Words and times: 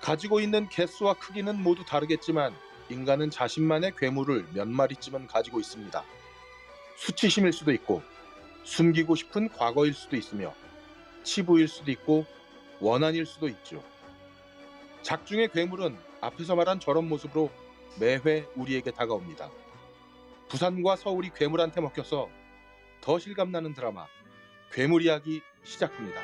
가지고 0.00 0.40
있는 0.40 0.68
개수와 0.70 1.14
크기는 1.14 1.62
모두 1.62 1.84
다르겠지만 1.84 2.54
인간은 2.88 3.30
자신만의 3.30 3.92
괴물을 3.98 4.46
몇 4.54 4.66
마리쯤은 4.66 5.26
가지고 5.26 5.60
있습니다. 5.60 6.02
수치심일 6.96 7.52
수도 7.52 7.72
있고 7.72 8.02
숨기고 8.64 9.14
싶은 9.14 9.50
과거일 9.50 9.92
수도 9.92 10.16
있으며 10.16 10.54
치부일 11.24 11.68
수도 11.68 11.90
있고 11.90 12.24
원한일 12.80 13.26
수도 13.26 13.48
있죠. 13.48 13.84
작중의 15.02 15.50
괴물은 15.52 15.96
앞에서 16.22 16.56
말한 16.56 16.80
저런 16.80 17.06
모습으로 17.06 17.50
매회 18.00 18.46
우리에게 18.56 18.90
다가옵니다. 18.90 19.50
부산과 20.48 20.96
서울이 20.96 21.30
괴물한테 21.34 21.82
먹혀서 21.82 22.30
더 23.02 23.18
실감나는 23.18 23.74
드라마 23.74 24.06
괴물 24.72 25.02
이야기 25.02 25.40
시작합니다. 25.64 26.20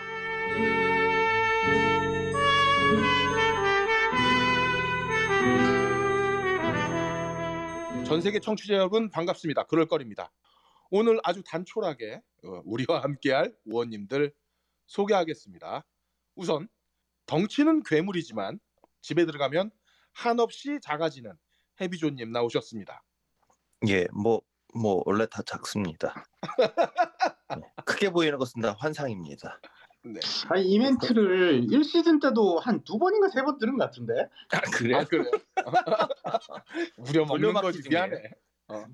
전 8.05 8.21
세계 8.21 8.39
청취자 8.39 8.75
여러분 8.75 9.11
반갑습니다. 9.11 9.65
그럴거리입니다. 9.65 10.31
오늘 10.91 11.19
아주 11.25 11.43
단촐하게 11.43 12.21
어, 12.45 12.63
우리와 12.65 13.03
함께할 13.03 13.53
우원님들 13.65 14.33
소개하겠습니다. 14.87 15.85
우선 16.37 16.69
덩치는 17.27 17.83
괴물이지만 17.83 18.61
집에 19.01 19.25
들어가면 19.25 19.71
한없이 20.13 20.79
작아지는 20.83 21.33
해비존님 21.81 22.31
나오셨습니다. 22.31 23.03
예, 23.89 24.07
뭐, 24.13 24.43
뭐, 24.75 25.03
원래 25.07 25.27
다 25.27 25.43
작습니다. 25.47 26.25
네, 27.57 27.63
크게 27.85 28.11
보이는 28.11 28.39
것은 28.39 28.61
다 28.61 28.75
환상입니다. 28.79 29.61
네. 30.03 30.21
아니 30.51 30.65
이 30.69 30.79
멘트를 30.79 31.63
1시즌 31.67 32.21
때도 32.21 32.59
한 32.61 32.85
두 32.85 32.99
번인가 32.99 33.29
세 33.29 33.43
번 33.43 33.57
들은 33.59 33.79
것 33.79 33.85
같은데 33.87 34.29
아, 34.53 34.61
그래요? 34.61 34.99
아 34.99 35.05
그래요? 35.05 35.31
우려 36.99 37.25
먹는 37.25 37.55
거지. 37.55 37.89
미안해. 37.89 38.17
어. 38.69 38.85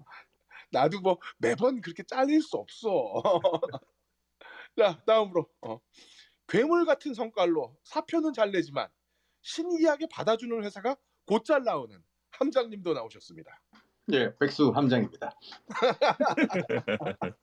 나도 0.70 1.00
뭐 1.00 1.18
매번 1.38 1.80
그렇게 1.80 2.04
잘릴 2.04 2.42
수 2.42 2.56
없어. 2.56 3.22
자 4.78 5.02
다음으로 5.04 5.48
어. 5.62 5.80
괴물 6.46 6.84
같은 6.86 7.14
성깔로 7.14 7.76
사표는 7.84 8.32
잘 8.32 8.52
내지만 8.52 8.88
신기하게 9.42 10.06
받아주는 10.12 10.62
회사가 10.64 10.96
곧잘 11.26 11.64
나오는 11.64 11.98
함장님도 12.32 12.92
나오셨습니다. 12.94 13.50
예 14.12 14.34
백수 14.38 14.70
함장입니다 14.70 15.32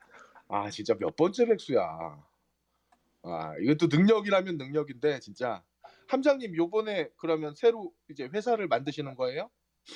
아 0.50 0.70
진짜 0.70 0.94
몇 0.98 1.16
번째 1.16 1.46
백수야. 1.46 1.82
아 3.24 3.54
이것도 3.60 3.88
능력이라면 3.88 4.58
능력인데 4.58 5.20
진짜 5.20 5.64
함장님 6.08 6.56
요번에 6.56 7.10
그러면 7.18 7.54
새로 7.56 7.92
이제 8.10 8.30
회사를 8.34 8.68
만드시는 8.68 9.16
거예요? 9.16 9.50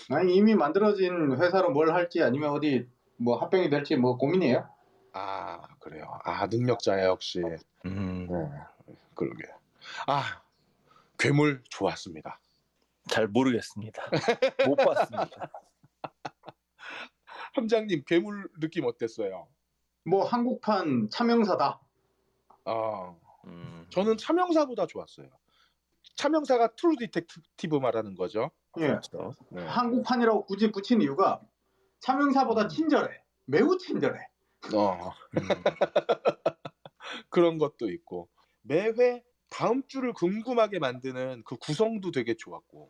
아니 0.09 0.35
이미 0.35 0.55
만들어진 0.55 1.37
회사로 1.37 1.71
뭘 1.71 1.93
할지 1.93 2.21
아니면 2.21 2.51
어디 2.51 2.87
뭐 3.17 3.37
합병이 3.37 3.69
될지 3.69 3.95
뭐 3.95 4.17
고민이에요 4.17 4.67
아 5.13 5.67
그래요. 5.79 6.19
아 6.23 6.47
능력자야 6.47 7.05
역시. 7.05 7.41
음, 7.85 8.27
네, 8.27 8.95
그러게. 9.15 9.43
아 10.07 10.41
괴물 11.17 11.63
좋았습니다. 11.69 12.39
잘 13.09 13.27
모르겠습니다. 13.27 14.03
못 14.67 14.75
봤습니다. 14.75 15.29
함장님 17.53 18.03
괴물 18.05 18.49
느낌 18.59 18.85
어땠어요? 18.85 19.47
뭐 20.05 20.25
한국판 20.25 21.09
차명사다 21.09 21.79
아 22.65 23.15
음, 23.45 23.85
저는 23.89 24.17
차명사보다 24.17 24.87
좋았어요. 24.87 25.27
차명사가 26.15 26.75
True 26.75 26.95
Detective 26.97 27.75
말하는 27.77 28.15
거죠. 28.15 28.51
예 28.77 28.87
그렇죠. 28.87 29.33
네. 29.49 29.65
한국판이라고 29.65 30.45
굳이 30.45 30.71
붙인 30.71 31.01
이유가 31.01 31.41
차명사보다 31.99 32.67
친절해 32.67 33.21
매우 33.45 33.77
친절해 33.77 34.19
어 34.73 35.11
음, 35.37 35.41
그런 37.29 37.57
것도 37.57 37.89
있고 37.89 38.29
매회 38.61 39.23
다음 39.49 39.83
주를 39.87 40.13
궁금하게 40.13 40.79
만드는 40.79 41.43
그 41.45 41.57
구성도 41.57 42.11
되게 42.11 42.35
좋았고. 42.35 42.89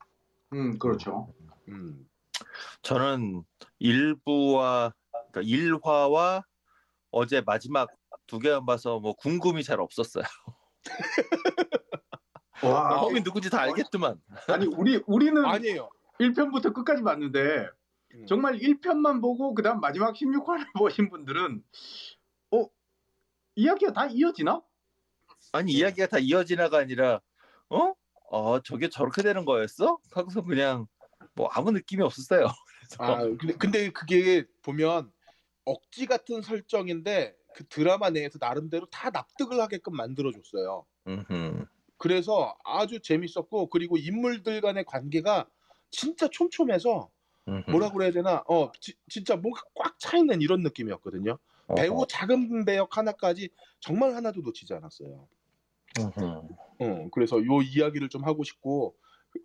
음 0.53 0.77
그렇죠 0.77 1.33
음. 1.69 2.07
저는 2.81 3.43
일부와 3.79 4.93
그러니까 5.31 5.41
1화와 5.41 6.43
어제 7.11 7.41
마지막 7.41 7.89
두 8.27 8.39
개만 8.39 8.65
봐서 8.65 8.99
뭐 8.99 9.13
궁금이 9.13 9.63
잘 9.63 9.79
없었어요. 9.79 10.23
와 12.63 13.01
범인 13.01 13.23
누군지 13.23 13.49
다 13.49 13.61
알겠더만. 13.61 14.21
아니 14.47 14.67
우리 14.67 15.01
우리는 15.07 15.43
아니에요. 15.43 15.89
1편부터 16.19 16.73
끝까지 16.73 17.03
봤는데 17.03 17.67
음. 18.13 18.25
정말 18.27 18.57
1편만 18.57 19.21
보고 19.21 19.53
그다음 19.53 19.79
마지막 19.79 20.13
16화를 20.13 20.65
보신 20.77 21.09
분들은 21.09 21.63
어 22.51 22.65
이야기가 23.55 23.93
다 23.93 24.05
이어지나? 24.05 24.61
아니 25.53 25.73
이야기가 25.73 26.07
다 26.07 26.19
이어지나가 26.19 26.77
아니라 26.79 27.19
어? 27.69 27.93
어 28.29 28.59
저게 28.61 28.89
저렇게 28.89 29.23
되는 29.23 29.45
거였어? 29.45 29.97
하고서 30.11 30.43
그냥 30.43 30.87
뭐 31.33 31.47
아무 31.51 31.71
느낌이 31.71 32.01
없었어요. 32.03 32.47
그래서 32.81 33.03
아 33.03 33.17
근데, 33.23 33.53
근데 33.53 33.89
그게 33.91 34.45
보면 34.61 35.11
억지 35.65 36.05
같은 36.05 36.41
설정인데 36.41 37.35
그 37.53 37.65
드라마 37.67 38.09
내에서 38.09 38.37
나름대로 38.39 38.85
다 38.87 39.09
납득을 39.09 39.59
하게끔 39.59 39.95
만들어줬어요. 39.95 40.85
음흠. 41.07 41.65
그래서 41.97 42.57
아주 42.63 42.99
재밌었고 42.99 43.67
그리고 43.69 43.97
인물들 43.97 44.61
간의 44.61 44.85
관계가 44.85 45.47
진짜 45.91 46.27
촘촘해서 46.27 47.09
음흠. 47.47 47.69
뭐라 47.71 47.91
그래야 47.91 48.11
되나 48.11 48.43
어 48.47 48.71
지- 48.79 48.95
진짜 49.09 49.35
뭔가 49.35 49.61
꽉 49.75 49.99
차 49.99 50.17
있는 50.17 50.41
이런 50.41 50.61
느낌이었거든요. 50.63 51.37
배우 51.75 51.93
어허. 51.93 52.05
작은 52.07 52.65
배역 52.65 52.97
하나까지 52.97 53.49
정말 53.79 54.15
하나도 54.15 54.41
놓치지 54.41 54.73
않았어요. 54.73 55.27
어, 56.79 57.09
그래서 57.11 57.37
요 57.45 57.61
이야기를 57.61 58.09
좀 58.09 58.23
하고 58.23 58.43
싶고 58.43 58.95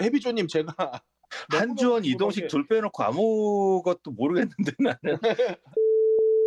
해비조님 0.00 0.48
제가 0.48 1.02
한주원 1.50 2.04
이동식 2.04 2.48
둘 2.48 2.66
빼놓고 2.66 3.02
아무것도 3.02 4.10
모르겠는데 4.12 4.72
나는 4.78 5.18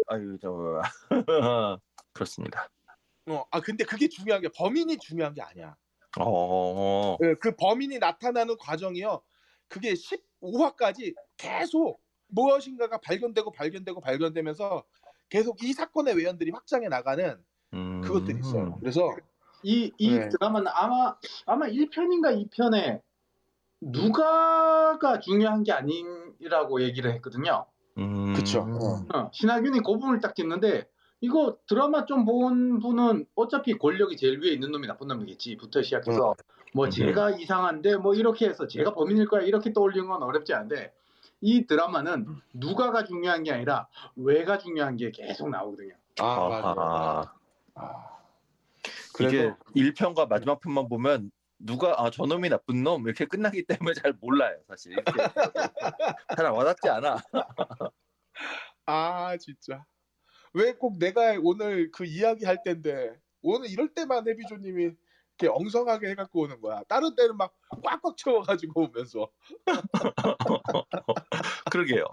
아유 0.08 0.38
저 0.42 0.82
그렇습니다. 2.14 2.68
게- 3.26 3.34
어, 3.34 3.46
아 3.52 3.60
근데 3.62 3.84
그게 3.84 4.08
중요한 4.08 4.42
게 4.42 4.50
범인이 4.56 4.98
중요한 4.98 5.34
게 5.34 5.42
아니야. 5.42 5.76
어 6.20 7.18
예, 7.24 7.36
그 7.36 7.56
범인이 7.56 8.00
나타나는 8.00 8.58
과정이요. 8.58 9.22
그게 9.68 9.94
15화까지 9.94 11.14
계속 11.38 12.02
무엇인가가 12.28 13.00
발견되고 13.00 13.52
발견되고 13.52 14.02
발견되면서 14.02 14.84
계속 15.30 15.62
이 15.64 15.74
사건의 15.74 16.16
외연들이 16.16 16.50
확장해 16.52 16.88
나가는 16.88 17.38
음. 17.74 18.02
그것들이 18.02 18.40
있어요. 18.40 18.78
그래서 18.80 19.16
이, 19.62 19.92
이 19.98 20.12
네. 20.18 20.30
드라마는 20.30 20.72
아마 20.74 21.16
아마 21.46 21.68
1편인가 21.68 22.50
2편에 22.50 23.02
누가가 23.82 25.20
중요한 25.20 25.64
게 25.64 25.72
아니라고 25.72 26.82
얘기를 26.82 27.12
했거든요. 27.16 27.66
음. 27.98 28.34
그쵸. 28.34 28.62
어, 29.14 29.30
신하균이 29.34 29.80
그 29.80 29.94
부분을 29.94 30.20
딱 30.20 30.36
짚는데 30.36 30.88
이거 31.22 31.58
드라마 31.68 32.06
좀 32.06 32.26
본 32.26 32.80
분은 32.80 33.26
어차피 33.36 33.78
권력이 33.78 34.16
제일 34.18 34.40
위에 34.42 34.52
있는 34.52 34.72
놈이 34.72 34.88
나쁜 34.88 35.08
놈이겠지부터 35.08 35.82
시작해서 35.82 36.36
뭐 36.74 36.86
음. 36.86 36.90
제가 36.92 37.32
이상한데 37.32 37.98
뭐 37.98 38.14
이렇게 38.14 38.48
해서 38.48 38.68
제가 38.68 38.94
범인일 38.94 39.28
거야 39.28 39.42
이렇게 39.42 39.74
떠올리는 39.74 40.08
건 40.08 40.24
어렵지 40.24 40.54
않은데 40.54 40.94
이 41.42 41.66
드라마는 41.66 42.28
누가가 42.54 43.04
중요한 43.06 43.44
게 43.44 43.52
아니라 43.52 43.88
왜가 44.16 44.58
중요한 44.58 44.96
게 44.98 45.12
계속 45.12 45.50
나오거든요. 45.50 45.96
아 46.20 46.48
맞아. 46.50 46.68
아하. 46.78 47.34
아. 47.76 48.06
이게 49.22 49.54
그래서 49.54 49.58
1편과 49.76 50.30
마지막 50.30 50.60
편만 50.62 50.88
보면 50.88 51.32
누가 51.60 51.96
아 51.98 52.10
저놈이 52.10 52.50
나쁜 52.50 52.84
놈? 52.84 53.04
이렇게 53.06 53.26
끝나기 53.26 53.66
때문에 53.66 53.94
잘 53.94 54.14
몰라요 54.22 54.58
사실. 54.68 54.96
잘 56.38 56.52
와닿지 56.52 56.90
않아. 56.90 57.18
아 58.86 59.38
진짜. 59.38 59.86
왜 60.54 60.74
꼭 60.74 60.98
내가 61.00 61.36
오늘 61.44 61.92
그 61.92 62.06
이야기 62.06 62.46
할 62.46 62.58
텐데 62.64 63.14
오늘 63.42 63.70
이럴 63.70 63.94
때만 63.94 64.28
해비조님이 64.28 64.92
이렇게 65.40 65.48
엉성하게 65.54 66.10
해갖고 66.10 66.42
오는 66.42 66.60
거야. 66.62 66.82
다른 66.90 67.16
때는 67.16 67.38
막 67.38 67.54
꽉꽉 67.84 68.18
채워가지고 68.18 68.84
오면서. 68.86 69.30
그러게요. 71.72 72.06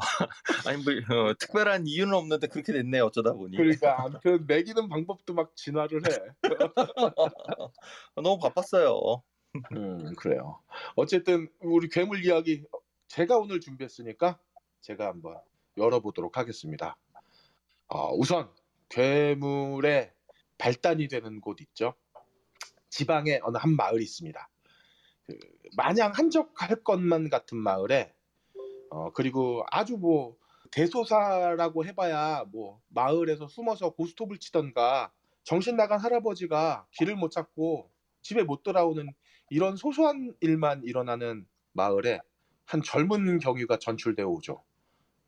아니 0.66 0.82
뭐 0.82 0.92
어, 1.30 1.34
특별한 1.38 1.86
이유는 1.86 2.14
없는데 2.14 2.46
그렇게 2.48 2.72
됐네 2.72 3.00
어쩌다 3.00 3.32
보니. 3.32 3.56
그러니까 3.56 4.02
아무튼 4.04 4.46
매기는 4.46 4.88
방법도 4.88 5.34
막 5.34 5.54
진화를 5.56 6.02
해. 6.06 6.10
너무 8.16 8.38
바빴어요 8.38 9.22
음 9.72 10.14
그래요. 10.14 10.60
어쨌든 10.94 11.48
우리 11.60 11.88
괴물 11.88 12.24
이야기 12.24 12.64
제가 13.08 13.36
오늘 13.36 13.60
준비했으니까 13.60 14.38
제가 14.80 15.06
한번 15.06 15.38
열어보도록 15.76 16.36
하겠습니다. 16.36 16.96
아, 17.88 18.08
우선 18.14 18.50
괴물의 18.88 20.12
발단이 20.58 21.08
되는 21.08 21.40
곳 21.40 21.60
있죠. 21.60 21.94
지방에 22.88 23.40
어느 23.42 23.58
한 23.58 23.76
마을이 23.76 24.02
있습니다. 24.02 24.48
그 25.26 25.38
마냥 25.76 26.12
한적할 26.12 26.82
것만 26.82 27.28
같은 27.30 27.58
마을에 27.58 28.14
어 28.90 29.10
그리고 29.12 29.64
아주 29.70 29.96
뭐 29.96 30.36
대소사라고 30.70 31.84
해봐야 31.84 32.44
뭐 32.50 32.80
마을에서 32.88 33.48
숨어서 33.48 33.90
고스톱을 33.90 34.38
치던가 34.38 35.12
정신 35.42 35.76
나간 35.76 36.00
할아버지가 36.00 36.86
길을 36.92 37.16
못 37.16 37.30
찾고 37.30 37.90
집에 38.22 38.42
못 38.42 38.62
돌아오는 38.62 39.08
이런 39.50 39.76
소소한 39.76 40.34
일만 40.40 40.82
일어나는 40.84 41.46
마을에 41.72 42.20
한 42.64 42.82
젊은 42.82 43.38
경위가 43.38 43.78
전출되어 43.78 44.26
오죠. 44.26 44.64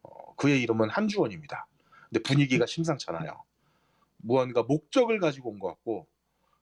어, 0.03 0.35
그의 0.37 0.63
이름은 0.63 0.91
한주원입니다. 0.91 1.69
근데 2.11 2.23
분위기가 2.23 2.67
심상찮아요. 2.67 3.45
무언가 4.19 4.63
목적을 4.63 5.21
가지고 5.21 5.51
온 5.51 5.59
것 5.59 5.69
같고 5.69 6.09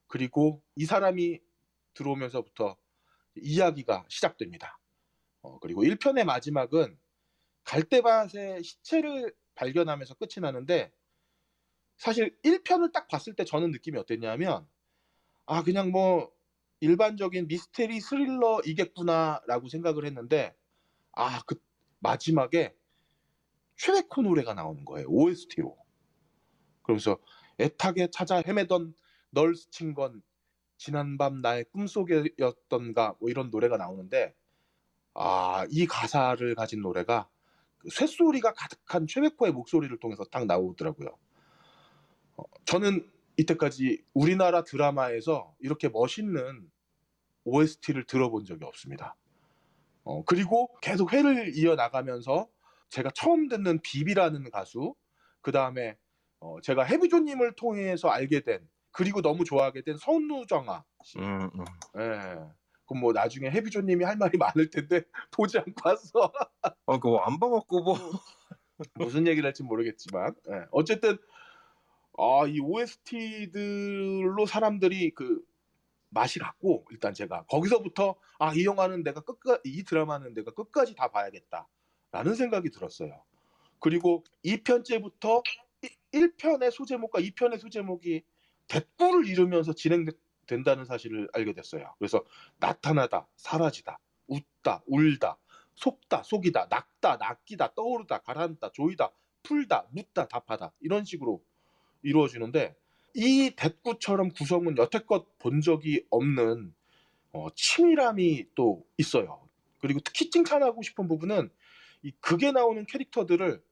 그리고 0.08 0.62
이 0.76 0.84
사람이 0.86 1.40
들어오면서부터 1.94 2.76
이야기가 3.36 4.04
시작됩니다. 4.08 4.78
어, 5.42 5.58
그리고 5.60 5.82
1편의 5.84 6.24
마지막은 6.24 6.98
갈대밭의 7.64 8.64
시체를 8.64 9.34
발견하면서 9.54 10.14
끝이 10.14 10.40
나는데 10.42 10.92
사실 11.96 12.36
1편을 12.44 12.92
딱 12.92 13.08
봤을 13.08 13.34
때 13.34 13.44
저는 13.44 13.70
느낌이 13.70 13.98
어땠냐면 13.98 14.68
아 15.46 15.62
그냥 15.62 15.90
뭐 15.90 16.32
일반적인 16.80 17.48
미스테리 17.48 18.00
스릴러이겠구나라고 18.00 19.68
생각을 19.68 20.04
했는데 20.06 20.54
아 21.12 21.42
그 21.46 21.56
마지막에 22.00 22.74
최백호 23.76 24.22
노래가 24.22 24.54
나오는 24.54 24.84
거예요 24.84 25.08
OST로 25.08 25.76
그러면서 26.82 27.18
애타게 27.60 28.08
찾아 28.12 28.42
헤매던 28.46 28.94
널 29.30 29.54
스친 29.56 29.94
건 29.94 30.22
지난밤 30.78 31.40
나의 31.42 31.64
꿈속이었던가 31.72 33.16
뭐 33.20 33.30
이런 33.30 33.50
노래가 33.50 33.76
나오는데 33.76 34.34
아 35.14 35.66
이 35.70 35.86
가사를 35.86 36.54
가진 36.56 36.82
노래가 36.82 37.28
그 37.78 37.88
쇳소리가 37.90 38.54
가득한 38.54 39.06
최백호의 39.08 39.52
목소리를 39.52 39.98
통해서 40.00 40.24
딱 40.24 40.46
나오더라고요. 40.46 41.08
어, 42.36 42.44
저는 42.64 43.10
이때까지 43.36 44.02
우리나라 44.14 44.64
드라마에서 44.64 45.54
이렇게 45.58 45.88
멋있는 45.88 46.70
OST를 47.44 48.04
들어본 48.04 48.44
적이 48.44 48.64
없습니다. 48.64 49.16
어, 50.04 50.24
그리고 50.24 50.68
계속 50.80 51.12
회를 51.12 51.56
이어나가면서 51.56 52.48
제가 52.90 53.10
처음 53.14 53.48
듣는 53.48 53.80
비비라는 53.82 54.50
가수, 54.50 54.94
그 55.42 55.52
다음에 55.52 55.96
어, 56.40 56.60
제가 56.60 56.84
해비조님을 56.84 57.54
통해서 57.56 58.08
알게 58.08 58.40
된 58.40 58.68
그리고 58.90 59.20
너무 59.20 59.44
좋아하게 59.44 59.82
된 59.82 59.96
선우정아 59.98 60.84
씨. 61.04 61.18
음, 61.18 61.50
음. 61.54 61.64
예. 61.98 62.38
그럼 62.86 63.00
뭐 63.00 63.12
나중에 63.12 63.50
해비조님이 63.50 64.04
할 64.04 64.16
말이 64.16 64.38
많을 64.38 64.70
텐데 64.70 65.02
보지 65.32 65.58
않고 65.58 65.74
왔어. 65.84 66.32
어, 66.86 67.00
그거 67.00 67.18
안 67.18 67.38
봐갖고 67.38 67.82
뭐. 67.82 67.94
무슨 68.94 69.26
얘기를 69.26 69.46
할지 69.46 69.62
모르겠지만 69.62 70.34
예. 70.50 70.66
어쨌든 70.70 71.16
아, 72.18 72.46
이 72.48 72.60
OST들로 72.60 74.46
사람들이 74.46 75.10
그 75.12 75.42
맛이 76.10 76.38
갔고 76.38 76.86
일단 76.90 77.14
제가 77.14 77.44
거기서부터 77.46 78.16
아 78.38 78.54
이 78.54 78.64
영화는 78.66 79.02
내가 79.04 79.20
끝까 79.22 79.58
이 79.64 79.84
드라마는 79.84 80.34
내가 80.34 80.52
끝까지 80.52 80.94
다 80.94 81.08
봐야겠다라는 81.10 82.34
생각이 82.36 82.70
들었어요. 82.70 83.24
그리고 83.80 84.24
2편째부터 84.44 85.42
1편의 86.12 86.70
소제목과 86.70 87.20
2편의 87.20 87.58
소제목이 87.60 88.24
대꾸를 88.68 89.26
이루면서 89.28 89.74
진행된다는 89.74 90.84
사실을 90.86 91.28
알게 91.32 91.54
됐어요. 91.54 91.94
그래서 91.98 92.24
나타나다, 92.58 93.28
사라지다, 93.36 93.98
웃다, 94.28 94.82
울다, 94.86 95.38
속다, 95.74 96.22
속이다, 96.24 96.68
낚다, 96.70 97.16
낚이다, 97.18 97.74
떠오르다, 97.74 98.18
가라앉다, 98.20 98.72
조이다, 98.72 99.12
풀다, 99.42 99.88
묻다, 99.92 100.28
답하다 100.28 100.72
이런 100.80 101.04
식으로 101.04 101.42
이루어지는데 102.06 102.76
이 103.14 103.50
대꾸처럼 103.56 104.30
구성은 104.30 104.78
여태껏 104.78 105.26
본 105.38 105.60
적이 105.60 106.06
없는 106.10 106.74
어, 107.32 107.48
치밀함이 107.54 108.46
또 108.54 108.86
있어요. 108.96 109.46
그리고 109.80 110.00
특히 110.04 110.30
칭찬하고 110.30 110.82
싶은 110.82 111.08
부분은 111.08 111.50
이 112.02 112.12
극에 112.20 112.52
나오는 112.52 112.84
캐릭터들을 112.86 113.62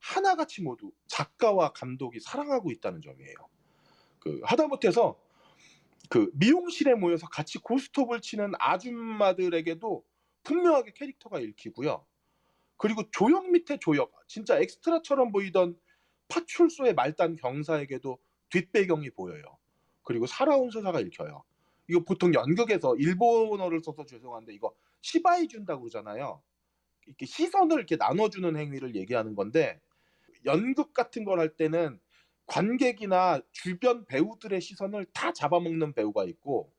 하나같이 0.00 0.62
모두 0.62 0.92
작가와 1.06 1.72
감독이 1.72 2.20
사랑하고 2.20 2.70
있다는 2.70 3.00
점이에요. 3.00 3.34
그 4.18 4.40
하다못해서 4.44 5.18
그 6.08 6.30
미용실에 6.34 6.94
모여서 6.94 7.28
같이 7.28 7.58
고스톱을 7.58 8.20
치는 8.20 8.52
아줌마들에게도 8.58 10.04
분명하게 10.42 10.92
캐릭터가 10.92 11.40
읽히고요. 11.40 12.04
그리고 12.76 13.10
조역 13.10 13.50
밑에 13.50 13.78
조역, 13.78 14.12
진짜 14.28 14.58
엑스트라처럼 14.58 15.32
보이던 15.32 15.78
파출소의 16.28 16.94
말단 16.94 17.36
경사에게도 17.36 18.18
뒷배경이 18.50 19.10
보여요. 19.10 19.42
그리고 20.02 20.26
살아온 20.26 20.70
서사가 20.70 21.00
읽혀요. 21.00 21.44
이거 21.88 22.00
보통 22.04 22.34
연극에서 22.34 22.96
일본어를 22.96 23.80
써서 23.80 24.04
죄송한데 24.06 24.54
이거 24.54 24.74
시바이 25.02 25.48
준다고 25.48 25.82
그러잖아요. 25.82 26.42
이렇게 27.06 27.26
시선을 27.26 27.78
이렇게 27.78 27.96
나눠주는 27.96 28.56
행위를 28.56 28.96
얘기하는 28.96 29.34
건데 29.34 29.80
연극 30.46 30.92
같은 30.94 31.24
걸 31.24 31.40
할 31.40 31.56
때는 31.56 32.00
관객이나 32.46 33.40
주변 33.52 34.06
배우들의 34.06 34.60
시선을 34.60 35.06
다 35.12 35.32
잡아먹는 35.32 35.94
배우가 35.94 36.24
있고 36.26 36.72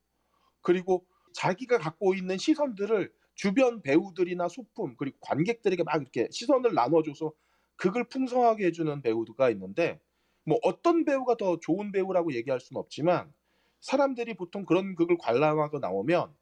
그리고 0.61 1.05
자기가 1.33 1.77
갖고 1.77 2.15
있는 2.15 2.37
시선들을 2.37 3.11
주변 3.35 3.81
배우들이나 3.81 4.47
소품 4.49 4.95
그리고 4.97 5.17
관객들에게 5.21 5.83
막 5.83 6.01
이렇게 6.01 6.27
시선을 6.31 6.73
나눠줘서 6.73 7.33
극을 7.77 8.03
풍성하게 8.03 8.65
해주는 8.65 9.01
배우가 9.01 9.49
있는데 9.51 9.99
뭐 10.43 10.59
어떤 10.63 11.05
배우가 11.05 11.35
더 11.37 11.59
좋은 11.59 11.91
배우라고 11.91 12.33
얘기할 12.33 12.59
수는 12.59 12.79
없지만 12.79 13.33
사람들이 13.81 14.33
보통 14.33 14.65
그런 14.65 14.95
극을 14.95 15.17
관람하고 15.17 15.79
나오면 15.79 16.33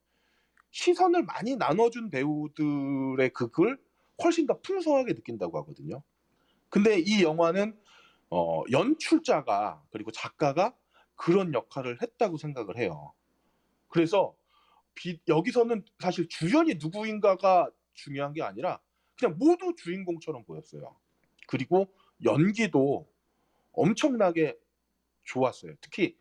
시선을 0.72 1.24
많이 1.24 1.56
나눠준 1.56 2.10
배우들의 2.10 3.30
극을 3.34 3.80
훨씬 4.24 4.46
더 4.46 4.60
풍성하게 4.62 5.14
느낀다고 5.14 5.58
하거든요. 5.60 6.02
근데 6.70 7.00
이 7.00 7.24
영화는 7.24 7.78
어, 8.30 8.64
연출자가 8.72 9.84
그리고 9.92 10.12
작가가 10.12 10.76
그런 11.16 11.54
역할을 11.54 12.02
했다고 12.02 12.38
생각을 12.38 12.78
해요. 12.78 13.14
그래서 13.88 14.36
비, 14.94 15.20
여기서는 15.28 15.84
사실 16.00 16.28
주연이 16.28 16.76
누구인가가 16.76 17.70
중요한 17.94 18.34
게 18.34 18.42
아니라 18.42 18.80
그냥 19.18 19.38
모두 19.38 19.74
주인공처럼 19.78 20.44
보였어요. 20.44 20.96
그리고 21.48 21.88
연기도 22.24 23.08
엄청나게 23.74 24.58
좋았어요. 25.24 25.74
특히 25.82 26.18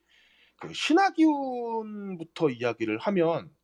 그 0.56 0.72
신하균부터 0.72 2.50
이야기를 2.50 2.98
하면 2.98 3.54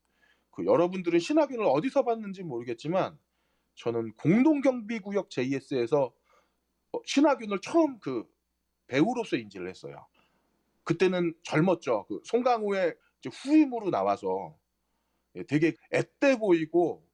그 0.51 0.65
여러분들은 0.65 1.19
신하균을 1.19 1.65
어디서 1.65 2.05
봤는지 2.05 2.43
모르겠지만 2.43 3.19
저는 3.77 4.13
공동경비구역 4.15 5.31
JS에서 5.31 6.13
어, 6.93 6.99
신하균을 7.05 7.61
처음 7.61 7.99
그 8.01 8.25
배우로서 8.87 9.37
인지를 9.37 9.69
했어요. 9.69 10.07
그때는 10.85 11.35
젊었죠. 11.45 12.07
그 12.09 12.21
송강호의 12.25 12.97
후임으로 13.33 13.91
나와서 13.91 14.57
예, 15.37 15.45
되게 15.45 15.77
앳돼 15.93 16.39
보이고 16.39 17.07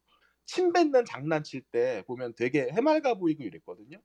침 0.45 0.73
뱉는 0.73 1.05
장난칠 1.05 1.61
때 1.61 2.03
보면 2.07 2.33
되게 2.35 2.69
해맑아 2.71 3.15
보이고 3.15 3.43
이랬거든요. 3.43 4.01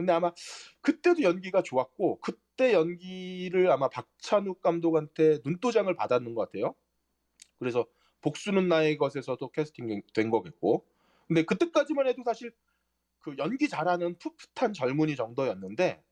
근데 0.00 0.12
아마 0.12 0.32
그때도 0.80 1.22
연기가 1.22 1.62
좋았고 1.62 2.20
그때 2.20 2.72
연기를 2.72 3.70
아마 3.70 3.88
박찬욱 3.88 4.62
감독한테 4.62 5.38
눈도장을 5.44 5.94
받았는 5.94 6.34
것 6.34 6.50
같아요. 6.50 6.74
그래서 7.58 7.86
복수는 8.22 8.68
나의 8.68 8.96
것에서도 8.96 9.50
캐스팅 9.50 10.02
된 10.14 10.30
거겠고. 10.30 10.86
근데 11.28 11.44
그때까지만 11.44 12.06
해도 12.06 12.22
사실 12.24 12.52
그 13.20 13.34
연기 13.38 13.68
잘하는 13.68 14.16
풋풋한 14.18 14.72
젊은이 14.72 15.16
정도였는데 15.16 16.02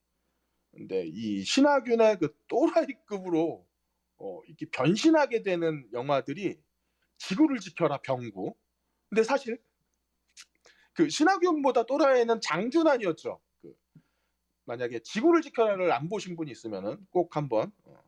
근데 0.72 1.06
이 1.06 1.42
신하균의 1.42 2.18
그 2.18 2.36
또라이급으로 2.48 3.66
어, 4.18 4.40
이렇게 4.46 4.66
변신하게 4.70 5.42
되는 5.42 5.88
영화들이 5.92 6.60
지구를 7.18 7.58
지켜라 7.58 7.98
병구. 7.98 8.54
근데 9.08 9.22
사실 9.22 9.60
그 10.92 11.08
신하균보다 11.08 11.84
또라이는 11.84 12.40
장준환이었죠. 12.40 13.40
그 14.68 14.72
만약에 14.72 14.98
지구를 15.00 15.40
지켜라를 15.40 15.90
안 15.92 16.10
보신 16.10 16.36
분이 16.36 16.50
있으면은 16.50 16.98
꼭 17.10 17.36
한번 17.36 17.72
어, 17.84 18.04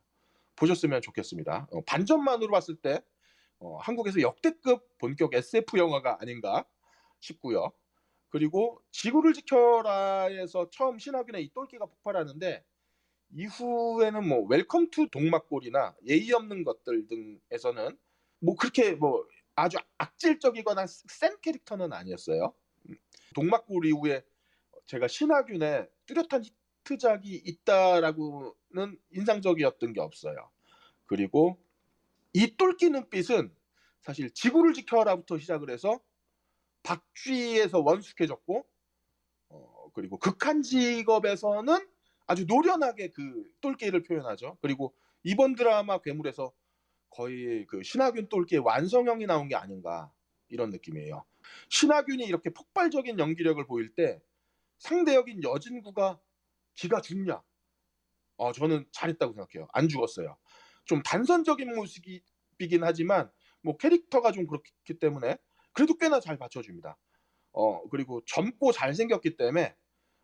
보셨으면 0.56 1.00
좋겠습니다. 1.00 1.68
어, 1.70 1.80
반전만으로 1.86 2.50
봤을 2.52 2.76
때 2.76 3.02
어, 3.58 3.78
한국에서 3.78 4.20
역대급 4.20 4.98
본격 4.98 5.32
SF 5.32 5.78
영화가 5.78 6.18
아닌가 6.20 6.66
싶고요. 7.18 7.72
그리고 8.28 8.80
지구를 8.92 9.32
지켜라에서 9.32 10.68
처음 10.70 10.98
신하균의 10.98 11.44
이 11.44 11.52
똘끼가 11.52 11.86
폭발하는데 11.86 12.62
이후에는 13.32 14.28
뭐 14.28 14.46
웰컴 14.46 14.90
투 14.90 15.08
동막골이나 15.08 15.96
예의 16.06 16.32
없는 16.32 16.64
것들 16.64 17.06
등에서는 17.08 17.96
뭐 18.40 18.56
그렇게 18.56 18.92
뭐 18.92 19.26
아주 19.54 19.78
악질적이거나 19.96 20.86
센 20.86 21.36
캐릭터는 21.40 21.92
아니었어요. 21.92 22.54
음, 22.88 22.96
동막골 23.34 23.86
이후에 23.86 24.22
제가 24.90 25.06
신하균의 25.06 25.88
뚜렷한 26.10 26.42
히트작이 26.84 27.42
있다라고는 27.44 28.98
인상적이었던 29.12 29.92
게 29.92 30.00
없어요. 30.00 30.50
그리고 31.06 31.56
이 32.32 32.56
똘끼 32.56 32.90
눈빛은 32.90 33.54
사실 34.00 34.32
지구를 34.32 34.72
지켜라부터 34.72 35.38
시작을 35.38 35.70
해서 35.70 36.00
박쥐에서 36.82 37.80
원숙해졌고 37.80 38.66
어, 39.50 39.90
그리고 39.94 40.18
극한 40.18 40.62
직업에서는 40.62 41.86
아주 42.26 42.44
노련하게 42.46 43.10
그 43.10 43.44
똘끼를 43.60 44.02
표현하죠. 44.02 44.58
그리고 44.60 44.94
이번 45.22 45.54
드라마 45.54 46.00
괴물에서 46.00 46.52
거의 47.10 47.66
그 47.66 47.82
신하균 47.82 48.28
똘끼의 48.28 48.62
완성형이 48.62 49.26
나온 49.26 49.48
게 49.48 49.54
아닌가 49.54 50.12
이런 50.48 50.70
느낌이에요. 50.70 51.24
신하균이 51.68 52.24
이렇게 52.24 52.50
폭발적인 52.50 53.18
연기력을 53.18 53.64
보일 53.66 53.94
때 53.94 54.20
상대 54.80 55.14
역인 55.16 55.44
여진구가 55.44 56.20
기가 56.74 57.02
죽냐? 57.02 57.42
어, 58.38 58.52
저는 58.52 58.86
잘했다고 58.92 59.34
생각해요. 59.34 59.68
안 59.72 59.88
죽었어요. 59.88 60.38
좀 60.84 61.02
단선적인 61.02 61.74
모습이긴 61.76 62.82
하지만 62.84 63.30
뭐 63.62 63.76
캐릭터가 63.76 64.32
좀 64.32 64.46
그렇기 64.46 64.98
때문에 64.98 65.38
그래도 65.72 65.94
꽤나 65.98 66.20
잘 66.20 66.38
받쳐줍니다. 66.38 66.96
어 67.52 67.88
그리고 67.90 68.22
젊고 68.26 68.72
잘생겼기 68.72 69.36
때문에 69.36 69.76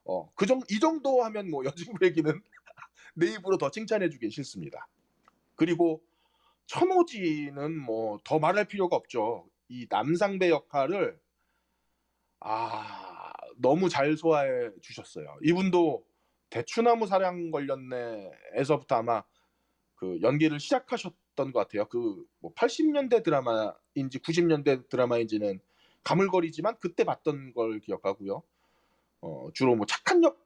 어그 0.04 0.46
정도 0.80 1.24
하면 1.24 1.50
뭐 1.50 1.64
여진구 1.64 2.04
얘기는 2.06 2.42
내 3.14 3.26
입으로 3.34 3.58
더 3.58 3.70
칭찬해주기 3.70 4.30
싫습니다. 4.30 4.88
그리고 5.56 6.02
천호지는 6.66 7.78
뭐 7.78 8.18
더 8.24 8.38
말할 8.38 8.66
필요가 8.66 8.96
없죠. 8.96 9.48
이 9.68 9.86
남상배 9.90 10.50
역할을 10.50 11.20
아 12.40 13.05
너무 13.58 13.88
잘 13.88 14.16
소화해 14.16 14.70
주셨어요. 14.82 15.36
이분도 15.42 16.04
대추나무 16.50 17.06
사랑 17.06 17.50
걸렸네에서부터 17.50 18.96
아마 18.96 19.22
그 19.96 20.20
연기를 20.22 20.60
시작하셨던 20.60 21.52
것 21.52 21.60
같아요. 21.60 21.86
그 21.88 22.26
뭐 22.40 22.54
80년대 22.54 23.24
드라마인지 23.24 24.18
90년대 24.20 24.88
드라마인지는 24.88 25.60
가물거리지만 26.04 26.76
그때 26.80 27.04
봤던 27.04 27.54
걸 27.54 27.80
기억하고요. 27.80 28.42
어, 29.20 29.48
주로 29.54 29.76
뭐 29.76 29.86
착한 29.86 30.22
역 30.24 30.38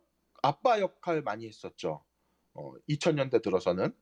아빠 0.43 0.81
역할 0.81 1.23
많이 1.23 1.47
했었죠. 1.47 2.05
어, 2.55 2.73
2000년대 2.89 3.43
들어서는 3.43 3.93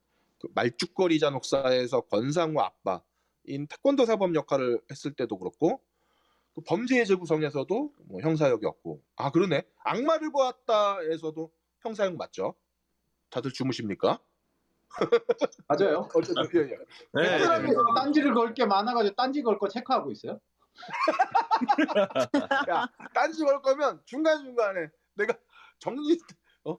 그 0.41 0.49
말죽거리 0.55 1.19
잔혹사에서 1.19 2.03
권상우 2.03 2.61
아빠인 2.61 3.67
태권도 3.69 4.07
사범 4.07 4.35
역할을 4.37 4.81
했을 4.91 5.15
때도 5.15 5.38
그렇고 5.38 5.83
그 6.59 6.65
범죄의 6.67 7.07
재구성에서도 7.07 7.93
뭐 8.07 8.21
형사역이었고 8.21 9.00
아 9.17 9.31
그러네 9.31 9.62
악마를 9.85 10.33
보았다에서도 10.33 11.53
형사역 11.83 12.17
맞죠? 12.17 12.55
다들 13.31 13.53
주무십니까? 13.53 14.19
맞아요. 15.69 16.09
어쨌든 16.15 16.43
예, 16.55 16.61
예. 16.71 16.77
네. 17.12 17.38
사람이 17.38 17.71
딴지를 17.95 18.35
걸 18.35 18.55
게 18.55 18.65
많아가지고 18.67 19.15
딴지 19.15 19.43
걸 19.43 19.59
거 19.59 19.69
체크하고 19.69 20.11
있어요. 20.11 20.41
야 22.71 22.88
딴지 23.15 23.45
걸 23.45 23.61
거면 23.62 24.00
중간 24.05 24.43
중간에 24.45 24.88
내가 25.15 25.35
정리 25.79 26.19
어 26.65 26.77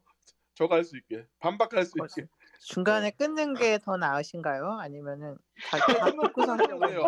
저거 0.55 0.75
할 0.75 0.83
수 0.83 0.97
있게 0.97 1.25
반박할 1.39 1.85
수 1.85 1.93
있게 2.03 2.27
중간에 2.59 3.11
끊는 3.11 3.53
게 3.53 3.77
더 3.79 3.95
나으신가요? 3.95 4.71
아니면은 4.79 5.37
다, 5.69 5.77
다 5.77 6.11
듣고서 6.11 6.53
하려고 6.53 6.79
그래요. 6.79 7.07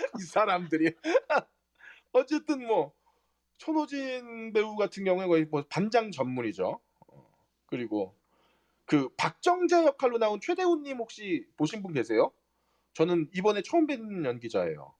예. 0.00 0.06
이 0.18 0.22
사람들이 0.22 0.94
어쨌든 2.12 2.66
뭐 2.66 2.92
천호진 3.58 4.52
배우 4.52 4.76
같은 4.76 5.04
경우에 5.04 5.26
거의 5.26 5.44
뭐 5.44 5.64
반장 5.68 6.10
전문이죠. 6.10 6.80
어, 7.08 7.30
그리고 7.66 8.16
그 8.86 9.08
박정재 9.16 9.84
역할로 9.84 10.18
나온 10.18 10.40
최대훈님 10.40 10.98
혹시 10.98 11.46
보신 11.56 11.82
분 11.82 11.92
계세요? 11.92 12.32
저는 12.94 13.30
이번에 13.34 13.62
처음 13.62 13.86
뵙는 13.86 14.24
연기자예요. 14.24 14.94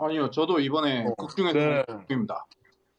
아니요, 0.00 0.30
저도 0.30 0.60
이번에 0.60 1.04
어, 1.04 1.14
극 1.16 1.36
중에 1.36 1.52
네. 1.52 1.84
극입니다. 2.06 2.46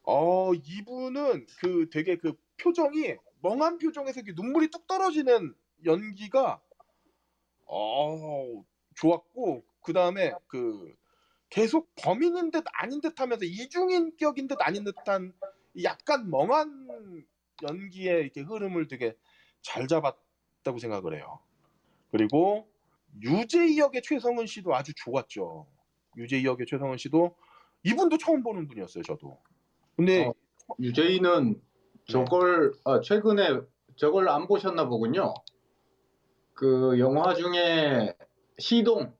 어 0.04 0.54
이분은 0.54 1.48
그 1.60 1.90
되게 1.90 2.18
그 2.18 2.34
표정이 2.58 3.16
멍한 3.42 3.78
표정에서 3.78 4.22
눈물이 4.36 4.70
뚝 4.70 4.86
떨어지는 4.88 5.56
연기가 5.86 6.62
어 7.66 8.64
좋았고 8.96 9.66
그 9.84 9.94
다음에 9.94 10.34
그 10.48 10.94
계속 11.50 11.94
범인인 11.96 12.50
듯 12.50 12.64
아닌 12.74 13.00
듯 13.02 13.20
하면서 13.20 13.46
이중인격인 13.46 14.48
듯 14.48 14.58
아닌 14.62 14.84
듯한 14.84 15.34
약간 15.84 16.30
멍한 16.30 17.26
연기의 17.62 18.22
이렇게 18.22 18.42
흐름을 18.42 18.88
되게 18.88 19.16
잘 19.62 19.88
잡았다고 19.88 20.80
생각을 20.80 21.16
해요. 21.16 21.40
그리고 22.12 22.68
유재희 23.22 23.78
역의 23.78 24.02
최성은 24.02 24.48
씨도 24.48 24.76
아주 24.76 24.94
좋았죠. 24.96 25.68
유재희 26.18 26.46
역의 26.46 26.66
최성은 26.68 26.98
씨도 26.98 27.36
이분도 27.84 28.18
처음 28.18 28.44
보는 28.44 28.68
분이었어요, 28.68 29.04
저도. 29.04 29.40
근데 29.96 30.26
어. 30.26 30.34
유재희는 30.80 31.62
저걸 32.08 32.74
아, 32.86 33.02
최근에 33.02 33.62
저걸 33.96 34.30
안 34.30 34.48
보셨나 34.48 34.88
보군요. 34.88 35.34
그 36.54 36.98
영화 37.00 37.34
중에 37.34 38.16
시동. 38.58 39.14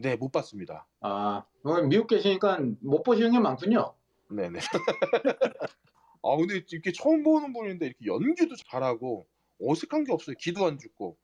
네, 0.00 0.14
못 0.14 0.30
봤습니다. 0.30 0.86
아, 1.00 1.44
어, 1.64 1.82
미국 1.82 2.06
계시니까 2.06 2.60
못 2.80 3.02
보시는 3.02 3.32
게 3.32 3.40
많군요. 3.40 3.94
네네. 4.30 4.58
아 6.22 6.36
근데 6.36 6.62
이렇게 6.70 6.92
처음 6.92 7.22
보는 7.24 7.52
분인데 7.52 7.86
이렇게 7.86 8.06
연기도 8.06 8.54
잘하고 8.56 9.26
어색한 9.60 10.04
게 10.04 10.12
없어요. 10.12 10.36
기도 10.38 10.66
안 10.66 10.78
죽고 10.78 11.16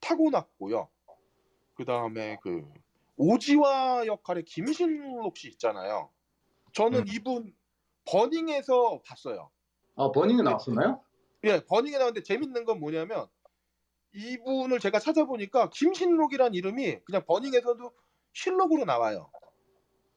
타고났고요. 0.00 0.88
그 1.74 1.84
다음에 1.84 2.38
그 2.42 2.64
오지화 3.16 4.06
역할의 4.06 4.44
김신록 4.44 5.36
씨 5.36 5.48
있잖아요. 5.48 6.10
저는 6.72 7.00
음. 7.00 7.04
이분 7.08 7.54
버닝에서 8.04 9.02
봤어요. 9.04 9.50
아, 9.96 10.10
버닝이 10.12 10.42
나왔었나요? 10.42 11.02
예, 11.44 11.60
버닝에 11.64 11.98
나왔는데 11.98 12.22
재밌는 12.22 12.64
건 12.64 12.78
뭐냐면 12.78 13.26
이분을 14.14 14.78
제가 14.78 14.98
찾아보니까 14.98 15.70
김신록이란 15.70 16.54
이름이 16.54 17.00
그냥 17.04 17.24
버닝에서도 17.26 17.92
신록으로 18.32 18.84
나와요. 18.84 19.30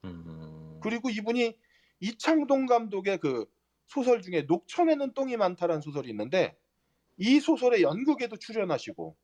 음. 0.04 0.80
그리고 0.82 1.10
이분이 1.10 1.58
이창동 2.00 2.66
감독의 2.66 3.18
그 3.20 3.46
소설 3.88 4.22
중에 4.22 4.44
녹천에는 4.44 5.14
똥이 5.14 5.38
많다라는 5.38 5.82
소설이 5.82 6.10
있는데 6.10 6.58
이 7.18 7.40
소설의 7.40 7.82
연극에도 7.82 8.36
출연하시고 8.38 9.16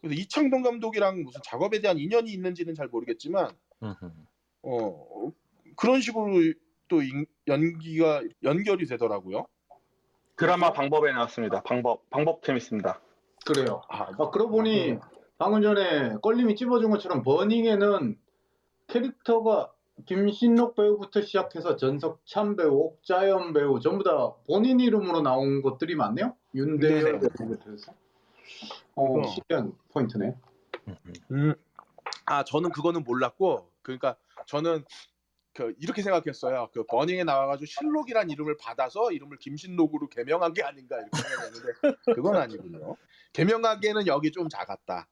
그래서 0.00 0.14
이창동 0.20 0.62
감독이랑 0.62 1.22
무슨 1.22 1.40
작업에 1.44 1.80
대한 1.80 1.98
인연이 1.98 2.30
있는지는 2.32 2.74
잘 2.74 2.88
모르겠지만 2.88 3.54
음흠. 3.82 4.10
어 4.62 5.32
그런 5.76 6.00
식으로 6.00 6.52
또 6.88 7.02
인- 7.02 7.26
연기가 7.46 8.22
연결이 8.42 8.86
되더라고요. 8.86 9.46
드라마 10.36 10.72
방법에 10.72 11.12
나왔습니다. 11.12 11.62
방법 11.62 12.08
방법 12.10 12.42
재밌습니다. 12.42 13.00
그래요. 13.44 13.82
아, 13.88 14.04
아, 14.04 14.30
그러고 14.30 14.50
보니 14.50 14.96
방금 15.40 15.62
전에 15.62 16.16
껄림이 16.20 16.54
찝어준 16.54 16.90
것처럼 16.90 17.22
버닝에는 17.22 18.18
캐릭터가 18.88 19.72
김신록 20.04 20.74
배우부터 20.74 21.22
시작해서 21.22 21.76
전석찬 21.76 22.56
배우, 22.56 22.74
옥자연 22.74 23.54
배우 23.54 23.80
전부 23.80 24.04
다 24.04 24.34
본인 24.46 24.80
이름으로 24.80 25.22
나온 25.22 25.62
것들이 25.62 25.94
많네요. 25.96 26.36
윤대열 26.54 27.20
네네. 27.20 27.28
배우부터 27.38 27.70
해서. 27.70 27.94
어, 28.96 29.22
신기한 29.26 29.72
포인트네. 29.94 30.36
음흠. 30.88 31.12
음, 31.30 31.54
아 32.26 32.44
저는 32.44 32.70
그거는 32.70 33.02
몰랐고 33.02 33.70
그러니까 33.80 34.16
저는 34.44 34.84
그 35.54 35.74
이렇게 35.80 36.02
생각했어요. 36.02 36.68
그 36.74 36.84
버닝에 36.84 37.24
나와가지고 37.24 37.64
실록이란 37.64 38.28
이름을 38.28 38.58
받아서 38.58 39.10
이름을 39.10 39.38
김신록으로 39.38 40.08
개명한 40.08 40.52
게 40.52 40.62
아닌가 40.62 40.98
이렇게 40.98 41.16
생각했는데 41.16 42.12
그건 42.14 42.36
아니군요. 42.36 42.96
개명하기에는 43.32 44.06
여기 44.06 44.32
좀 44.32 44.50
작았다. 44.50 45.08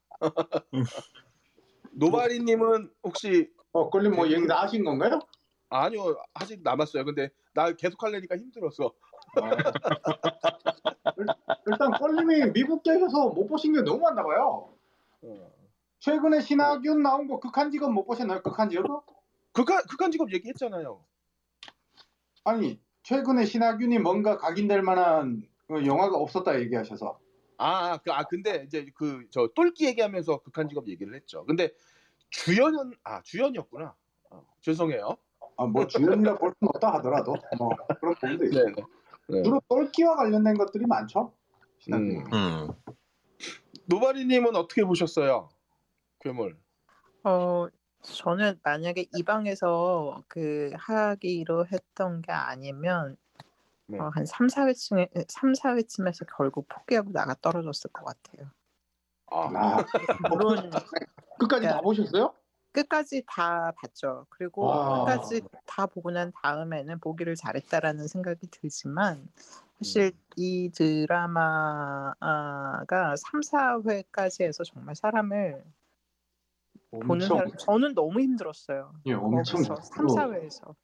노바리님은 1.93 2.91
혹시 3.03 3.51
어, 3.73 3.91
껄림 3.91 4.15
뭐 4.15 4.27
네. 4.27 4.33
얘기 4.33 4.47
다 4.47 4.63
하신 4.63 4.85
건가요? 4.85 5.21
아니요 5.69 6.17
아직 6.35 6.63
남았어요. 6.63 7.05
근데 7.05 7.31
나 7.55 7.73
계속 7.73 8.03
하려니까 8.03 8.37
힘들어서. 8.37 8.93
일단 11.67 11.91
껄림이 11.93 12.53
미국 12.53 12.83
계셔서 12.83 13.29
못 13.31 13.47
보신 13.47 13.73
게 13.75 13.83
너무 13.83 14.01
많나 14.01 14.23
봐요. 14.23 14.73
어. 15.23 15.53
최근에 15.99 16.41
신하균 16.41 17.03
나온 17.03 17.27
거 17.27 17.41
극한 17.41 17.71
직업 17.71 17.93
못 17.93 18.05
보셨나요? 18.07 18.43
극한 18.43 18.71
직업? 18.71 19.05
극한 19.53 19.83
극한 19.89 20.11
직업 20.11 20.33
얘기했잖아요. 20.33 21.05
아니 22.45 22.81
최근에 23.03 23.45
신하균이 23.45 23.99
뭔가 23.99 24.39
각인될 24.39 24.83
만한 24.83 25.43
그 25.67 25.85
영화가 25.85 26.17
없었다 26.17 26.59
얘기하셔서 26.61 27.19
아, 27.59 27.99
그, 27.99 28.13
아 28.13 28.25
근데 28.25 28.65
이제 28.67 28.87
그 28.95 29.27
저 29.31 29.49
똘끼 29.55 29.87
얘기하면서 29.87 30.39
극한 30.43 30.69
직업 30.69 30.89
얘기를 30.89 31.15
했죠. 31.15 31.45
근데 31.45 31.71
주연은 32.31 32.93
아 33.05 33.23
주연이었구나. 33.23 33.95
어, 34.31 34.47
죄송해요. 34.61 35.17
아, 35.57 35.67
뭐 35.67 35.87
주연이라 35.87 36.39
볼 36.39 36.53
수는 36.59 36.71
없다 36.75 36.95
하더라도 36.95 37.35
뭐 37.59 37.71
그런 38.01 38.15
부분도 38.15 38.45
있어요. 38.47 38.67
네. 38.67 38.83
네. 39.29 39.43
주로 39.43 39.61
똘끼와 39.69 40.17
관련된 40.17 40.57
것들이 40.57 40.87
많죠. 40.87 41.33
음. 41.93 42.25
음. 42.33 42.69
노바리님은 43.87 44.55
어떻게 44.57 44.85
보셨어요? 44.85 45.49
괴물. 46.21 46.57
어, 47.25 47.67
저는 48.03 48.61
만약에 48.63 49.07
이 49.15 49.23
방에서 49.23 50.23
그 50.29 50.71
하기로 50.77 51.67
했던 51.67 52.23
게 52.23 52.33
아니면 52.33 53.17
네. 53.89 53.99
어, 53.99 54.11
한 54.15 54.27
3, 54.27 54.47
4회쯤에 54.49 55.25
3, 55.29 55.53
4회쯤에서 55.53 56.27
결국 56.37 56.69
포기하고 56.69 57.11
나가 57.11 57.35
떨어졌을 57.41 57.91
것 57.91 58.05
같아요. 58.05 58.51
아, 59.31 59.49
아, 59.55 59.85
물론 60.29 60.71
끝까지 61.39 61.67
다 61.67 61.77
야. 61.77 61.81
보셨어요? 61.81 62.35
끝까지 62.73 63.25
다 63.27 63.73
봤죠. 63.77 64.27
그리고 64.29 64.67
와. 64.67 65.07
끝까지 65.07 65.41
다 65.65 65.87
보고 65.87 66.11
난 66.11 66.33
다음에는 66.43 67.01
보기를 67.01 67.35
잘했다라는 67.35 68.09
생각이 68.09 68.49
들지만 68.51 69.27
사실 69.79 70.13
이 70.37 70.71
드라마가 70.75 72.15
3, 73.17 73.41
4회까지 73.41 74.43
해서 74.45 74.65
정말 74.65 74.95
사람을 74.97 75.65
보는 76.91 77.27
사람 77.27 77.51
저는 77.57 77.95
너무 77.95 78.21
힘들었어요. 78.21 78.93
예, 79.07 79.15
엄청 79.15 79.63
거기서 79.63 79.77
3, 79.77 80.07
4회에서. 80.07 80.75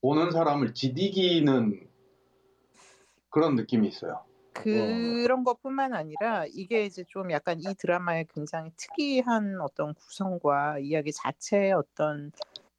보는 0.00 0.30
사람을 0.30 0.72
지디기는 0.74 1.88
그런 3.34 3.56
느낌이 3.56 3.88
있어요. 3.88 4.24
그런 4.52 5.42
것뿐만 5.42 5.92
아니라 5.92 6.46
이게 6.46 6.84
이제 6.84 7.02
좀 7.02 7.32
약간 7.32 7.58
이 7.58 7.64
드라마의 7.74 8.28
굉장히 8.32 8.70
특이한 8.76 9.60
어떤 9.60 9.92
구성과 9.94 10.78
이야기 10.78 11.12
자체의 11.12 11.72
어떤 11.72 12.30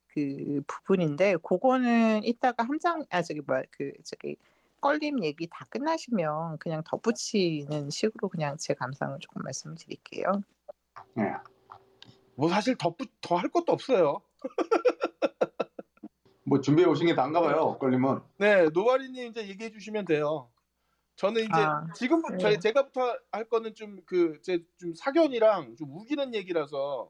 그 0.08 0.62
부분인데 0.66 1.36
그거는 1.44 2.24
이따가 2.24 2.64
함장 2.64 3.04
아 3.10 3.22
저기 3.22 3.42
뭐야 3.42 3.64
그 3.70 3.92
저기 4.06 4.38
껄림 4.80 5.26
얘기 5.26 5.46
다 5.48 5.66
끝나시면 5.70 6.60
그냥 6.60 6.84
덧붙이는 6.86 7.90
식으로 7.90 8.30
그냥 8.30 8.56
제 8.58 8.74
감상을 8.74 9.20
조금 9.20 9.42
말씀을 9.44 9.76
드릴게요. 9.76 10.42
예. 11.20 11.34
뭐 12.36 12.48
사실 12.48 12.78
더할 13.20 13.50
것도 13.50 13.74
없어요. 13.74 14.22
뭐 16.46 16.62
준비해 16.62 16.88
오신 16.88 17.08
게 17.08 17.16
다인가 17.16 17.42
봐요. 17.42 17.78
걸리면 17.80 18.24
네, 18.38 18.70
노바리님 18.70 19.30
이제 19.32 19.48
얘기해 19.48 19.72
주시면 19.72 20.06
돼요. 20.06 20.50
저는 21.16 21.42
이제 21.44 21.52
아, 21.54 21.86
지금부터 21.96 22.50
네. 22.50 22.60
제가부터 22.60 23.18
할 23.32 23.46
거는 23.50 23.74
좀 23.74 23.98
그 24.06 24.40
제 24.44 24.60
좀 24.78 24.94
사견이랑 24.94 25.76
좀 25.78 25.90
우기는 25.92 26.34
얘기라서 26.36 27.10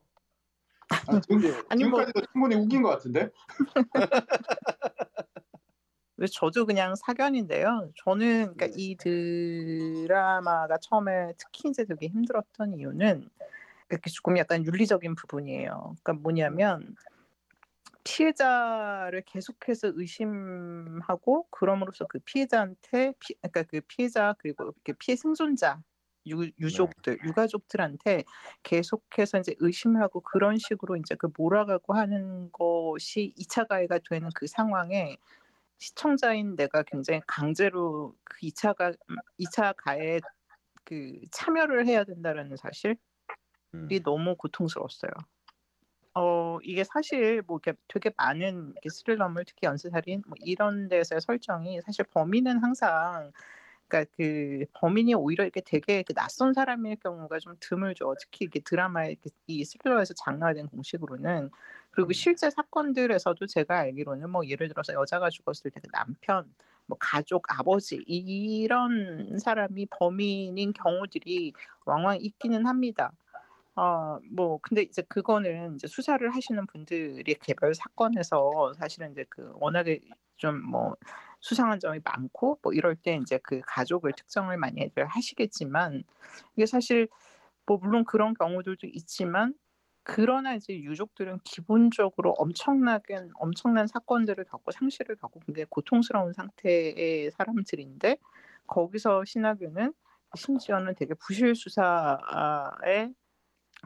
아, 0.90 1.20
지금, 1.22 1.42
뭐- 1.42 1.52
지금까지도 1.76 2.22
충분히 2.32 2.56
웃긴 2.56 2.82
것 2.84 2.90
같은데. 2.90 3.30
왜 6.18 6.28
저도 6.28 6.66
그냥 6.66 6.96
사견인데요. 6.96 7.90
저는 8.06 8.54
그러니까 8.56 8.68
네. 8.68 8.74
이 8.78 8.96
드라마가 8.96 10.78
처음에 10.78 11.34
특히 11.38 11.70
이제 11.70 11.84
되게 11.84 12.08
힘들었던 12.08 12.74
이유는 12.74 13.28
이렇게 13.90 14.10
조금 14.10 14.38
약간 14.38 14.66
윤리적인 14.66 15.16
부분이에요. 15.16 15.96
그러니까 16.04 16.14
뭐냐면 16.14 16.96
피해자를 18.06 19.24
계속해서 19.26 19.92
의심하고 19.96 21.48
그럼으로써 21.52 22.06
그 22.08 22.20
피해자한테 22.20 23.14
피, 23.20 23.36
그러니까 23.36 23.64
그 23.64 23.82
피해자 23.82 24.36
그리고 24.40 24.66
이렇게 24.66 24.94
피해 25.00 25.16
생존자 25.18 25.82
유, 26.28 26.50
유족들 26.60 27.20
유가족들한테 27.26 28.24
계속해서 28.64 29.40
이제 29.40 29.56
의심하고 29.60 30.22
그런 30.22 30.58
식으로 30.58 30.98
이제 30.98 31.16
그 31.16 31.30
몰아가고 31.38 31.94
하는 31.96 32.52
것이 32.52 33.34
2차 33.38 33.66
가해가 33.68 34.00
되는 34.10 34.30
그 34.36 34.48
상황에 34.48 35.18
시청자인 35.80 36.56
내가 36.56 36.84
굉장히 36.84 37.22
강제로 37.28 38.16
그 38.24 38.38
2차 38.48 38.74
가 38.74 38.94
2차 39.38 39.74
가해에 39.78 40.20
그 40.86 41.14
참여를 41.32 41.88
해야 41.88 42.04
된다라는 42.06 42.58
사실이 42.58 42.96
음. 43.76 43.90
너무 44.04 44.36
고통스러웠어요. 44.38 45.12
어 46.18 46.60
이게 46.64 46.84
사실 46.86 47.42
뭐 47.46 47.60
이렇게 47.64 47.78
되게 47.90 48.10
많은 48.18 48.70
이렇게 48.72 48.90
스릴러물 48.90 49.44
특히 49.46 49.68
연쇄살인 49.68 50.24
뭐 50.28 50.36
이런 50.42 50.88
데서의 50.88 51.20
설정이 51.22 51.82
사실 51.82 52.06
범인은 52.06 52.60
항상 52.64 53.32
그러니까 53.88 54.12
그 54.18 54.66
범인이 54.74 55.14
오히려 55.16 55.44
이렇게 55.46 55.62
되게 55.62 56.04
그 56.04 56.14
낯선 56.14 56.54
사람일 56.54 56.98
경우가 56.98 57.40
좀 57.40 57.56
드물죠. 57.60 58.16
특히 58.22 58.46
이게 58.46 58.60
드라마에 58.62 59.16
이 59.48 59.66
스릴러에서 59.66 60.14
장르화된 60.16 60.68
공식으로는 60.70 61.52
그리고 61.92 62.12
실제 62.14 62.50
사건들에서도 62.50 63.46
제가 63.48 63.80
알기로는 63.80 64.30
뭐 64.32 64.46
예를 64.48 64.70
들어서 64.70 64.94
여자가 64.94 65.30
죽었을 65.30 65.72
때 65.72 65.82
그 65.82 65.88
남편, 65.92 66.54
뭐 66.88 66.98
가족, 67.00 67.44
아버지 67.60 67.98
이런 68.08 69.38
사람이 69.40 69.88
범인인 69.92 70.74
경우들이 70.74 71.54
왕왕 71.86 72.20
있기는 72.22 72.66
합니다. 72.68 73.12
어, 73.76 74.20
뭐, 74.32 74.60
근데 74.62 74.82
이제 74.84 75.02
그거는 75.04 75.76
이제 75.76 75.88
수사를 75.88 76.28
하시는 76.34 76.66
분들이 76.68 77.24
개별 77.36 77.74
사건에서 77.76 78.74
사실은 78.78 79.12
이제 79.12 79.26
그 79.30 79.52
워낙에 79.56 80.02
좀 80.38 80.62
뭐 80.64 80.96
수상한 81.42 81.80
점이 81.80 82.00
많고 82.04 82.60
뭐 82.64 82.74
이럴 82.74 82.96
때 82.96 83.16
이제 83.22 83.40
그 83.44 83.62
가족을 83.68 84.14
특정을 84.14 84.58
많이들 84.58 85.06
하시겠지만 85.08 86.04
이게 86.56 86.66
사실 86.66 87.08
뭐 87.66 87.78
물론 87.78 88.06
그런 88.06 88.34
경우들도 88.34 88.88
있지만 88.94 89.54
그러나 90.04 90.56
이제 90.56 90.74
유족들은 90.80 91.40
기본적으로 91.44 92.32
엄청나게 92.38 93.30
엄청난 93.36 93.88
사건들을 93.88 94.46
겪고 94.46 94.72
상실을 94.72 95.16
겪고 95.18 95.40
굉장히 95.42 95.66
고통스러운 95.70 96.34
상태의 96.34 97.32
사람들인데 97.32 98.18
거기서 98.68 99.26
신하균은 99.26 99.94
심지어는 100.36 100.96
되게 100.96 101.14
부실 101.16 101.56
수사에 101.56 103.12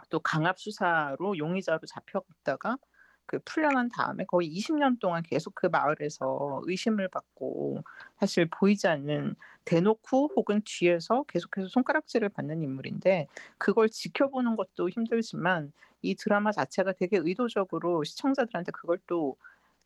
또 0.09 0.19
강압 0.19 0.59
수사로 0.59 1.37
용의자로 1.37 1.79
잡혀갔다가 1.87 2.77
그 3.25 3.39
풀려난 3.45 3.89
다음에 3.89 4.25
거의 4.25 4.47
20년 4.47 4.97
동안 4.99 5.21
계속 5.23 5.53
그 5.53 5.67
마을에서 5.67 6.61
의심을 6.65 7.09
받고 7.09 7.83
사실 8.19 8.47
보이지 8.49 8.87
않는 8.87 9.35
대놓고 9.65 10.31
혹은 10.35 10.61
뒤에서 10.65 11.23
계속해서 11.27 11.67
손가락질을 11.67 12.29
받는 12.29 12.63
인물인데 12.63 13.27
그걸 13.59 13.87
지켜보는 13.89 14.55
것도 14.55 14.89
힘들지만 14.89 15.71
이 16.01 16.15
드라마 16.15 16.51
자체가 16.51 16.93
되게 16.93 17.17
의도적으로 17.17 18.03
시청자들한테 18.03 18.71
그걸 18.71 18.97
또 19.05 19.35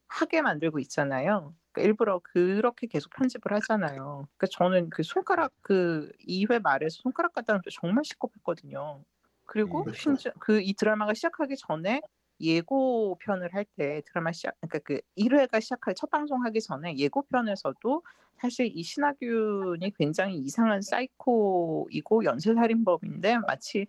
하게 0.08 0.42
만들고 0.42 0.80
있잖아요. 0.80 1.56
그러니까 1.72 1.88
일부러 1.90 2.20
그렇게 2.24 2.88
계속 2.88 3.12
편집을 3.14 3.52
하잖아요. 3.54 4.28
그러니까 4.38 4.48
저는 4.52 4.90
그 4.90 5.04
손가락 5.04 5.52
그 5.62 6.12
2회 6.20 6.60
말에서 6.60 7.02
손가락 7.02 7.34
갖다는 7.34 7.62
게 7.62 7.70
정말 7.72 8.06
시겁했거든요. 8.06 9.04
그리고 9.46 9.84
음, 9.86 9.94
심지어 9.94 10.32
그 10.40 10.62
이 10.62 10.74
드라마가 10.74 11.14
시작하기 11.14 11.56
전에 11.58 12.02
예고편을 12.42 13.54
할 13.54 13.66
때 13.78 14.02
드라마 14.08 14.32
시작 14.32 14.56
그러니까 14.62 14.80
그 14.80 15.02
1회가 15.18 15.62
시작할 15.62 15.96
첫 15.96 16.10
방송하기 16.10 16.62
전에 16.62 16.98
예고편에서도 16.98 18.04
사실 18.38 18.68
이 18.74 18.84
신하균이 18.84 19.92
굉장히 19.98 20.38
이상한 20.38 20.82
사이코이고 20.82 22.26
연쇄살인범인데 22.26 23.38
마치 23.48 23.86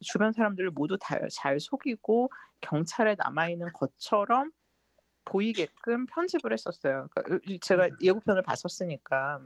주변 0.00 0.32
사람들을 0.32 0.70
모두 0.70 0.96
다 1.00 1.18
잘 1.30 1.60
속이고 1.60 2.30
경찰에 2.60 3.16
남아 3.18 3.48
있는 3.50 3.72
것처럼 3.72 4.52
보이게끔 5.24 6.06
편집을 6.06 6.52
했었어요. 6.52 7.08
그러니까 7.14 7.40
제가 7.60 7.90
예고편을 8.00 8.42
봤었으니까. 8.42 9.40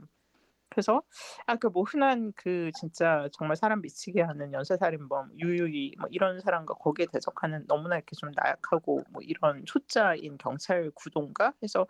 그래서 0.73 1.03
아까 1.47 1.69
뭐 1.69 1.83
흔한 1.85 2.33
그 2.35 2.71
진짜 2.79 3.29
정말 3.33 3.57
사람 3.57 3.83
미치게 3.83 4.23
하는 4.23 4.53
연쇄살인범 4.55 5.39
유유히 5.39 5.95
뭐 5.99 6.09
이런 6.11 6.41
사람과 6.41 6.75
거기에 6.75 7.07
대적하는 7.13 7.67
너무나 7.69 7.97
이렇게 7.97 8.17
좀 8.17 8.31
나약하고 8.35 9.03
뭐 9.11 9.23
이런 9.23 9.65
초짜인 9.67 10.39
경찰 10.39 10.91
구동가 10.95 11.53
해서 11.63 11.87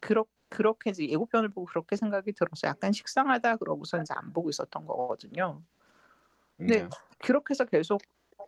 그렇 0.00 0.26
그렇게 0.50 0.90
이제 0.90 1.08
예고편을 1.08 1.50
보고 1.50 1.66
그렇게 1.66 1.96
생각이 1.96 2.32
들어서 2.32 2.68
약간 2.68 2.92
식상하다 2.92 3.56
그러고서 3.56 4.00
이제 4.00 4.14
안 4.16 4.32
보고 4.32 4.50
있었던 4.50 4.86
거거든요. 4.86 5.62
네. 6.58 6.88
그렇게 7.18 7.52
해서 7.52 7.64
계속 7.64 8.00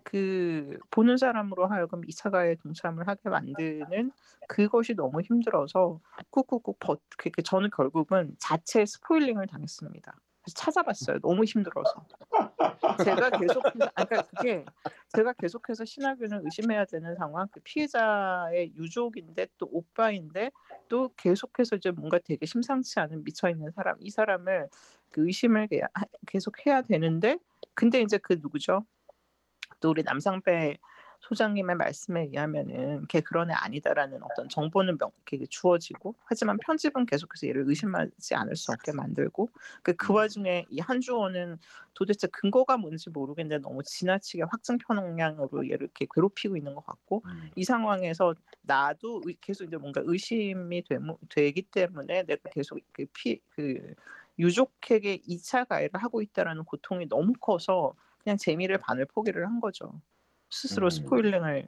그 0.06 0.78
보는 0.92 1.16
사람으로 1.16 1.66
하여금 1.66 2.02
2차 2.02 2.30
가에 2.30 2.54
동참을 2.54 3.08
하게 3.08 3.28
만드는 3.28 4.12
그것이 4.46 4.94
너무 4.94 5.20
힘들어서 5.20 5.98
꾹꾹꾹 6.30 6.76
버 6.78 6.96
그렇게 7.18 7.42
저는 7.42 7.70
결국은 7.70 8.36
자체 8.38 8.86
스포일링을 8.86 9.48
당했습니다. 9.48 10.14
그래서 10.42 10.54
찾아봤어요. 10.54 11.18
너무 11.18 11.42
힘들어서. 11.42 12.06
제가 13.02 13.30
계속해서 13.30 13.90
아까 13.96 14.04
그러니까 14.04 14.22
그게 14.30 14.64
제가 15.08 15.32
계속해서 15.32 15.84
신하균을 15.84 16.42
의심해야 16.44 16.84
되는 16.84 17.16
상황. 17.16 17.48
그 17.50 17.58
피해자의 17.64 18.74
유족인데 18.76 19.48
또 19.58 19.68
오빠인데 19.72 20.52
또 20.86 21.10
계속해서 21.16 21.74
이제 21.76 21.90
뭔가 21.90 22.20
되게 22.20 22.46
심상치 22.46 23.00
않은 23.00 23.24
미쳐 23.24 23.50
있는 23.50 23.72
사람 23.72 23.96
이 23.98 24.10
사람을 24.10 24.68
그 25.10 25.26
의심을 25.26 25.68
계속 26.28 26.64
해야 26.64 26.82
되는데 26.82 27.38
근데 27.74 28.02
이제 28.02 28.18
그 28.18 28.38
누구죠? 28.40 28.84
또 29.80 29.90
우리 29.90 30.02
남상배 30.02 30.78
소장님의 31.20 31.76
말씀에 31.76 32.22
의하면은 32.30 33.06
걔 33.08 33.20
그런 33.20 33.50
애 33.50 33.54
아니다라는 33.54 34.22
어떤 34.22 34.48
정보는 34.48 34.98
명, 34.98 35.10
이렇게 35.30 35.44
주어지고 35.48 36.14
하지만 36.24 36.58
편집은 36.58 37.06
계속해서 37.06 37.48
얘를 37.48 37.64
의심하지 37.66 38.34
않을 38.34 38.54
수 38.54 38.70
없게 38.72 38.92
만들고 38.92 39.48
그, 39.82 39.94
그 39.94 40.12
와중에 40.12 40.66
이 40.68 40.78
한주원은 40.78 41.58
도대체 41.94 42.26
근거가 42.28 42.76
뭔지 42.76 43.10
모르겠는데 43.10 43.62
너무 43.62 43.82
지나치게 43.82 44.44
확증 44.50 44.78
편향으로 44.78 45.64
얘를 45.66 45.82
이렇게 45.86 46.06
괴롭히고 46.14 46.56
있는 46.56 46.74
것 46.74 46.84
같고 46.84 47.24
이 47.54 47.64
상황에서 47.64 48.34
나도 48.62 49.22
의- 49.26 49.36
계속 49.40 49.64
이제 49.64 49.76
뭔가 49.78 50.02
의심이 50.04 50.82
되, 50.84 50.98
되기 51.30 51.62
때문에 51.62 52.24
내가 52.24 52.50
계속 52.50 52.78
그 52.92 53.06
피, 53.12 53.40
그 53.50 53.94
유족에게 54.38 55.20
2차 55.24 55.64
가해를 55.64 55.90
하고 55.94 56.20
있다라는 56.22 56.64
고통이 56.64 57.08
너무 57.08 57.32
커서 57.40 57.94
그냥 58.26 58.36
재미를 58.38 58.76
반을 58.78 59.04
포기를 59.04 59.46
한 59.46 59.60
거죠. 59.60 60.00
스스로 60.50 60.88
음. 60.88 60.90
스포일링을 60.90 61.64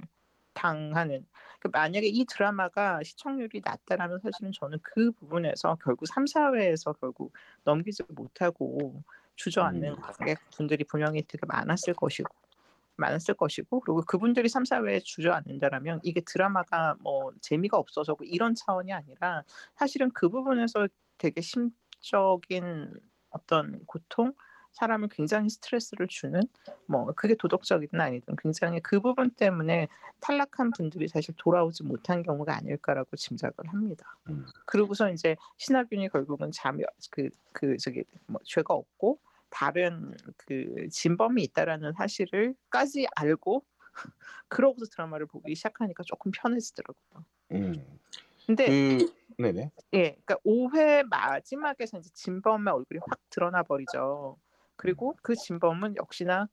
당하는. 0.55 1.25
그 1.61 1.69
만약에 1.69 2.09
이 2.09 2.25
드라마가 2.25 3.01
시청률이 3.05 3.63
낮다라면 3.65 4.19
사실은 4.19 4.51
저는 4.53 4.79
그 4.83 5.13
부분에서 5.13 5.79
결국 5.85 6.07
3, 6.09 6.25
4회에서 6.25 6.99
결국 6.99 7.33
넘기지 7.63 8.03
못하고 8.09 9.05
주저앉는 9.37 9.89
음. 9.89 10.01
관객분들이 10.01 10.83
분명히 10.83 11.23
되게 11.23 11.47
많았을 11.47 11.95
것이고 11.95 12.29
많았을 12.97 13.35
것이고 13.35 13.79
그리고 13.79 14.03
그분들이 14.03 14.49
3, 14.49 14.65
4회에 14.65 15.05
주저앉는다라면 15.05 16.01
이게 16.03 16.21
드라마가 16.21 16.97
뭐 16.99 17.31
재미가 17.41 17.79
없어서 17.79 18.17
뭐 18.19 18.27
이런 18.27 18.57
차원이 18.57 18.93
아니라 18.93 19.45
사실은 19.77 20.11
그 20.13 20.29
부분에서 20.29 20.89
되게 21.19 21.41
심적인 21.41 22.99
어떤 23.31 23.85
고통 23.87 24.33
사람을 24.73 25.09
굉장히 25.09 25.49
스트레스를 25.49 26.07
주는 26.09 26.41
뭐 26.87 27.07
그게 27.17 27.35
도덕적이든 27.35 28.01
아니든 28.01 28.37
굉장히 28.37 28.81
그 28.81 29.01
부분 29.01 29.31
때문에 29.31 29.89
탈락한 30.21 30.71
분들이 30.73 31.09
사실 31.09 31.35
돌아오지 31.37 31.85
못한 31.85 32.23
경우가 32.23 32.57
아닐까라고 32.57 33.17
짐작을 33.17 33.69
합니다. 33.69 34.17
음. 34.29 34.47
그러고서 34.67 35.11
이제 35.11 35.37
신하균이 35.57 36.09
결국은 36.09 36.51
자멸 36.53 36.87
그, 37.11 37.31
그 37.53 37.77
저기 37.79 38.05
뭐 38.27 38.41
죄가 38.45 38.75
없고 38.75 39.19
다른 39.51 40.15
그 40.37 40.89
진범이 40.91 41.43
있다라는 41.45 41.93
사실을까지 41.95 43.07
알고 43.17 43.65
그러고서 44.49 44.87
드라마를 44.87 45.27
보기 45.27 45.55
시작하니까 45.55 46.03
조금 46.05 46.31
편해지더라고요. 46.31 47.25
음. 47.53 47.99
근데 48.47 48.67
그 48.67 49.13
네네. 49.39 49.71
예, 49.95 50.17
그러니까 50.25 50.37
5회 50.45 51.05
마지막에서 51.05 51.99
이제 51.99 52.11
진범의 52.13 52.75
얼굴이 52.75 53.01
확 53.07 53.21
드러나 53.31 53.63
버리죠. 53.63 54.37
그리고 54.79 55.15
그 55.23 55.35
진범은 55.35 55.97
역시나 55.97 56.49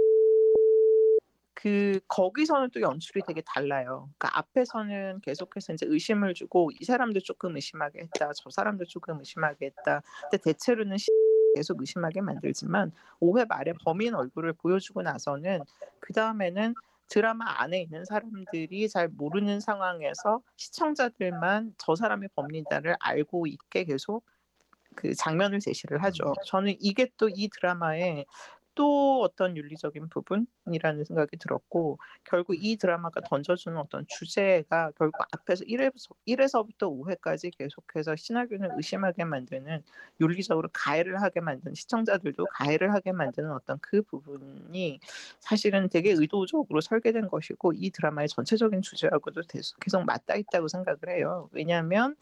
그 1.53 1.99
거기서는 2.07 2.69
또 2.71 2.81
연출이 2.81 3.21
되게 3.25 3.41
달라요. 3.45 4.09
그러니까 4.17 4.39
앞에서는 4.39 5.21
계속해서 5.21 5.73
이제 5.73 5.85
의심을 5.87 6.33
주고 6.33 6.69
이 6.79 6.83
사람도 6.83 7.21
조금 7.21 7.55
의심하게 7.55 8.01
했다, 8.01 8.31
저 8.35 8.49
사람도 8.49 8.85
조금 8.85 9.19
의심하게 9.19 9.67
했다. 9.67 10.01
근데 10.23 10.37
대체로는 10.37 10.97
계속 11.55 11.79
의심하게 11.79 12.21
만들지만 12.21 12.91
5회 13.21 13.45
말에 13.45 13.73
범인 13.83 14.13
얼굴을 14.13 14.53
보여주고 14.53 15.01
나서는 15.03 15.61
그 15.99 16.11
다음에는 16.11 16.73
드라마 17.07 17.45
안에 17.61 17.81
있는 17.83 18.03
사람들이 18.03 18.89
잘 18.89 19.07
모르는 19.07 19.59
상황에서 19.59 20.41
시청자들만 20.57 21.75
저 21.77 21.95
사람이 21.95 22.27
범인이다를 22.35 22.95
알고 22.99 23.47
있게 23.47 23.85
계속 23.85 24.25
그 24.95 25.13
장면을 25.15 25.59
제시를 25.59 26.03
하죠. 26.03 26.33
저는 26.45 26.75
이게 26.79 27.09
또 27.17 27.29
이 27.29 27.49
드라마의 27.49 28.25
또 28.75 29.21
어떤 29.21 29.55
윤리적인 29.55 30.09
부분이라는 30.09 31.05
생각이 31.05 31.37
들었고 31.37 31.97
결국 32.25 32.55
이 32.59 32.75
드라마가 32.75 33.21
던져주는 33.21 33.77
어떤 33.77 34.05
주제가 34.07 34.91
결국 34.97 35.15
앞에서 35.31 35.63
1회서, 35.63 36.13
1회서부터 36.27 36.81
5회까지 36.81 37.57
계속해서 37.57 38.17
신하균을 38.17 38.71
의심하게 38.75 39.23
만드는 39.23 39.81
윤리적으로 40.19 40.67
가해를 40.73 41.21
하게 41.21 41.39
만드는 41.39 41.73
시청자들도 41.73 42.47
가해를 42.47 42.93
하게 42.93 43.13
만드는 43.13 43.49
어떤 43.51 43.79
그 43.81 44.01
부분이 44.01 44.99
사실은 45.39 45.87
되게 45.87 46.11
의도적으로 46.11 46.81
설계된 46.81 47.29
것이고 47.29 47.71
이 47.75 47.91
드라마의 47.91 48.27
전체적인 48.27 48.81
주제하고도 48.81 49.43
계속 49.79 50.03
맞닿아 50.05 50.35
있다고 50.37 50.67
생각을 50.67 50.99
해요. 51.09 51.47
왜냐하면 51.53 52.15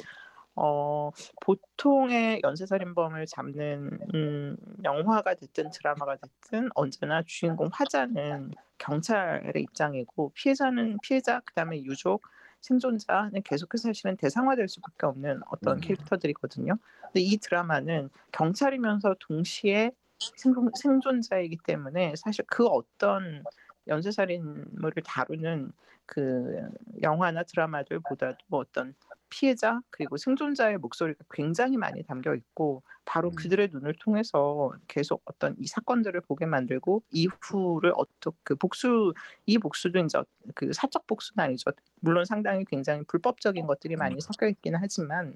어, 0.55 1.09
보통의 1.41 2.41
연쇄살인범을 2.43 3.25
잡는 3.25 3.99
음, 4.13 4.57
영화가 4.83 5.33
됐든 5.35 5.71
드라마가 5.71 6.17
됐든 6.17 6.69
언제나 6.75 7.23
주인공 7.25 7.69
화자는 7.71 8.51
경찰의 8.77 9.53
입장이고 9.55 10.31
피해자는 10.35 10.99
피해자 11.01 11.39
그다음에 11.39 11.83
유족 11.83 12.21
생존자는 12.61 13.41
계속해서 13.43 13.89
사실은 13.89 14.15
대상화될 14.15 14.67
수밖에 14.67 15.05
없는 15.05 15.41
어떤 15.49 15.77
음. 15.77 15.81
캐릭터들이거든요. 15.81 16.77
근데 17.01 17.19
이 17.19 17.37
드라마는 17.37 18.09
경찰이면서 18.31 19.15
동시에 19.19 19.91
생존, 20.37 20.71
생존자이기 20.73 21.57
때문에 21.65 22.15
사실 22.15 22.45
그 22.47 22.65
어떤 22.67 23.43
연쇄살인물을 23.87 25.03
다루는 25.03 25.73
그 26.05 26.61
영화나 27.01 27.43
드라마들보다도 27.43 28.37
어떤 28.51 28.95
피해자 29.33 29.81
그리고 29.89 30.15
생존자의 30.15 30.77
목소리가 30.77 31.25
굉장히 31.31 31.75
많이 31.75 32.03
담겨 32.03 32.35
있고 32.35 32.83
바로 33.03 33.29
음. 33.29 33.35
그들의 33.35 33.69
눈을 33.71 33.95
통해서 33.99 34.71
계속 34.87 35.23
어떤 35.25 35.55
이 35.57 35.65
사건들을 35.65 36.21
보게 36.21 36.45
만들고 36.45 37.01
이후를 37.09 37.93
어떻게 37.95 38.37
그 38.43 38.55
복수 38.55 39.15
이 39.47 39.57
복수도 39.57 39.97
이제 39.97 40.19
그 40.53 40.71
사적 40.71 41.07
복수는 41.07 41.43
아니죠 41.43 41.71
물론 41.99 42.25
상당히 42.25 42.63
굉장히 42.63 43.03
불법적인 43.07 43.65
것들이 43.65 43.95
많이 43.95 44.21
섞여 44.21 44.47
있기는 44.47 44.77
하지만 44.79 45.35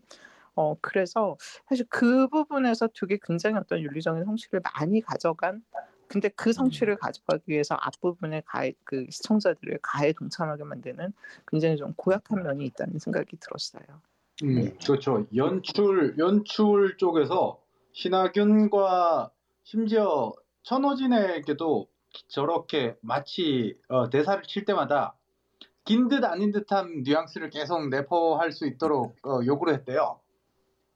어 0.53 0.75
그래서 0.79 1.35
사실 1.67 1.87
그 1.89 2.27
부분에서 2.27 2.89
되게 2.93 3.17
굉장히 3.23 3.57
어떤 3.57 3.79
윤리적인 3.79 4.25
성취를 4.25 4.61
많이 4.75 5.01
가져간 5.01 5.63
근데 6.07 6.29
그 6.29 6.53
성취를 6.53 6.97
가져가기 6.97 7.43
위해서 7.47 7.75
앞부분에 7.79 8.41
가해 8.45 8.73
그 8.83 9.05
시청자들을 9.09 9.79
가해 9.81 10.13
동참하게 10.13 10.63
만드는 10.63 11.13
굉장히 11.47 11.77
좀 11.77 11.93
고약한 11.95 12.43
면이 12.43 12.65
있다는 12.67 12.99
생각이 12.99 13.37
들었어요. 13.39 13.83
음, 14.43 14.77
그렇죠. 14.83 15.25
연출 15.35 16.15
연출 16.17 16.97
쪽에서 16.97 17.59
신하균과 17.93 19.31
심지어 19.63 20.33
천호진에게도 20.63 21.87
저렇게 22.27 22.95
마치 23.01 23.77
어, 23.89 24.09
대사를 24.09 24.43
칠 24.43 24.65
때마다 24.65 25.15
긴 25.83 26.07
듯 26.09 26.23
아닌 26.25 26.51
듯한 26.51 27.03
뉘앙스를 27.03 27.49
계속 27.49 27.87
내포할 27.89 28.51
수 28.51 28.65
있도록 28.67 29.15
어, 29.23 29.39
요구를 29.45 29.73
했대요. 29.75 30.19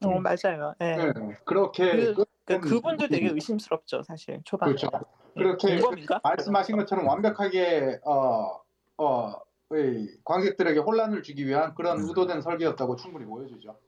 어 0.03 0.19
맞아요. 0.19 0.73
예. 0.81 0.95
네, 0.95 1.13
그렇게 1.45 2.13
그- 2.13 2.25
그, 2.59 2.67
그러니까 2.69 2.89
그분도 2.89 3.07
되게 3.07 3.29
의심스럽죠, 3.29 4.03
사실 4.03 4.41
초반에. 4.45 4.73
그렇죠. 4.73 4.89
예, 5.37 5.39
그렇게 5.39 5.79
공범인가? 5.79 6.19
말씀하신 6.23 6.77
것처럼 6.77 7.07
완벽하게 7.07 7.99
어, 8.05 8.59
어, 8.97 9.33
이 9.73 10.07
관객들에게 10.25 10.79
혼란을 10.79 11.23
주기 11.23 11.47
위한 11.47 11.73
그런 11.75 11.99
음. 12.01 12.07
의도된 12.09 12.41
설계였다고 12.41 12.95
충분히 12.97 13.25
보여주죠. 13.25 13.79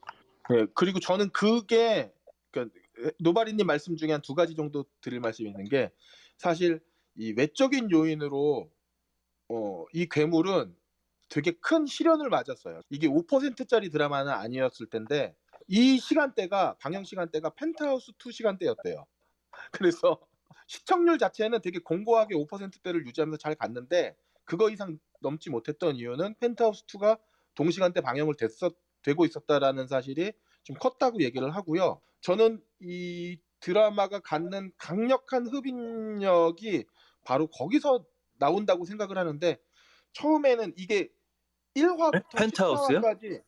네, 0.49 0.65
그리고 0.73 0.99
저는 0.99 1.29
그게 1.31 2.11
그러니까 2.51 2.77
노바리님 3.19 3.65
말씀 3.65 3.95
중에 3.95 4.11
한 4.11 4.21
두 4.21 4.35
가지 4.35 4.55
정도 4.55 4.85
드릴 5.01 5.19
말씀이 5.19 5.49
있는 5.49 5.65
게 5.65 5.91
사실 6.37 6.79
이 7.15 7.33
외적인 7.33 7.91
요인으로 7.91 8.69
어, 9.49 9.85
이 9.93 10.07
괴물은 10.07 10.75
되게 11.29 11.51
큰 11.51 11.85
시련을 11.85 12.29
맞았어요. 12.29 12.81
이게 12.89 13.07
5%짜리 13.07 13.89
드라마는 13.89 14.31
아니었을 14.31 14.87
텐데 14.87 15.35
이 15.67 15.99
시간대가 15.99 16.75
방영 16.79 17.03
시간대가 17.03 17.49
펜트하우스 17.51 18.11
2 18.17 18.31
시간대였대요. 18.31 19.05
그래서 19.71 20.19
시청률 20.67 21.17
자체는 21.17 21.61
되게 21.61 21.79
공고하게 21.79 22.35
5%대를 22.35 23.05
유지하면서 23.05 23.37
잘 23.37 23.55
갔는데 23.55 24.15
그거 24.45 24.69
이상 24.69 24.99
넘지 25.19 25.49
못했던 25.49 25.95
이유는 25.95 26.35
펜트하우스 26.39 26.85
2가 26.85 27.19
동시간대 27.55 28.01
방영을 28.01 28.35
됐었 28.35 28.75
되고 29.03 29.25
있었다라는 29.25 29.87
사실이 29.87 30.31
좀 30.63 30.75
컸다고 30.77 31.21
얘기를 31.21 31.53
하고요. 31.53 32.01
저는 32.21 32.63
이 32.79 33.37
드라마가 33.59 34.19
갖는 34.19 34.71
강력한 34.77 35.47
흡인력이 35.47 36.85
바로 37.25 37.47
거기서 37.47 38.05
나온다고 38.39 38.85
생각을 38.85 39.17
하는데 39.17 39.57
처음에는 40.13 40.73
이게 40.77 41.09
1화부터 41.75 42.11
네? 42.11 42.21
펜트하우스요? 42.37 43.01
14화까지 43.01 43.43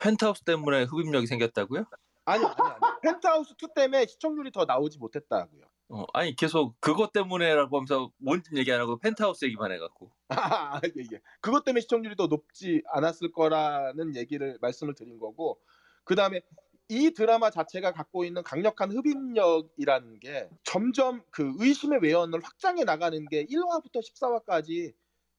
펜트하우스 0.00 0.42
때문에 0.42 0.84
흡입력이 0.84 1.26
생겼다고요? 1.26 1.84
아니 2.24 2.44
아니 2.44 2.54
아니 2.56 3.00
펜트하우스 3.02 3.54
2 3.62 3.74
때문에 3.74 4.06
시청률이 4.06 4.50
더 4.50 4.64
나오지 4.64 4.98
못했다고요. 4.98 5.64
어, 5.90 6.04
아니 6.12 6.36
계속 6.36 6.80
그것 6.80 7.12
때문에라고 7.12 7.76
하면서 7.76 8.10
뭔지 8.18 8.50
얘기 8.54 8.72
안 8.72 8.80
하고 8.80 8.98
펜트하우스 8.98 9.44
얘기만 9.44 9.72
해갖고 9.72 10.10
아, 10.28 10.80
예, 10.84 11.02
예. 11.12 11.20
그것 11.40 11.64
때문에 11.64 11.80
시청률이 11.80 12.16
더 12.16 12.28
높지 12.28 12.82
않았을 12.92 13.32
거라는 13.32 14.16
얘기를 14.16 14.56
말씀을 14.60 14.94
드린 14.94 15.18
거고 15.18 15.60
그 16.04 16.14
다음에 16.14 16.40
이 16.88 17.12
드라마 17.12 17.50
자체가 17.50 17.92
갖고 17.92 18.24
있는 18.24 18.42
강력한 18.42 18.90
흡입력이라는 18.90 20.20
게 20.20 20.48
점점 20.64 21.22
그 21.30 21.54
의심의 21.58 22.00
외연을 22.02 22.40
확장해 22.42 22.84
나가는 22.84 23.28
게 23.28 23.46
1화부터 23.46 24.00
14화까지 24.00 24.92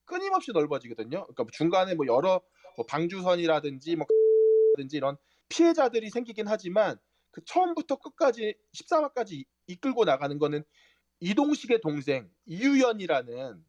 끊임없이 0.05 0.51
넓어지거든요. 0.53 1.23
그러니까 1.23 1.43
뭐 1.43 1.51
중간에 1.51 1.95
뭐 1.95 2.05
여러 2.07 2.41
뭐 2.77 2.85
방주선이라든지 2.85 3.95
뭐 3.95 4.05
든지 4.77 4.97
이런 4.97 5.17
피해자들이 5.49 6.09
생기긴 6.09 6.47
하지만 6.47 6.97
그 7.31 7.43
처음부터 7.45 7.97
끝까지 7.97 8.55
14화까지 8.73 9.45
이끌고 9.67 10.05
나가는 10.05 10.37
거는 10.37 10.63
이동식의 11.19 11.81
동생 11.81 12.29
이유연이라는 12.45 13.63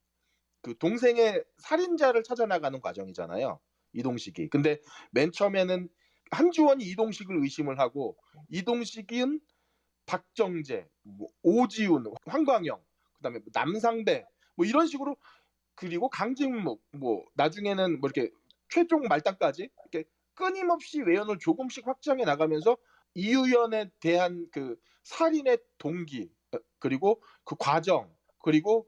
그 0.63 0.79
동생의 0.79 1.45
살인자를 1.59 2.23
찾아 2.23 2.47
나가는 2.47 2.81
과정이잖아요. 2.81 3.61
이동식이. 3.93 4.49
근데 4.49 4.81
맨 5.11 5.33
처음에는 5.33 5.89
한지원이 6.31 6.85
이동식을 6.85 7.43
의심을 7.43 7.79
하고 7.79 8.17
이동식은 8.49 9.41
박정재, 10.07 10.89
뭐 11.03 11.29
오지훈, 11.43 12.05
황광영, 12.27 12.83
그다음에 13.17 13.41
남상배 13.53 14.25
뭐 14.57 14.67
이런 14.67 14.87
식으로 14.87 15.17
그리고 15.75 16.09
강진묵 16.09 16.83
뭐 16.93 17.25
나중에는 17.35 18.01
뭐 18.01 18.11
이렇게 18.13 18.33
최종 18.69 19.03
말단까지 19.03 19.69
이렇게 19.93 20.09
끊임없이 20.35 21.01
외연을 21.01 21.39
조금씩 21.39 21.87
확장해 21.87 22.25
나가면서 22.25 22.77
이유연에 23.15 23.91
대한 24.01 24.47
그 24.53 24.77
살인의 25.05 25.59
동기 25.79 26.31
어, 26.53 26.59
그리고 26.79 27.23
그 27.45 27.55
과정 27.59 28.15
그리고 28.43 28.87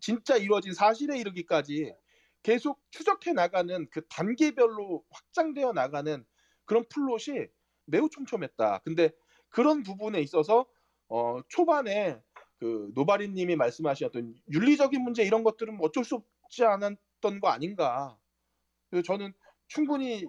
진짜 0.00 0.36
이루어진 0.36 0.74
사실에 0.74 1.18
이르기까지 1.18 1.94
계속 2.42 2.80
추적해 2.90 3.32
나가는 3.32 3.88
그 3.90 4.06
단계별로 4.08 5.04
확장되어 5.10 5.72
나가는 5.72 6.24
그런 6.64 6.84
플롯이 6.88 7.46
매우 7.84 8.08
촘촘했다. 8.08 8.80
근데 8.84 9.10
그런 9.48 9.82
부분에 9.82 10.20
있어서 10.20 10.66
어, 11.08 11.40
초반에 11.48 12.20
그 12.58 12.90
노바리님이 12.94 13.56
말씀하셨던 13.56 14.34
윤리적인 14.50 15.02
문제 15.02 15.22
이런 15.22 15.44
것들은 15.44 15.78
어쩔 15.82 16.04
수 16.04 16.22
없지 16.44 16.64
않았던 16.64 17.40
거 17.40 17.48
아닌가. 17.48 18.18
그래서 18.90 19.04
저는 19.04 19.32
충분히 19.68 20.24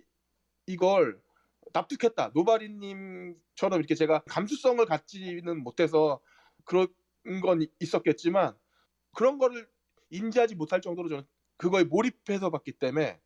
이걸 0.65 1.21
납득했다. 1.73 2.31
노바리님처럼 2.33 3.79
이렇게 3.79 3.95
제가 3.95 4.23
감수성을 4.27 4.85
갖지는 4.85 5.63
못해서 5.63 6.21
그런 6.65 6.87
건 7.41 7.65
있었겠지만 7.79 8.57
그런 9.13 9.37
거를 9.37 9.67
인지하지 10.09 10.55
못할 10.55 10.81
정도로 10.81 11.09
저는 11.09 11.23
그거에 11.57 11.83
몰입해서 11.83 12.49
봤기 12.49 12.73
때문에 12.73 13.19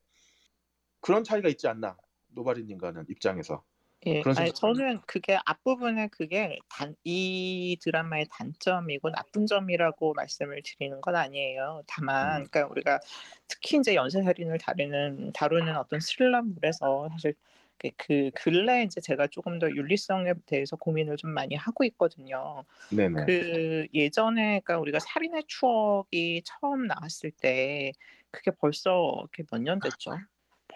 그런 1.01 1.23
차이가 1.23 1.49
있지 1.49 1.67
않나 1.67 1.97
노바리님과는 2.29 3.05
입장에서 3.09 3.63
예, 4.05 4.23
그런 4.23 4.35
아니, 4.35 4.51
저는 4.53 5.01
그게 5.07 5.37
앞부분에 5.45 6.07
그게 6.09 6.59
단, 6.69 6.95
이 7.03 7.77
드라마의 7.81 8.27
단점이고 8.29 9.09
나쁜 9.11 9.45
점이라고 9.47 10.13
말씀을 10.13 10.61
드리는 10.63 11.01
건 11.01 11.15
아니에요. 11.15 11.81
다만, 11.87 12.43
음. 12.43 12.47
그러니까 12.49 12.67
우리가 12.71 12.99
특히 13.47 13.77
이제 13.79 13.95
연쇄살인을 13.95 14.59
다루는 14.59 15.31
다루는 15.33 15.75
어떤 15.77 15.99
스릴러물에서 15.99 17.09
사실 17.11 17.33
그, 17.79 17.89
그 17.97 18.31
근래 18.35 18.83
이제 18.83 19.01
제가 19.01 19.27
조금 19.27 19.59
더 19.59 19.69
윤리성에 19.69 20.33
대해서 20.45 20.75
고민을 20.77 21.17
좀 21.17 21.31
많이 21.31 21.55
하고 21.55 21.83
있거든요. 21.85 22.63
네네 22.89 23.27
그 23.27 23.87
예전에 23.93 24.61
그러니까 24.63 24.79
우리가 24.79 24.99
살인의 24.99 25.45
추억이 25.47 26.43
처음 26.45 26.85
나왔을 26.87 27.31
때 27.31 27.91
그게 28.31 28.51
벌써 28.51 29.27
몇 29.51 29.59
년 29.61 29.81
됐죠? 29.81 30.23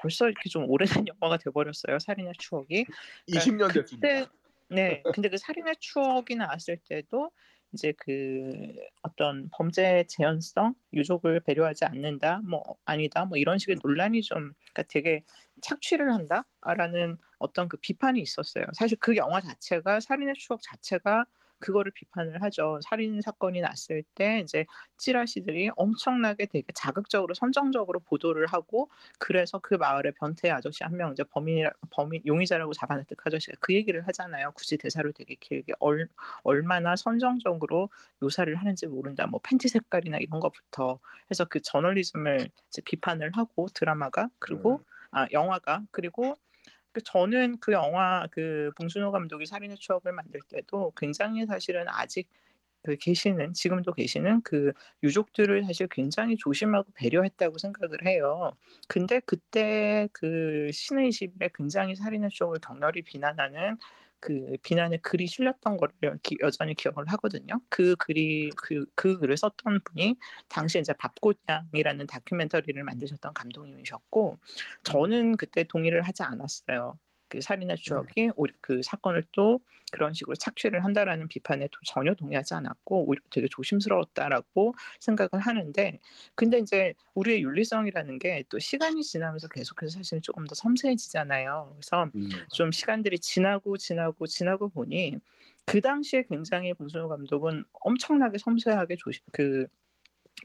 벌써 0.01 0.27
이렇게 0.27 0.49
좀 0.49 0.69
오래된 0.69 1.05
영화가 1.07 1.37
돼버렸어요. 1.37 1.99
살인의 1.99 2.33
추억이. 2.37 2.85
20년 3.29 3.73
됐습니다. 3.73 3.85
그때 3.85 4.25
네, 4.69 5.03
근데 5.23 5.29
그 5.29 5.37
살인의 5.37 5.75
추억이 5.79 6.35
나왔을 6.37 6.77
때도 6.87 7.31
이제 7.73 7.93
그 7.97 8.73
어떤 9.01 9.49
범죄 9.51 10.05
재현성, 10.07 10.73
유족을 10.93 11.39
배려하지 11.41 11.85
않는다, 11.85 12.41
뭐 12.43 12.75
아니다, 12.83 13.25
뭐 13.25 13.37
이런 13.37 13.57
식의 13.57 13.77
논란이 13.81 14.21
좀 14.23 14.53
그러니까 14.73 14.83
되게 14.89 15.23
착취를 15.61 16.13
한다라는 16.13 17.17
어떤 17.37 17.69
그 17.69 17.77
비판이 17.77 18.19
있었어요. 18.19 18.65
사실 18.73 18.97
그 18.99 19.15
영화 19.15 19.39
자체가 19.39 19.99
살인의 20.01 20.35
추억 20.35 20.61
자체가 20.61 21.25
그거를 21.62 21.91
비판을 21.93 22.41
하죠. 22.43 22.80
살인 22.84 23.21
사건이 23.21 23.62
났을 23.62 24.04
때 24.15 24.39
이제 24.39 24.65
찌라시들이 24.97 25.69
엄청나게 25.78 26.47
되게 26.47 26.65
자극적으로 26.74 27.34
선정적으로 27.34 28.00
보도를 28.02 28.47
하고 28.47 28.89
그래서 29.19 29.60
그 29.60 29.76
마을의 29.76 30.13
변태 30.19 30.50
아저씨 30.50 30.84
한 30.84 30.91
명 30.97 31.12
이제 31.13 31.24
범인 31.24 31.67
범인 31.91 32.21
용의자라고 32.26 32.74
잡아냈던 32.74 33.15
그 33.17 33.24
아저씨가 33.28 33.58
그 33.62 33.74
얘기를 33.74 34.06
하잖아요. 34.08 34.52
굳이 34.54 34.78
대사를 34.78 35.12
되게 35.13 35.36
길게 35.39 35.74
얼, 35.80 36.10
얼마나 36.43 36.95
선정적으로 36.95 37.89
묘사를 38.19 38.54
하는지 38.56 38.88
모른다. 38.88 39.28
뭐 39.28 39.39
팬티 39.43 39.67
색깔이나 39.69 40.17
이런 40.17 40.39
것부터 40.39 41.00
해서 41.32 41.45
그 41.45 41.62
저널리즘을 41.62 42.50
이제 42.69 42.82
비판을 42.84 43.32
하고 43.36 43.67
드라마가 43.74 44.30
그리고 44.39 44.82
아 45.12 45.28
영화가 45.32 45.84
그리고 45.91 46.36
그 46.93 47.01
저는 47.01 47.58
그 47.60 47.71
영화 47.71 48.27
그 48.32 48.71
봉준호 48.77 49.12
감독이 49.12 49.45
살인의 49.45 49.77
추억을 49.77 50.12
만들 50.13 50.41
때도 50.49 50.93
굉장히 50.97 51.45
사실은 51.45 51.86
아직 51.88 52.27
그 52.84 52.95
계시는 52.97 53.54
지금도 53.54 53.93
계시는 53.93 54.41
그 54.41 54.73
유족들을 55.04 55.63
사실 55.65 55.88
굉장히 55.88 56.36
조심하고 56.38 56.91
배려했다고 56.95 57.58
생각을 57.60 58.06
해요. 58.06 58.51
근데 58.88 59.19
그때 59.19 60.08
그 60.13 60.69
신의 60.73 61.10
21에 61.10 61.51
굉장히 61.54 61.95
살인의 61.95 62.30
추억을 62.32 62.60
격렬히 62.60 63.04
비난하는 63.04 63.77
그 64.21 64.55
비난의 64.63 64.99
글이 65.01 65.27
실렸던 65.27 65.77
거를 65.77 65.93
기- 66.23 66.38
여전히 66.41 66.75
기억을 66.75 67.05
하거든요. 67.10 67.60
그 67.69 67.95
글이 67.97 68.51
그, 68.57 68.86
그 68.95 69.19
글을 69.19 69.36
썼던 69.38 69.81
분이 69.84 70.15
당시 70.49 70.79
이제 70.79 70.93
밥꽃냥이라는 70.93 72.07
다큐멘터리를 72.07 72.84
만드셨던 72.84 73.34
감독님이셨고 73.34 74.39
저는 74.84 75.38
그때 75.38 75.63
동의를 75.65 76.03
하지 76.03 76.23
않았어요. 76.23 76.97
그 77.32 77.41
살인의 77.41 77.78
추억이 77.78 78.32
오히려 78.36 78.54
그 78.62 78.82
사건을 78.84 79.24
또 79.32 79.60
그런 79.91 80.13
식으로 80.13 80.36
착취를 80.36 80.84
한다라는 80.84 81.28
비판에 81.28 81.67
도- 81.67 81.80
전혀 81.86 82.13
동의하지 82.13 82.54
않았고 82.56 83.08
오히려 83.08 83.22
되게 83.32 83.48
조심스러웠다라고 83.50 84.74
생각을 85.00 85.30
하는데 85.41 86.00
근데 86.36 86.60
이제 86.60 86.94
우리의 87.15 87.44
윤리성이라는 87.44 88.20
게 88.20 88.44
또 88.50 88.60
시간이 88.60 89.04
지나면서 89.04 89.48
계속해서 89.50 89.98
사실 90.00 90.22
조금 90.22 90.46
더 90.46 90.56
섬세해지잖아요. 90.56 91.76
그래서 91.76 92.10
음. 92.15 92.30
좀 92.54 92.72
시간들이 92.72 93.20
지나고 93.20 93.78
지나고 93.78 94.28
지나고 94.28 94.70
보니 94.70 95.17
그 95.65 95.82
당시에 95.82 96.24
굉장히 96.30 96.74
봉준호 96.74 97.08
감독은 97.08 97.63
엄청나게 97.74 98.38
섬세하게 98.39 98.96
조심 98.98 99.24
그 99.32 99.67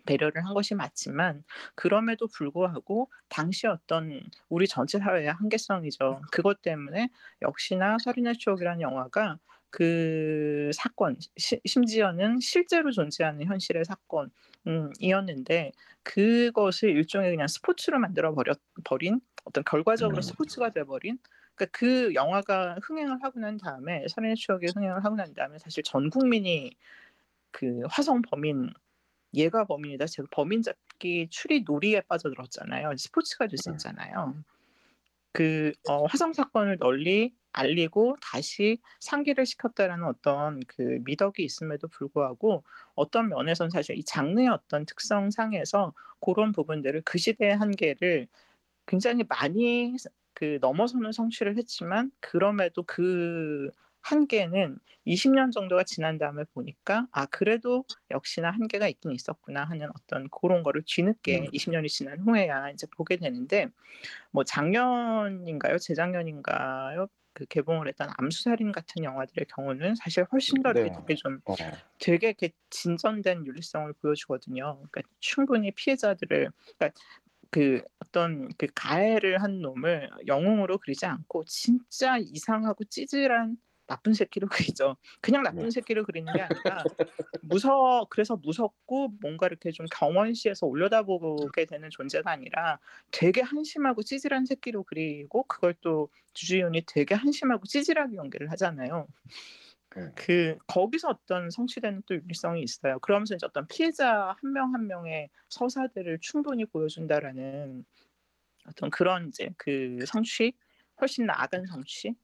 배려를 0.04 0.44
한 0.44 0.54
것이 0.54 0.74
맞지만 0.74 1.42
그럼에도 1.74 2.26
불구하고 2.28 3.10
당시 3.28 3.66
어떤 3.66 4.20
우리 4.48 4.66
전체 4.68 4.98
사회의 4.98 5.32
한계성이죠. 5.32 6.22
그것 6.32 6.62
때문에 6.62 7.08
역시나 7.42 7.96
살인의 8.04 8.34
추억이라는 8.38 8.80
영화가 8.82 9.38
그 9.70 10.70
사건 10.74 11.16
시- 11.36 11.60
심지어는 11.66 12.40
실제로 12.40 12.90
존재하는 12.92 13.44
현실의 13.46 13.84
사건이었는데 14.64 15.72
그것을 16.02 16.90
일종의 16.90 17.30
그냥 17.30 17.46
스포츠로 17.48 17.98
만들어 17.98 18.34
버려 18.34 18.54
버린 18.84 19.20
어떤 19.44 19.64
결과적으로 19.64 20.20
음. 20.20 20.22
스포츠가 20.22 20.70
돼 20.70 20.84
버린 20.84 21.18
그러니까 21.54 21.78
그 21.78 22.14
영화가 22.14 22.76
흥행을 22.82 23.22
하고 23.22 23.40
난 23.40 23.56
다음에 23.56 24.06
살인의 24.08 24.36
추억이 24.36 24.66
흥행을 24.74 25.04
하고 25.04 25.16
난 25.16 25.32
다음에 25.34 25.58
사실 25.58 25.82
전 25.82 26.10
국민이 26.10 26.76
그 27.52 27.82
화성 27.90 28.22
범인 28.22 28.70
얘가 29.34 29.64
범인이다. 29.64 30.06
제가 30.06 30.28
범인 30.30 30.62
잡기 30.62 31.28
추리 31.30 31.62
놀이에 31.62 32.02
빠져들었잖아요. 32.02 32.92
스포츠가 32.96 33.46
될수 33.46 33.70
있잖아요. 33.72 34.34
그 35.32 35.72
어, 35.88 36.06
화성 36.06 36.32
사건을 36.32 36.78
널리 36.78 37.34
알리고 37.52 38.16
다시 38.20 38.78
상기를 39.00 39.46
시켰다라는 39.46 40.04
어떤 40.04 40.60
그 40.66 41.00
미덕이 41.04 41.42
있음에도 41.44 41.88
불구하고 41.88 42.64
어떤 42.94 43.28
면에서는 43.28 43.70
사실 43.70 43.96
이 43.98 44.04
장르의 44.04 44.48
어떤 44.48 44.84
특성상에서 44.84 45.92
그런 46.20 46.52
부분들을 46.52 47.02
그 47.04 47.18
시대의 47.18 47.56
한계를 47.56 48.28
굉장히 48.86 49.24
많이 49.28 49.96
그 50.34 50.58
넘어서는 50.60 51.12
성취를 51.12 51.56
했지만 51.56 52.10
그럼에도 52.20 52.82
그 52.82 53.70
한계는 54.06 54.78
20년 55.04 55.50
정도가 55.50 55.82
지난 55.82 56.16
다음에 56.16 56.44
보니까 56.54 57.08
아 57.10 57.26
그래도 57.26 57.84
역시나 58.12 58.52
한계가 58.52 58.86
있긴 58.88 59.10
있었구나 59.10 59.64
하는 59.64 59.88
어떤 59.96 60.28
그런 60.30 60.62
거를 60.62 60.82
뒤늦게 60.86 61.40
음. 61.40 61.46
20년이 61.46 61.88
지난 61.88 62.20
후에야 62.20 62.70
이제 62.70 62.86
보게 62.96 63.16
되는데 63.16 63.66
뭐 64.30 64.44
작년인가요 64.44 65.78
재작년인가요 65.78 67.08
그 67.32 67.46
개봉을 67.46 67.88
했던 67.88 68.08
암수살인 68.16 68.72
같은 68.72 69.02
영화들의 69.02 69.46
경우는 69.54 69.96
사실 69.96 70.24
훨씬 70.30 70.62
더 70.62 70.70
이렇게 70.70 70.90
네. 70.90 70.96
되게 71.00 71.14
좀 71.16 71.40
어. 71.44 71.54
되게 71.98 72.28
이렇게 72.28 72.50
진전된 72.70 73.44
윤리성을 73.44 73.92
보여주거든요. 74.00 74.78
그러니까 74.90 75.02
충분히 75.20 75.70
피해자들을 75.70 76.50
그러니까 76.78 77.00
그 77.50 77.82
어떤 77.98 78.48
그 78.56 78.68
가해를 78.74 79.42
한 79.42 79.60
놈을 79.60 80.08
영웅으로 80.26 80.78
그리지 80.78 81.04
않고 81.04 81.44
진짜 81.44 82.16
이상하고 82.16 82.84
찌질한 82.84 83.58
나쁜 83.86 84.14
새끼로 84.14 84.48
그리죠. 84.48 84.96
그냥 85.20 85.42
나쁜 85.42 85.64
네. 85.64 85.70
새끼로 85.70 86.04
그리는 86.04 86.32
게 86.32 86.42
아니라 86.42 86.82
무서 87.42 88.06
그래서 88.10 88.36
무섭고 88.36 89.14
뭔가 89.20 89.46
이렇게 89.46 89.70
좀 89.70 89.86
경원시해서 89.90 90.66
올려다보게 90.66 91.66
되는 91.66 91.88
존재가 91.90 92.30
아니라 92.30 92.78
되게 93.10 93.42
한심하고 93.42 94.02
찌질한 94.02 94.46
새끼로 94.46 94.82
그리고 94.84 95.44
그걸 95.44 95.74
또 95.80 96.08
주주연이 96.34 96.82
되게 96.86 97.14
한심하고 97.14 97.66
찌질하게 97.66 98.16
연기를 98.16 98.50
하잖아요. 98.52 99.06
네. 99.96 100.10
그 100.14 100.58
거기서 100.66 101.08
어떤 101.08 101.48
성취되는 101.50 102.02
또 102.06 102.14
윤리성이 102.14 102.62
있어요. 102.62 102.98
그러면서 102.98 103.34
이제 103.34 103.46
어떤 103.46 103.66
피해자 103.66 104.36
한 104.40 104.52
명한 104.52 104.86
명의 104.86 105.30
서사들을 105.48 106.18
충분히 106.20 106.66
보여준다라는 106.66 107.84
어떤 108.66 108.90
그런 108.90 109.28
이제 109.28 109.50
그 109.56 110.04
성취 110.06 110.52
훨씬 111.00 111.26
나아간 111.26 111.64
성취. 111.66 112.14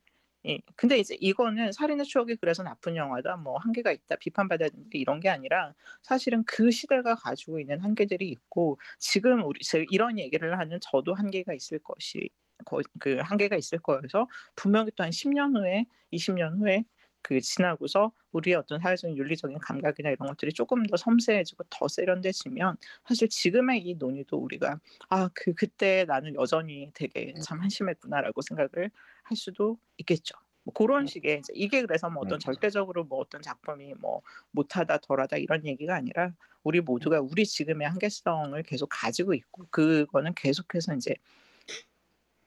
예. 0.46 0.59
근데 0.76 0.98
이제 0.98 1.16
이거는 1.20 1.70
살인의 1.72 2.05
추억이 2.07 2.35
그래서 2.37 2.62
나쁜 2.64 2.96
영화다, 2.96 3.37
뭐 3.37 3.59
한계가 3.59 3.92
있다, 3.92 4.16
비판받아야 4.16 4.70
된다 4.70 4.88
이런 4.94 5.20
게 5.20 5.28
아니라 5.28 5.72
사실은 6.02 6.42
그 6.46 6.70
시대가 6.72 7.14
가지고 7.14 7.61
있는 7.61 7.81
한계들이 7.81 8.28
있고 8.28 8.78
지금 8.98 9.44
우리 9.44 9.61
제 9.62 9.85
이런 9.90 10.18
얘기를 10.18 10.59
하는 10.59 10.78
저도 10.83 11.14
한계가 11.14 11.55
있을 11.55 11.78
것이 11.78 12.28
거- 12.64 12.81
그 13.00 13.18
한계가 13.22 13.57
있을 13.57 13.78
거여서 13.78 14.26
분명히 14.57 14.90
또 14.96 15.05
한 15.05 15.11
10년 15.12 15.57
후에, 15.57 15.87
20년 16.11 16.59
후에 16.59 16.85
그 17.24 17.40
지나고서 17.40 18.12
우리의 18.33 18.57
어떤 18.57 18.81
사회적인 18.81 19.16
윤리적인 19.16 19.59
감각이나 19.59 20.11
이런 20.11 20.26
것들이 20.28 20.52
조금 20.52 20.83
더 20.85 20.96
섬세해지고 20.96 21.64
더 21.70 21.87
세련돼지면 21.87 22.76
사실 23.07 23.28
지금의 23.28 23.81
이 23.87 23.94
논의도 23.94 24.37
우리가 24.38 24.81
아 25.09 25.28
그 25.35 25.55
그때 25.55 26.05
나는 26.09 26.35
여전히 26.35 26.90
되게 26.94 27.33
참 27.44 27.61
한심했구나라고 27.61 28.42
생각을 28.42 28.90
할 29.32 29.36
수도 29.36 29.78
있겠죠. 29.96 30.36
뭐 30.64 30.72
그런 30.74 31.06
식의 31.06 31.40
이제 31.40 31.52
이게 31.56 31.82
그래서 31.82 32.08
뭐 32.08 32.22
어떤 32.22 32.36
음. 32.36 32.38
절대적으로 32.38 33.04
뭐 33.04 33.18
어떤 33.18 33.42
작품이 33.42 33.94
뭐 33.94 34.22
못하다 34.52 34.98
덜하다 34.98 35.38
이런 35.38 35.66
얘기가 35.66 35.96
아니라 35.96 36.32
우리 36.62 36.80
모두가 36.80 37.20
우리 37.20 37.44
지금의 37.44 37.88
한계성을 37.88 38.62
계속 38.62 38.88
가지고 38.92 39.34
있고 39.34 39.66
그거는 39.70 40.34
계속해서 40.34 40.94
이제 40.94 41.16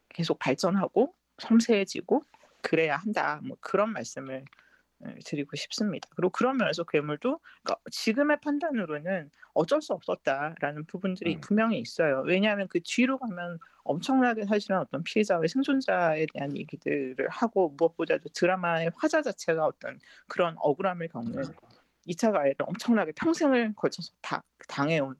계속 0.10 0.40
발전하고 0.40 1.14
섬세해지고 1.40 2.22
그래야 2.62 2.96
한다. 2.98 3.42
뭐 3.44 3.58
그런 3.60 3.92
말씀을 3.92 4.40
어, 4.40 4.65
드리고 5.26 5.56
싶습니다. 5.56 6.08
그리고 6.16 6.30
그런 6.30 6.58
면에서 6.58 6.84
괴물도 6.84 7.40
그러니까 7.64 7.82
지금의 7.92 8.40
판단으로는 8.42 9.30
어쩔 9.54 9.82
수 9.82 9.94
없었다라는 9.94 10.86
부분들이 10.86 11.36
음. 11.36 11.42
분명히 11.42 11.80
있어요. 11.80 12.24
왜냐하면 12.26 12.68
그 12.68 12.80
뒤로 12.84 13.18
가면 13.18 13.60
엄청나게 13.84 14.46
사실은 14.46 14.80
어떤 14.80 15.04
피해자와 15.04 15.48
생존자에 15.48 16.26
대한 16.34 16.58
얘기들을 16.58 17.28
하고 17.30 17.76
무엇보다도 17.78 18.30
드라마의 18.30 18.92
화자 18.96 19.22
자체가 19.22 19.66
어떤 19.66 20.00
그런 20.28 20.56
억울함을 20.58 21.10
겪는 21.10 21.44
2차 22.08 22.32
가해를 22.32 22.56
엄청나게 22.60 23.12
평생을 23.14 23.74
걸쳐서 23.76 24.12
다 24.22 24.44
당해온 24.68 25.16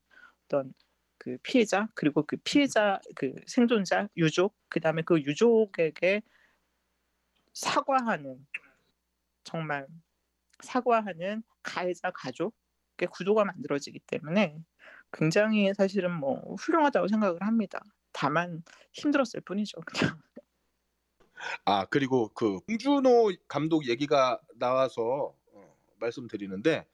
어떤 0.46 0.74
그 1.18 1.38
피해자 1.44 1.88
그리고 1.96 2.24
그 2.24 2.38
피해자 2.44 3.00
그 3.16 3.34
생존자 3.48 4.08
유족 4.18 4.56
그다음에 4.70 5.02
그 5.02 5.20
유족에게 5.22 6.22
사과하는 7.54 8.46
정말 9.46 9.88
사과하는 10.62 11.44
가해자 11.64 12.12
가족의 12.12 13.10
구도가 13.12 13.46
만들어지기 13.46 14.00
때문에 14.08 14.58
굉장히 15.14 15.74
사실은 15.76 16.14
뭐 16.14 16.56
훌륭하다고 16.60 17.08
생각을 17.08 17.40
합니다. 17.42 17.82
다만 18.14 18.64
힘들었을 18.94 19.42
뿐이죠. 19.46 19.82
그냥. 19.86 20.20
아 21.66 21.86
그리고 21.86 22.30
그 22.34 22.60
봉준호 22.68 23.32
감독 23.48 23.88
얘기가 23.88 24.40
나와서 24.56 25.36
어, 25.54 25.78
말씀드리는데 26.00 26.86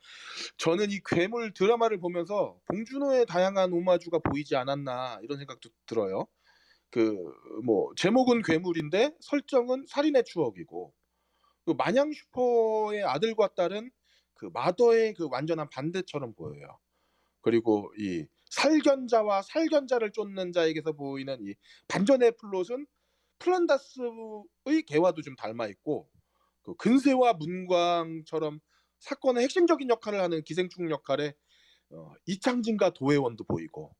저는 0.57 0.91
이 0.91 0.99
괴물 1.05 1.53
드라마를 1.53 1.99
보면서 1.99 2.59
봉준호의 2.67 3.25
다양한 3.27 3.73
오마주가 3.73 4.19
보이지 4.19 4.55
않았나 4.55 5.19
이런 5.23 5.37
생각도 5.39 5.69
들어요. 5.85 6.27
그 6.91 7.15
뭐 7.63 7.93
제목은 7.95 8.41
괴물인데 8.43 9.15
설정은 9.21 9.85
살인의 9.87 10.23
추억이고 10.25 10.93
그 11.65 11.71
마냥 11.77 12.11
슈퍼의 12.11 13.03
아들과 13.03 13.49
딸은 13.55 13.91
그 14.33 14.49
마더의 14.53 15.13
그 15.13 15.27
완전한 15.29 15.69
반대처럼 15.69 16.33
보여요. 16.33 16.79
그리고 17.41 17.91
이 17.97 18.25
살견자와 18.49 19.43
살견자를 19.43 20.11
쫓는 20.11 20.51
자에게서 20.51 20.93
보이는 20.93 21.37
이 21.41 21.53
반전의 21.87 22.33
플롯은 22.37 22.85
플란다스의 23.39 24.83
개와도 24.87 25.21
좀 25.21 25.35
닮아 25.35 25.67
있고 25.67 26.09
그 26.63 26.75
근세와 26.75 27.33
문광처럼 27.33 28.59
사건의 28.99 29.43
핵심적인 29.43 29.89
역할을 29.89 30.21
하는 30.21 30.43
기생충 30.43 30.91
역할에 30.91 31.33
어, 31.89 32.13
이창진과 32.25 32.91
도혜원도 32.91 33.45
보이고 33.45 33.95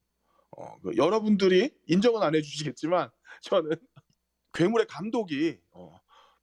어, 0.57 0.79
그 0.81 0.95
여러분들이 0.95 1.71
인정은 1.87 2.21
안 2.21 2.35
해주시겠지만 2.35 3.09
저는 3.41 3.71
괴물의 4.53 4.87
감독이 4.87 5.59
어, 5.71 5.99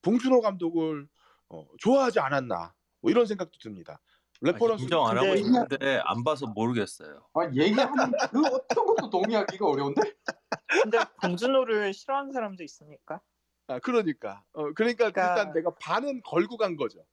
봉준호 0.09 0.41
감독을 0.41 1.07
어, 1.51 1.67
좋아하지 1.79 2.19
않았나 2.21 2.73
뭐 3.01 3.11
이런 3.11 3.27
생각도 3.27 3.59
듭니다. 3.61 4.01
reference 4.41 4.85
인정 4.85 5.07
안 5.07 5.19
하고 5.19 5.35
있는데 5.35 6.01
안 6.05 6.23
봐서 6.25 6.47
모르겠어요. 6.47 7.27
아, 7.35 7.45
얘기하는 7.53 8.13
그 8.31 8.47
어떤 8.47 8.87
것도 8.87 9.11
동의하기가 9.11 9.67
어려운데? 9.67 10.01
근데 10.83 10.99
봉준호를 11.21 11.93
싫어하는 11.93 12.33
사람도 12.33 12.63
있으니까. 12.63 13.21
아, 13.67 13.79
그러니까 13.81 14.45
어, 14.53 14.73
그러니까 14.73 15.11
그러니까- 15.11 15.29
일단 15.31 15.53
내가 15.53 15.75
반은 15.75 16.23
걸고 16.23 16.57
간 16.57 16.77
거죠. 16.77 17.05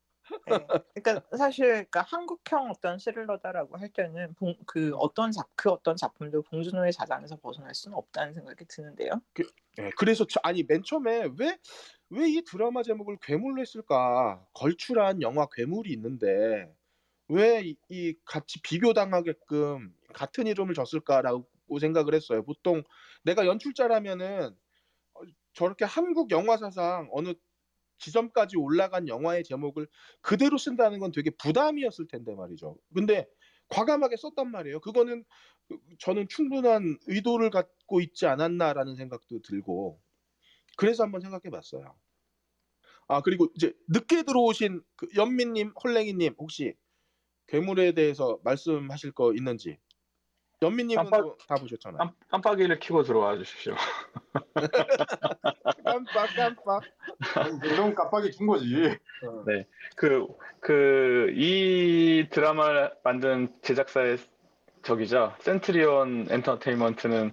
네. 0.47 0.57
그러니까 1.03 1.37
사실 1.37 1.67
그러니까 1.67 2.01
한국형 2.01 2.71
어떤 2.71 2.97
스릴러다라고 2.97 3.77
할 3.77 3.89
때는 3.89 4.33
봉, 4.35 4.55
그 4.65 4.91
어떤 4.95 5.31
작, 5.31 5.47
그 5.55 5.69
어떤 5.69 5.95
작품도 5.95 6.43
봉준호의 6.43 6.93
자장에서 6.93 7.35
벗어날 7.37 7.75
수는 7.75 7.95
없다는 7.97 8.33
생각이 8.33 8.65
드는데요. 8.67 9.21
예, 9.77 9.89
그래서 9.97 10.25
저, 10.27 10.39
아니 10.41 10.63
맨 10.63 10.81
처음에 10.83 11.29
왜 11.37 11.59
왜 12.09 12.29
이 12.29 12.41
드라마 12.43 12.83
제목을 12.83 13.17
괴물로 13.21 13.61
했을까? 13.61 14.45
걸출한 14.53 15.21
영화 15.21 15.47
괴물이 15.51 15.91
있는데 15.93 16.73
왜 17.29 17.61
이, 17.63 17.77
이 17.89 18.15
같이 18.25 18.61
비교당하게끔 18.61 19.93
같은 20.13 20.47
이름을 20.47 20.75
줬을까라고 20.75 21.79
생각을 21.81 22.13
했어요. 22.15 22.43
보통 22.43 22.83
내가 23.23 23.45
연출자라면은 23.47 24.51
어, 25.15 25.21
저렇게 25.53 25.85
한국 25.85 26.31
영화사상 26.31 27.09
어느 27.13 27.33
지점까지 27.99 28.57
올라간 28.57 29.07
영화의 29.09 29.43
제목을 29.45 29.87
그대로 30.21 30.57
쓴다는 30.57 30.99
건 30.99 31.11
되게 31.13 31.31
부담이었을 31.31 32.07
텐데 32.07 32.35
말이죠. 32.35 32.77
근데 32.95 33.27
과감하게 33.69 34.17
썼단 34.17 34.51
말이에요. 34.51 34.81
그거는 34.81 35.25
그- 35.69 35.79
저는 35.99 36.27
충분한 36.29 36.99
의도를 37.07 37.49
갖고 37.51 38.01
있지 38.01 38.27
않았나라는 38.27 38.95
생각도 38.95 39.41
들고 39.43 40.01
그래서 40.77 41.03
한번 41.03 41.21
생각해 41.21 41.49
봤어요. 41.51 41.95
아, 43.07 43.21
그리고 43.21 43.47
이제 43.55 43.73
늦게 43.87 44.23
들어오신 44.23 44.81
그 44.95 45.07
연민님, 45.15 45.73
홀랭이님 45.83 46.35
혹시 46.39 46.73
괴물에 47.47 47.91
대해서 47.91 48.39
말씀하실 48.43 49.11
거 49.11 49.33
있는지? 49.33 49.77
연민님은 50.61 51.03
깜빡- 51.03 51.37
또다 51.37 51.55
보셨잖아요. 51.55 51.97
깜, 51.99 52.15
깜빡이를 52.29 52.79
켜고 52.79 53.03
들어와 53.03 53.37
주십시오. 53.37 53.75
깜빡 55.83 56.29
깜빡. 56.35 56.81
이런 57.63 57.93
깜빡이 57.93 58.31
준 58.31 58.47
거지. 58.47 58.97
그, 59.95 60.27
그, 60.61 61.31
이 61.35 62.27
드라마를 62.31 62.93
만든 63.03 63.53
제작사의 63.61 64.17
저기죠. 64.83 65.35
센트리온 65.39 66.27
엔터테인먼트는 66.29 67.31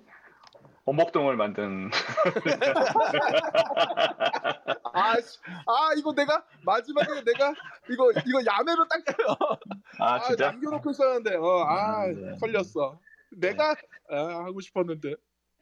원복동을 0.84 1.36
만든 1.36 1.90
아, 4.94 5.20
씨. 5.20 5.38
아 5.66 5.90
이거 5.96 6.12
내가 6.12 6.44
마지막에 6.64 7.22
내가 7.24 7.54
이거 7.88 8.10
이거 8.26 8.40
야매로 8.44 8.88
딱 8.88 9.00
아 10.00 10.14
아, 10.14 10.20
진짜 10.20 10.50
남겨놓고 10.50 10.90
있었는데 10.90 11.36
어, 11.36 11.64
아 11.66 12.06
음, 12.06 12.32
네. 12.32 12.36
걸렸어. 12.40 12.98
내가 13.30 13.76
아, 14.10 14.16
하고 14.44 14.60
싶었는데. 14.60 15.14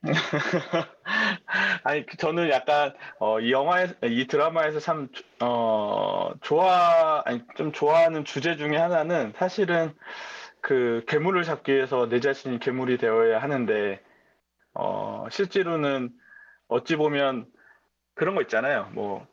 아니 1.85 2.07
그 2.07 2.17
저는 2.17 2.49
약간 2.49 2.95
어, 3.19 3.39
이 3.41 3.53
영화에 3.53 3.89
이 4.05 4.27
드라마에서 4.27 4.81
참 4.81 5.09
어, 5.41 6.31
좋아 6.41 7.23
아니 7.27 7.43
좀 7.57 7.73
좋아하는 7.73 8.25
주제 8.25 8.57
중에 8.57 8.79
하나는 8.79 9.35
사실은 9.37 9.95
그 10.63 11.05
괴물을 11.07 11.45
잡기 11.45 11.75
위해서 11.75 12.09
내 12.09 12.21
자신이 12.21 12.61
괴물이 12.61 12.97
되어야 12.97 13.43
하는데 13.43 14.01
어, 14.75 15.27
실제로는 15.31 16.11
어찌 16.69 16.97
보면 16.97 17.47
그런 18.15 18.35
거 18.35 18.43
있잖아요. 18.43 18.91
뭐 18.95 19.27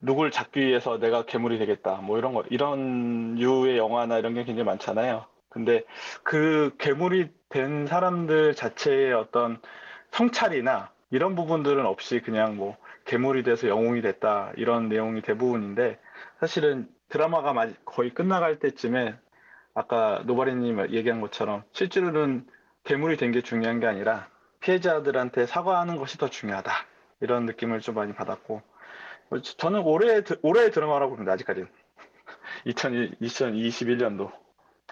누굴 0.00 0.30
잡기 0.30 0.60
위해서 0.60 0.98
내가 0.98 1.24
괴물이 1.26 1.58
되겠다. 1.58 1.96
뭐 1.96 2.18
이런 2.18 2.34
거 2.34 2.44
이런 2.50 3.38
유의 3.38 3.78
영화나 3.78 4.18
이런 4.18 4.34
게 4.34 4.44
굉장히 4.44 4.64
많잖아요. 4.66 5.26
근데 5.48 5.84
그 6.22 6.74
괴물이 6.78 7.30
된 7.48 7.86
사람들 7.86 8.54
자체의 8.54 9.12
어떤 9.14 9.60
성찰이나 10.12 10.90
이런 11.10 11.34
부분들은 11.34 11.86
없이 11.86 12.20
그냥 12.20 12.56
뭐 12.56 12.76
괴물이 13.06 13.42
돼서 13.44 13.68
영웅이 13.68 14.02
됐다 14.02 14.52
이런 14.56 14.88
내용이 14.88 15.22
대부분인데 15.22 15.98
사실은 16.40 16.88
드라마가 17.08 17.52
마- 17.52 17.68
거의 17.84 18.12
끝나갈 18.12 18.58
때쯤에 18.58 19.16
아까 19.74 20.22
노바리님 20.26 20.90
얘기한 20.92 21.20
것처럼 21.20 21.62
실제로는 21.72 22.46
괴물이 22.84 23.16
된 23.16 23.32
게 23.32 23.42
중요한 23.42 23.80
게 23.80 23.86
아니라 23.86 24.28
피해자들한테 24.66 25.46
사과하는 25.46 25.96
것이 25.96 26.18
더 26.18 26.28
중요하다 26.28 26.72
이런 27.20 27.46
느낌을 27.46 27.80
좀 27.80 27.94
많이 27.94 28.12
받았고 28.12 28.62
어, 29.30 29.40
저- 29.40 29.56
저는 29.56 29.82
올해 29.84 30.22
올해 30.42 30.70
드라마라고 30.70 31.12
봅니다 31.12 31.32
아직까지는 31.32 31.68
2021년도 32.66 34.32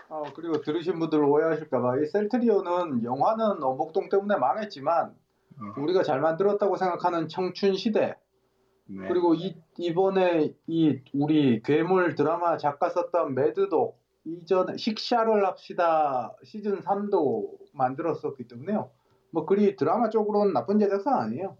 어, 0.09 0.23
그리고 0.37 0.61
들으신 0.61 1.01
분들 1.01 1.23
오해하실까봐 1.25 1.99
이 1.99 2.07
셀트리온은 2.07 3.03
영화는 3.03 3.63
어복동 3.65 4.09
때문에 4.09 4.37
망했지만 4.37 5.13
음. 5.61 5.83
우리가 5.83 6.05
잘 6.05 6.21
만들었다고 6.21 6.77
생각하는 6.77 7.27
청춘 7.27 7.75
시대 7.75 8.17
네. 8.87 9.09
그리고 9.09 9.35
이, 9.35 9.57
이번에 9.79 10.55
이 10.69 11.01
우리 11.15 11.63
괴물 11.63 12.15
드라마 12.15 12.59
작가 12.59 12.91
썼던 12.91 13.35
매드독 13.35 13.99
이전에 14.25 14.77
식샤를 14.77 15.45
합시다 15.47 16.33
시즌 16.45 16.81
3도 16.81 17.49
만들었었기 17.73 18.47
때문에요. 18.47 18.91
뭐 19.35 19.45
그리 19.45 19.75
드라마 19.75 20.09
쪽으로는 20.11 20.53
나쁜 20.53 20.79
제작사 20.79 21.19
아니에요. 21.19 21.59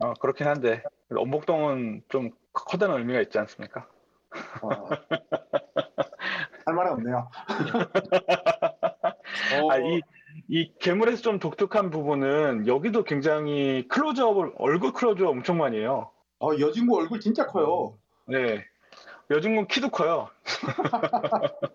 어, 0.00 0.12
그렇긴 0.20 0.46
한데 0.46 0.82
엄복동은 1.10 2.02
좀 2.08 2.30
커다란 2.52 2.98
의미가 2.98 3.22
있지 3.22 3.38
않습니까? 3.38 3.88
어, 4.62 4.68
할 6.66 6.74
말이 6.74 6.90
없네요. 6.90 7.30
어, 9.62 9.72
아, 9.72 9.78
이, 9.78 10.02
이 10.48 10.72
괴물에서 10.78 11.22
좀 11.22 11.38
독특한 11.38 11.88
부분은 11.88 12.66
여기도 12.66 13.02
굉장히 13.02 13.88
클로즈업을 13.88 14.52
얼굴 14.58 14.92
클로즈업 14.92 15.30
엄청 15.30 15.56
많이 15.56 15.78
해요. 15.78 16.12
어, 16.38 16.50
여진구 16.60 16.98
얼굴 16.98 17.18
진짜 17.18 17.46
커요. 17.46 17.98
네. 18.26 18.62
여중군 19.30 19.66
키도 19.68 19.90
커요. 19.90 20.30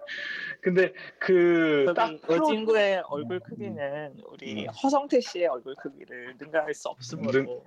근데 0.62 0.93
그 1.20 1.93
딱 1.95 2.12
여진구의 2.30 3.04
얼굴 3.08 3.39
크기는 3.41 4.16
우리 4.28 4.66
음. 4.66 4.70
허성태 4.70 5.20
씨의 5.22 5.47
얼굴 5.47 5.76
크기를 5.76 6.36
능가할 6.39 6.74
수 6.74 6.89
없으므로 6.89 7.64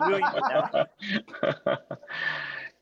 무효입니다. 0.00 0.88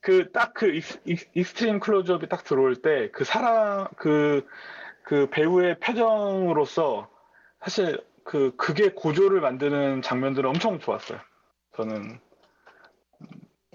그딱그 0.01 0.81
extreme 1.05 1.79
클로즈업이 1.79 2.27
딱 2.27 2.43
들어올 2.43 2.75
때 2.81 3.09
그 3.11 3.23
사람 3.23 3.87
그그 3.95 5.29
배우의 5.31 5.79
표정으로서 5.79 7.09
사실 7.61 8.03
그 8.25 8.53
그게 8.57 8.89
고조를 8.89 9.39
만드는 9.39 10.01
장면들은 10.01 10.49
엄청 10.49 10.79
좋았어요. 10.79 11.19
저는 11.77 12.19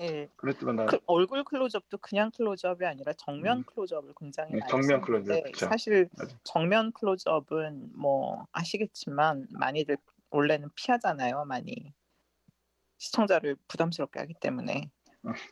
예, 0.01 0.29
그랬지만 0.37 0.77
나 0.77 0.87
그 0.89 0.99
얼굴 1.07 1.45
클로즈업도 1.45 1.99
그냥 1.99 2.31
클로즈업이 2.31 2.87
아니라 2.87 3.13
정면 3.13 3.59
음. 3.59 3.65
클로즈업을 3.67 4.15
굉장히 4.19 4.55
네, 4.55 4.61
많이 4.61 4.71
정면 4.71 5.01
클로즈업, 5.03 5.43
그쵸. 5.45 5.67
사실 5.67 6.09
맞아. 6.17 6.39
정면 6.45 6.93
클로즈업은 6.93 7.91
뭐 7.95 8.47
아시겠지만 8.53 9.47
많이들 9.51 9.99
원래는 10.31 10.71
피하잖아요 10.75 11.45
많이 11.45 11.93
시청자를 12.97 13.57
부담스럽게 13.69 14.19
하기 14.21 14.35
때문에 14.41 14.91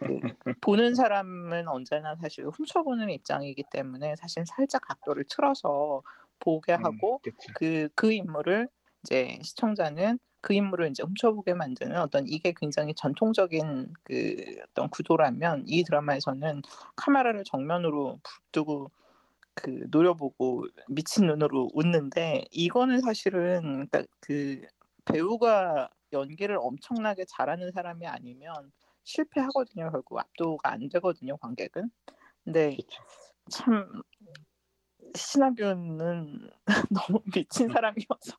그 0.01 0.20
보는 0.62 0.94
사람은 0.94 1.68
언제나 1.68 2.16
사실 2.16 2.47
훔쳐보는 2.47 3.11
입장이기 3.11 3.64
때문에 3.70 4.16
사실 4.16 4.44
살짝 4.47 4.82
각도를 4.82 5.24
틀어서 5.28 6.03
보게 6.38 6.72
하고 6.72 7.20
그치. 7.22 7.53
그, 7.55 7.88
그 7.94 8.12
인물을 8.12 8.68
이제 9.05 9.38
시청자는 9.42 10.18
그 10.47 10.53
인물을 10.55 10.88
이제 10.90 11.03
훔쳐보게 11.03 11.55
만드는 11.55 11.97
어떤 11.99 12.24
이게 12.28 12.55
굉장히 12.57 12.94
전통적인 12.94 13.94
그 14.05 14.57
어떤 14.70 14.88
구도라면 14.90 15.64
이 15.66 15.82
드라마에서는 15.82 16.62
카메라를 16.94 17.42
정면으로 17.42 18.20
두고 18.53 18.92
그 19.55 19.88
노려보고 19.90 20.68
미친 20.88 21.26
눈으로 21.26 21.68
웃는데 21.74 22.44
이거는 22.53 23.01
사실은 23.01 23.88
그러니까 23.90 24.05
그 24.20 24.62
배우가 25.05 25.90
연기를 26.12 26.59
엄청나게 26.61 27.24
잘하는 27.26 27.72
사람이 27.72 28.07
아니면 28.07 28.70
실패하거든요. 29.03 29.90
결국 29.90 30.20
압도가 30.20 30.70
안 30.70 30.88
되거든요 30.88 31.36
관객은. 31.38 31.90
근데. 32.44 32.76
참 33.51 34.03
신하균은 35.16 36.51
너무 36.90 37.20
미친 37.34 37.68
사람이어서 37.68 38.36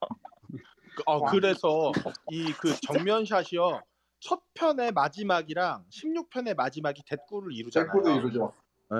어, 1.05 1.25
그래서 1.25 1.91
이 2.31 2.53
그 2.53 2.73
정면샷이요. 2.81 3.81
첫 4.19 4.41
편의 4.55 4.91
마지막이랑 4.93 5.85
16편의 5.91 6.55
마지막이 6.55 7.03
대꾸를 7.05 7.53
이루잖아요. 7.53 7.91
댓글도 7.91 8.19
이루죠. 8.19 8.53
네. 8.89 8.97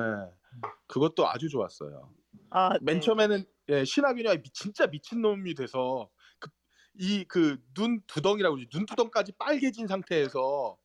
그것도 0.88 1.28
아주 1.28 1.50
좋았어요. 1.50 2.14
아, 2.52 2.78
맨 2.82 2.96
네. 2.96 3.00
처음에는 3.02 3.44
예, 3.70 3.84
신하균이 3.84 4.28
미- 4.44 4.50
진짜 4.54 4.86
미친 4.88 5.22
놈이 5.22 5.56
돼서 5.56 6.10
이그 7.00 7.58
눈 7.74 8.02
두덩이라고 8.08 8.56
그러지 8.56 8.70
눈 8.72 8.86
두덩까지 8.86 9.34
빨개진 9.34 9.88
상태에서 9.88 10.78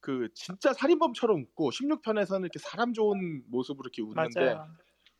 그 0.00 0.28
진짜 0.34 0.72
살인범처럼 0.72 1.40
웃고 1.42 1.70
16편에서는 1.70 2.40
이렇게 2.42 2.58
사람 2.58 2.92
좋은 2.94 3.44
모습으로 3.48 3.86
이렇게 3.88 4.02
웃는데 4.02 4.54
맞아요. 4.54 4.66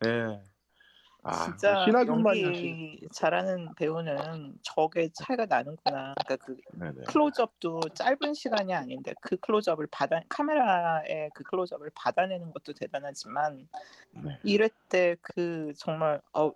예. 0.07 0.43
아, 1.23 1.33
진짜 1.33 1.75
신하균만이 1.85 2.43
연기 2.43 3.01
잘하는 3.13 3.75
배우는 3.77 4.59
저게 4.63 5.11
차이가 5.13 5.47
나는구나. 5.47 6.15
그러니까 6.25 6.37
그 6.45 6.57
네네. 6.73 7.01
클로즈업도 7.05 7.81
짧은 7.95 8.35
시간이 8.35 8.75
아닌데 8.75 9.15
그 9.21 9.37
클로즈업을 9.37 9.87
받아 9.91 10.21
카메라에 10.29 11.31
그 11.35 11.43
클로즈업을 11.45 11.91
받아내는 11.95 12.53
것도 12.53 12.75
대단하지만 12.75 13.69
네. 14.13 14.39
이럴 14.45 14.71
때 14.89 15.17
그 15.23 15.73
정말 15.79 16.21
어 16.35 16.53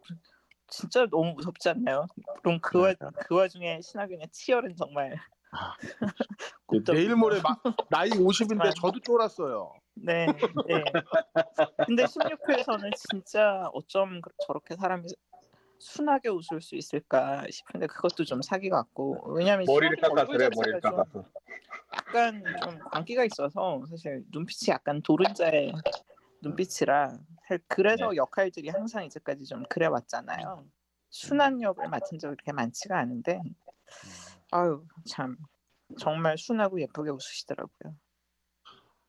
진짜 0.68 1.06
너무 1.06 1.34
무섭지 1.34 1.68
않나요? 1.70 2.06
그럼 2.42 2.60
그, 2.60 2.78
와, 2.80 2.94
맞아요. 3.00 3.12
그 3.26 3.36
와중에 3.36 3.80
신하균의 3.82 4.28
치열은 4.32 4.76
정말 4.76 5.16
아, 5.52 5.76
곱더군요. 6.66 6.96
내일 6.96 7.16
모레 7.16 7.40
마, 7.40 7.50
나이 7.88 8.10
50인데 8.18 8.72
저도 8.74 9.00
쫄았어요. 9.00 9.72
네, 9.95 10.26
네. 10.26 10.84
근데 11.86 12.05
16회에서는 12.05 12.90
진짜 12.97 13.68
어쩜 13.72 14.20
그- 14.20 14.30
저렇게 14.47 14.76
사람이 14.76 15.09
순하게 15.78 16.30
웃을 16.30 16.61
수 16.61 16.76
있을까 16.76 17.45
싶은데 17.51 17.86
그것도 17.86 18.24
좀 18.24 18.42
사기 18.42 18.70
같고 18.70 19.32
왜냐면 19.32 19.66
머리를 19.66 19.97
깎아서 19.97 20.32
그래 20.32 20.49
머리를 20.55 20.80
깎아서 20.80 21.24
약간 21.97 22.42
좀 22.62 22.78
광기가 22.90 23.24
있어서 23.24 23.84
사실 23.88 24.24
눈빛이 24.30 24.70
약간 24.70 25.03
도른자의 25.03 25.74
눈빛이라 26.42 27.18
그래서 27.68 28.11
네. 28.11 28.16
역할들이 28.16 28.68
항상 28.68 29.05
이제까지 29.05 29.45
좀 29.45 29.62
그래 29.68 29.86
왔잖아요. 29.86 30.66
순한 31.11 31.61
역을 31.61 31.88
맡은 31.88 32.18
적이 32.18 32.36
그렇게 32.36 32.53
많지가 32.53 32.99
않은데 32.99 33.40
아유 34.51 34.84
참 35.07 35.36
정말 35.99 36.38
순하고 36.38 36.80
예쁘게 36.80 37.11
웃으시더라고요. 37.11 37.95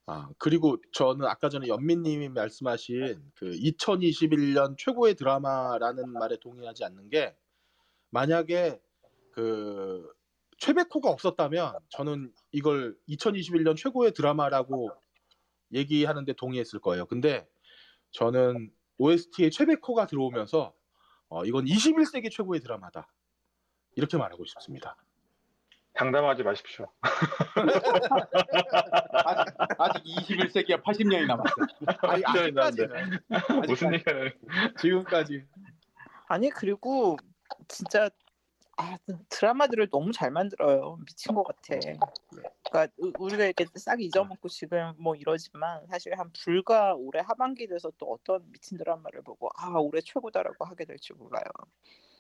아, 0.08 0.30
그리고 0.38 0.78
저는 0.92 1.26
아까 1.26 1.50
전에 1.50 1.68
연민님이 1.68 2.30
말씀하신 2.30 3.32
그 3.34 3.52
2021년 3.52 4.78
최고의 4.78 5.16
드라마라는 5.16 6.10
말에 6.10 6.38
동의하지 6.38 6.84
않는 6.86 7.10
게 7.10 7.36
만약에 8.12 8.80
그 9.32 10.08
최백호가 10.60 11.10
없었다면 11.10 11.74
저는 11.90 12.32
이걸 12.52 12.96
2021년 13.10 13.76
최고의 13.76 14.14
드라마라고 14.14 14.92
얘기하는데 15.74 16.32
동의했을 16.34 16.80
거예요. 16.80 17.08
근데 17.08 17.48
저는 18.12 18.72
OST에 18.98 19.50
최백호가 19.50 20.06
들어오면서 20.06 20.74
어, 21.28 21.46
이건 21.46 21.66
21세기 21.66 22.32
최고의 22.32 22.62
드라마다. 22.62 23.12
이렇게 23.96 24.18
말하고 24.18 24.46
싶습니다. 24.46 24.96
장담하지 25.98 26.44
마십시오. 26.44 26.88
아직, 29.26 29.56
아직 29.78 30.04
21세기야 30.04 30.84
80년이 30.84 31.26
남았어요. 31.26 31.66
아니, 32.02 32.24
아직까지는. 32.26 33.20
무슨. 33.68 33.94
얘기를 33.94 34.38
지금까지. 34.80 35.46
아니 36.28 36.50
그리고 36.50 37.18
진짜 37.68 38.10
아, 38.78 38.98
드라마들을 39.30 39.90
너무 39.90 40.12
잘 40.12 40.32
만들어요. 40.32 40.98
미친 41.06 41.34
것 41.34 41.44
같아. 41.44 41.80
그러니까 41.80 42.94
우- 42.98 43.14
우리가 43.18 43.46
이렇게 43.46 43.66
싹 43.76 44.02
잊어먹고 44.02 44.50
지금 44.50 44.92
뭐 44.98 45.16
이러지만 45.16 45.86
사실 45.88 46.18
한 46.20 46.30
불과 46.44 46.94
올해 46.94 47.22
하반기 47.22 47.68
돼서 47.68 47.90
또 47.98 48.12
어떤 48.12 48.52
미친 48.52 48.78
드라마를 48.78 49.22
보고 49.22 49.48
아 49.56 49.70
올해 49.78 50.02
최고다라고 50.02 50.66
하게 50.66 50.84
될지 50.84 51.14
몰라요. 51.14 51.46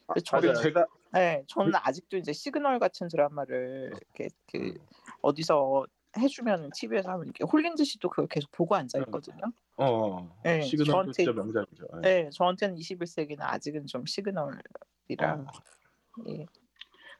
근데 0.07 0.21
근데 0.21 0.21
저는 0.23 0.53
제가 0.61 0.85
네, 1.13 1.43
저는 1.47 1.71
아직도 1.75 2.17
이제 2.17 2.33
시그널 2.33 2.79
같은 2.79 3.07
드라마를 3.07 3.91
이렇게 3.95 4.29
그 4.51 4.73
어디서 5.21 5.85
해주면 6.17 6.71
TV에서 6.75 7.11
하면 7.11 7.25
이렇게 7.25 7.43
홀린 7.43 7.75
듯이 7.75 7.99
또 7.99 8.09
그걸 8.09 8.27
계속 8.27 8.51
보고 8.51 8.75
앉아 8.75 8.99
있거든요. 8.99 9.41
어, 9.77 10.33
네, 10.43 10.61
시그널도 10.61 11.11
저한테- 11.11 11.13
진짜 11.13 11.31
명작이죠. 11.33 11.85
예. 11.97 12.01
네, 12.01 12.29
저한테는 12.31 12.75
21세기는 12.75 13.37
아직은 13.41 13.85
좀 13.87 14.05
시그널이라. 14.05 14.59
어. 15.23 15.45
예. 16.29 16.45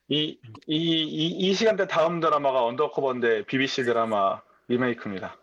이, 0.07 0.39
이, 0.67 0.77
이, 0.77 1.27
이 1.27 1.53
시간대 1.53 1.87
다음 1.87 2.19
드라마가 2.19 2.63
언더커버인데 2.63 3.45
BBC 3.47 3.83
드라마 3.85 4.41
리메이크입니다. 4.67 5.37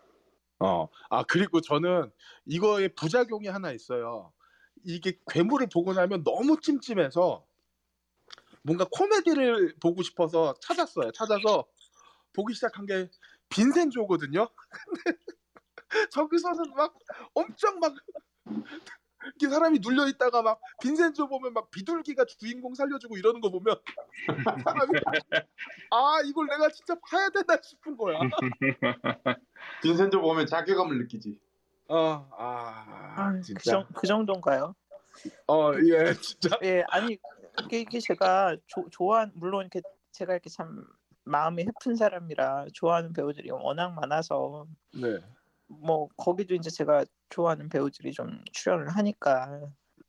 어. 0.59 0.87
아, 1.09 1.23
그리고 1.23 1.59
저는 1.61 2.09
이거에 2.45 2.87
부작용이 2.87 3.47
하나 3.47 3.71
있어요. 3.71 4.31
이게 4.83 5.17
괴물을 5.29 5.67
보고 5.71 5.93
나면 5.93 6.23
너무 6.23 6.59
찜찜해서 6.59 7.45
뭔가 8.63 8.85
코미디를 8.91 9.75
보고 9.81 10.01
싶어서 10.03 10.53
찾았어요. 10.61 11.11
찾아서 11.11 11.65
보기 12.33 12.53
시작한 12.53 12.85
게 12.85 13.09
빈센조거든요. 13.49 14.47
저기서는 16.11 16.73
막 16.75 16.93
엄청 17.33 17.79
막 17.79 17.93
이렇게 19.25 19.49
사람이 19.49 19.79
눌려 19.79 20.07
있다가 20.09 20.41
막 20.41 20.59
빈센조 20.81 21.27
보면 21.27 21.53
막 21.53 21.71
비둘기가 21.71 22.25
주인공 22.25 22.73
살려주고 22.73 23.17
이러는 23.17 23.41
거 23.41 23.49
보면 23.49 23.75
사람이 24.67 24.99
아 25.91 26.21
이걸 26.25 26.47
내가 26.47 26.69
진짜 26.69 26.95
봐야 27.09 27.29
되나 27.29 27.59
싶은 27.61 27.95
거야. 27.95 28.19
빈센조 29.81 30.21
보면 30.21 30.45
자괴감을 30.47 30.97
느끼지. 30.99 31.39
어, 31.87 32.27
아, 32.37 33.13
아, 33.17 33.31
그, 33.33 33.41
진짜. 33.41 33.71
정, 33.71 33.85
그 33.93 34.07
정도인가요? 34.07 34.75
어, 35.47 35.73
예, 35.75 36.13
진짜. 36.13 36.57
예, 36.63 36.83
아니 36.89 37.17
이게, 37.65 37.81
이게 37.81 37.99
제가 37.99 38.57
조, 38.67 38.87
좋아한 38.89 39.31
물론 39.35 39.61
이렇게 39.61 39.81
제가 40.11 40.33
이렇게 40.33 40.49
참 40.49 40.85
마음이 41.23 41.63
해픈 41.65 41.95
사람이라 41.95 42.67
좋아하는 42.73 43.13
배우들이 43.13 43.51
워낙 43.51 43.93
많아서 43.93 44.65
네. 44.93 45.19
뭐 45.67 46.07
거기도 46.17 46.55
이제 46.55 46.69
제가 46.69 47.05
좋아하는 47.29 47.69
배우들이 47.69 48.11
좀 48.11 48.43
출연을 48.51 48.89
하니까 48.89 49.61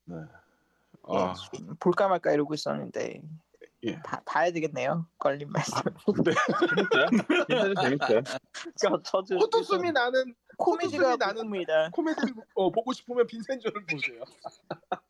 네. 0.04 0.16
예, 0.16 1.16
아, 1.16 1.34
좀 1.52 1.76
볼까 1.78 2.08
말까 2.08 2.32
이러고 2.32 2.54
있었는데 2.54 3.22
예. 3.84 4.00
봐, 4.02 4.20
봐야 4.24 4.50
되겠네요. 4.50 5.06
걸린 5.18 5.50
말씀. 5.50 5.74
재밌어요? 6.24 7.06
진짜 7.48 7.82
재밌어요. 7.82 8.22
저 8.76 9.02
저도 9.02 9.38
헛웃음이 9.38 9.92
나는 9.92 10.34
코미디가 10.56 11.16
나는 11.16 11.18
나는입니다. 11.18 11.90
코미디를 11.92 12.34
어, 12.54 12.70
보고 12.70 12.92
싶으면 12.92 13.26
빈센조를 13.26 13.84
보세요. 13.86 14.22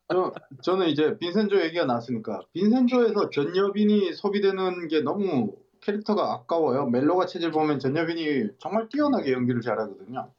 저, 0.09 0.33
저는 0.61 0.87
이제 0.87 1.17
빈센조 1.17 1.61
얘기가 1.61 1.85
나왔으니까 1.85 2.41
빈센조에서 2.53 3.29
전여빈이 3.29 4.13
소비되는 4.13 4.87
게 4.87 5.01
너무 5.01 5.55
캐릭터가 5.81 6.33
아까워요. 6.33 6.87
멜로가 6.87 7.27
체질 7.27 7.51
보면 7.51 7.79
전여빈이 7.79 8.57
정말 8.59 8.89
뛰어나게 8.89 9.31
연기를 9.31 9.61
잘하거든요. 9.61 10.31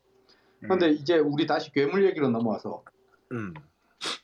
근데 0.60 0.90
이제 0.90 1.18
우리 1.18 1.46
다시 1.46 1.70
괴물 1.72 2.04
얘기로 2.06 2.28
넘어와서 2.30 2.82
음. 3.32 3.54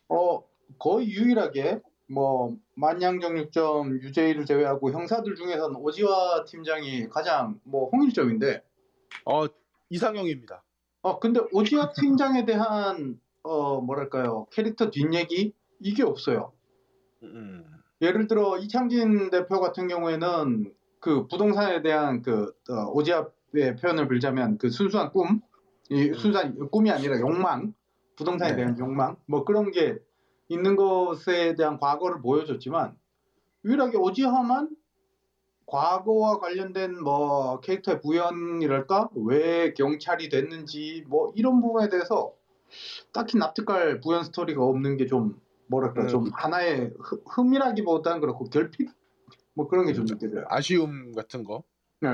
어 0.08 0.42
거의 0.78 1.08
유일하게 1.10 1.80
뭐 2.12 2.56
만양정육점 2.74 4.00
유재희를 4.02 4.44
제외하고 4.44 4.92
형사들 4.92 5.34
중에서는 5.34 5.76
오지화 5.76 6.44
팀장이 6.46 7.08
가장 7.08 7.58
뭐 7.64 7.88
홍일점인데 7.90 8.62
어, 9.24 9.46
이상형입니다. 9.88 10.62
어 11.02 11.18
근데 11.18 11.40
오지화 11.52 11.92
팀장에 11.92 12.44
대한 12.44 13.18
어 13.42 13.80
뭐랄까요 13.80 14.46
캐릭터 14.52 14.90
뒷얘기 14.90 15.54
이게 15.80 16.02
없어요. 16.02 16.52
음. 17.22 17.64
예를 18.02 18.26
들어 18.26 18.58
이창진 18.58 19.30
대표 19.30 19.60
같은 19.60 19.88
경우에는 19.88 20.72
그 21.00 21.26
부동산에 21.28 21.82
대한 21.82 22.22
그 22.22 22.52
어, 22.68 22.90
오지압의 22.92 23.76
표현을 23.80 24.08
빌자면 24.08 24.58
그 24.58 24.70
순수한 24.70 25.12
꿈, 25.12 25.40
이 25.88 26.12
순수한 26.14 26.68
꿈이 26.70 26.90
아니라 26.90 27.18
욕망, 27.20 27.74
부동산에 28.16 28.52
네. 28.52 28.56
대한 28.56 28.78
욕망, 28.78 29.16
뭐 29.26 29.44
그런 29.44 29.70
게 29.70 29.98
있는 30.48 30.76
것에 30.76 31.54
대한 31.54 31.78
과거를 31.78 32.20
보여줬지만 32.20 32.96
유일하게 33.64 33.96
오지화만 33.96 34.70
과거와 35.66 36.38
관련된 36.40 37.02
뭐 37.02 37.60
캐릭터의 37.60 38.00
부연이랄까 38.00 39.08
왜 39.14 39.72
경찰이 39.72 40.28
됐는지 40.28 41.04
뭐 41.08 41.32
이런 41.34 41.60
부분에 41.62 41.88
대해서 41.88 42.34
딱히 43.12 43.38
납득할 43.38 44.00
부연 44.00 44.24
스토리가 44.24 44.62
없는 44.64 44.96
게 44.96 45.06
좀 45.06 45.40
뭐랄까 45.68 46.02
음. 46.02 46.08
좀 46.08 46.30
하나의 46.34 46.92
흠- 46.98 47.22
흠이라기보다는 47.26 48.20
그렇고 48.20 48.44
결핍 48.44 48.90
뭐 49.54 49.68
그런 49.68 49.86
게 49.86 49.94
좀 49.94 50.04
느껴져요. 50.06 50.44
아쉬움 50.48 51.12
같은 51.14 51.44
거. 51.44 51.62
네. 52.00 52.08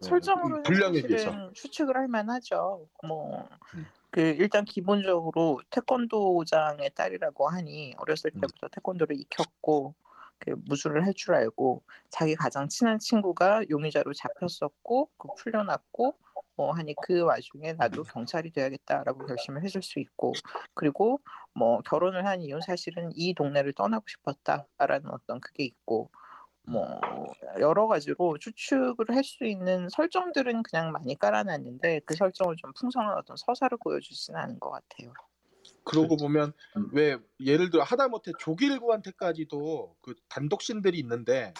설정으로는 0.00 0.62
분량에 0.62 1.00
사실은 1.00 1.08
비해서. 1.08 1.52
추측을 1.54 1.96
할 1.96 2.08
만하죠. 2.08 2.86
뭐 3.06 3.46
음. 3.74 3.84
그 4.10 4.20
일단 4.20 4.64
기본적으로 4.64 5.60
태권도장의 5.70 6.90
딸이라고 6.94 7.48
하니 7.48 7.94
어렸을 7.98 8.30
음. 8.34 8.40
때부터 8.40 8.68
태권도를 8.68 9.16
익혔고 9.20 9.94
그 10.38 10.50
무술을 10.66 11.04
할 11.06 11.14
줄 11.14 11.34
알고 11.34 11.82
자기 12.10 12.34
가장 12.34 12.68
친한 12.68 12.98
친구가 12.98 13.64
용의자로 13.70 14.12
잡혔었고 14.14 15.10
그 15.18 15.28
풀려났고 15.38 16.18
뭐 16.56 16.72
하니 16.72 16.94
그 17.02 17.22
와중에 17.22 17.74
나도 17.74 18.02
경찰이 18.04 18.50
돼야겠다라고 18.52 19.26
결심을 19.26 19.62
했을 19.64 19.82
수 19.82 19.98
있고 20.00 20.32
그리고 20.74 21.20
뭐 21.54 21.80
결혼을 21.82 22.26
한 22.26 22.42
이유 22.42 22.60
사실은 22.64 23.10
이 23.14 23.34
동네를 23.34 23.72
떠나고 23.74 24.04
싶었다라는 24.08 25.10
어떤 25.10 25.40
그게 25.40 25.64
있고 25.64 26.10
뭐 26.68 27.00
여러 27.60 27.86
가지로 27.86 28.38
추측을 28.38 29.06
할 29.10 29.22
수 29.24 29.44
있는 29.44 29.88
설정들은 29.88 30.62
그냥 30.62 30.92
많이 30.92 31.18
깔아놨는데 31.18 32.00
그 32.06 32.14
설정을 32.14 32.56
좀 32.56 32.72
풍성한 32.74 33.16
어떤 33.16 33.36
서사를 33.36 33.76
보여주지는 33.82 34.38
않은 34.40 34.60
것 34.60 34.70
같아요. 34.70 35.12
그러고 35.84 36.16
보면 36.16 36.52
음. 36.76 36.90
왜 36.92 37.18
예를 37.40 37.70
들어 37.70 37.82
하다못해 37.82 38.32
조길구한테까지도 38.38 39.96
그 40.00 40.14
단독 40.28 40.62
씬들이 40.62 40.98
있는데 41.00 41.52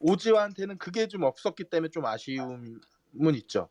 오지화한테는 0.00 0.78
그게 0.78 1.06
좀 1.08 1.22
없었기 1.24 1.64
때문에 1.64 1.90
좀 1.90 2.06
아쉬움은 2.06 2.80
있죠. 3.36 3.68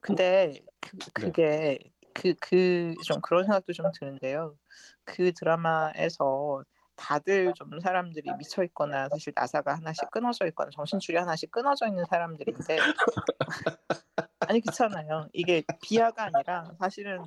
근데 0.00 0.60
그, 0.80 0.96
네. 0.98 1.12
그게 1.14 1.78
그그 2.14 2.94
좀 3.04 3.20
그런 3.20 3.44
생각도 3.44 3.72
좀 3.72 3.90
드는데요. 3.98 4.56
그 5.04 5.32
드라마에서 5.32 6.64
다들 6.96 7.52
좀 7.54 7.78
사람들이 7.80 8.30
미쳐 8.38 8.62
있거나 8.64 9.08
사실 9.08 9.32
나사가 9.34 9.74
하나씩 9.74 10.10
끊어져 10.10 10.46
있거나 10.48 10.70
정신줄이 10.70 11.16
하나씩 11.18 11.50
끊어져 11.50 11.86
있는 11.88 12.04
사람들인데 12.08 12.76
아니 14.40 14.60
그렇잖아요. 14.60 15.28
이게 15.32 15.62
비하가 15.82 16.24
아니라 16.24 16.70
사실은 16.78 17.24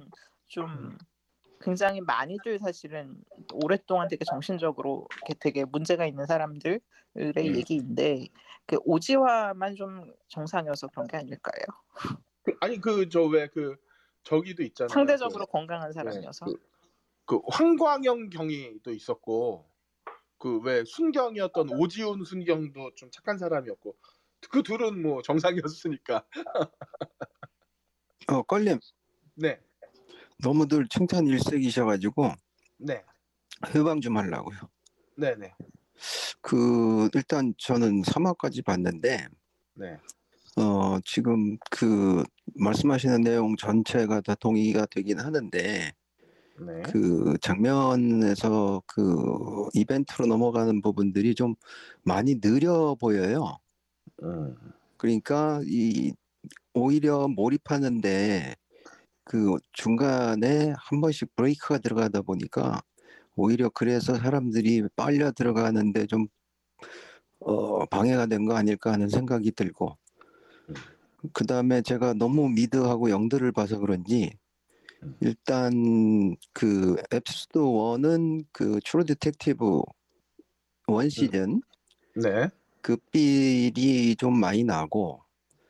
좀 0.47 0.97
굉장히 1.59 2.01
많이들 2.01 2.59
사실은 2.59 3.23
오랫동안 3.53 4.07
되게 4.07 4.23
정신적으로 4.25 5.07
되게 5.39 5.65
문제가 5.65 6.05
있는 6.05 6.25
사람들의 6.25 6.79
음. 7.15 7.55
얘기인데 7.55 8.27
그 8.67 8.77
오지화만 8.85 9.75
좀 9.75 10.13
정상이어서 10.27 10.87
그런 10.89 11.07
게 11.07 11.17
아닐까요? 11.17 11.63
그- 12.43 12.55
아니 12.61 12.79
그 12.79 13.09
저 13.09 13.23
왜그 13.23 13.77
저기도 14.23 14.61
있잖아요. 14.63 14.93
상대적으로 14.93 15.45
건강한 15.47 15.91
사람이어서 15.91 16.45
그, 16.45 16.55
그 17.27 17.39
황광영 17.49 18.29
경이도 18.31 18.91
있었고 18.91 19.69
그 20.37 20.59
왜 20.63 20.83
순경이었던 20.85 21.69
오지훈 21.71 22.23
순경도 22.23 22.95
좀 22.95 23.09
착한 23.11 23.37
사람이었고 23.37 23.95
그 24.49 24.63
둘은 24.63 25.01
뭐 25.01 25.21
정상이었으니까. 25.21 26.25
어, 28.29 28.43
껄림 28.43 28.79
네, 29.35 29.59
너무들 30.39 30.87
칭찬 30.89 31.27
일색이셔가지고 31.27 32.33
네, 32.77 33.03
해방 33.73 34.01
좀 34.01 34.17
하려고요. 34.17 34.57
네, 35.15 35.35
네, 35.35 35.53
그 36.41 37.09
일단 37.13 37.53
저는 37.57 38.01
3화까지 38.03 38.63
봤는데 38.63 39.27
네. 39.75 39.97
어 40.57 40.99
지금 41.05 41.57
그 41.71 42.23
말씀하시는 42.55 43.21
내용 43.21 43.55
전체가 43.55 44.21
다 44.21 44.35
동의가 44.35 44.85
되긴 44.87 45.19
하는데 45.19 45.93
네. 46.59 46.81
그 46.83 47.35
장면에서 47.41 48.81
그 48.87 49.67
이벤트로 49.73 50.25
넘어가는 50.27 50.81
부분들이 50.81 51.35
좀 51.35 51.55
많이 52.03 52.39
느려 52.39 52.95
보여요. 52.95 53.57
음. 54.23 54.55
그러니까 54.97 55.61
이 55.65 56.13
오히려 56.73 57.27
몰입하는데 57.27 58.55
그 59.25 59.57
중간에 59.73 60.73
한 60.77 61.01
번씩 61.01 61.35
브레이크가 61.35 61.79
들어가다 61.79 62.21
보니까 62.21 62.81
오히려 63.35 63.69
그래서 63.69 64.15
사람들이 64.15 64.83
빨려 64.95 65.31
들어가는데 65.31 66.07
좀 66.07 66.27
어, 67.39 67.85
방해가 67.85 68.25
된 68.27 68.45
거 68.45 68.55
아닐까 68.55 68.91
하는 68.93 69.09
생각이 69.09 69.51
들고 69.51 69.97
그 71.33 71.45
다음에 71.45 71.81
제가 71.81 72.13
너무 72.13 72.49
미드하고 72.49 73.09
영드를 73.09 73.51
봐서 73.51 73.79
그런지 73.79 74.31
음. 74.33 74.46
일단 75.21 76.35
그 76.53 76.95
에피소드 77.11 77.59
1은 77.59 78.45
그 78.51 78.79
True 78.85 79.05
Detective 79.05 79.81
원 80.87 81.09
시즌 81.09 81.61
네. 82.15 82.49
그 82.81 82.97
빌이 83.11 84.15
좀 84.15 84.39
많이 84.39 84.63
나고 84.63 85.21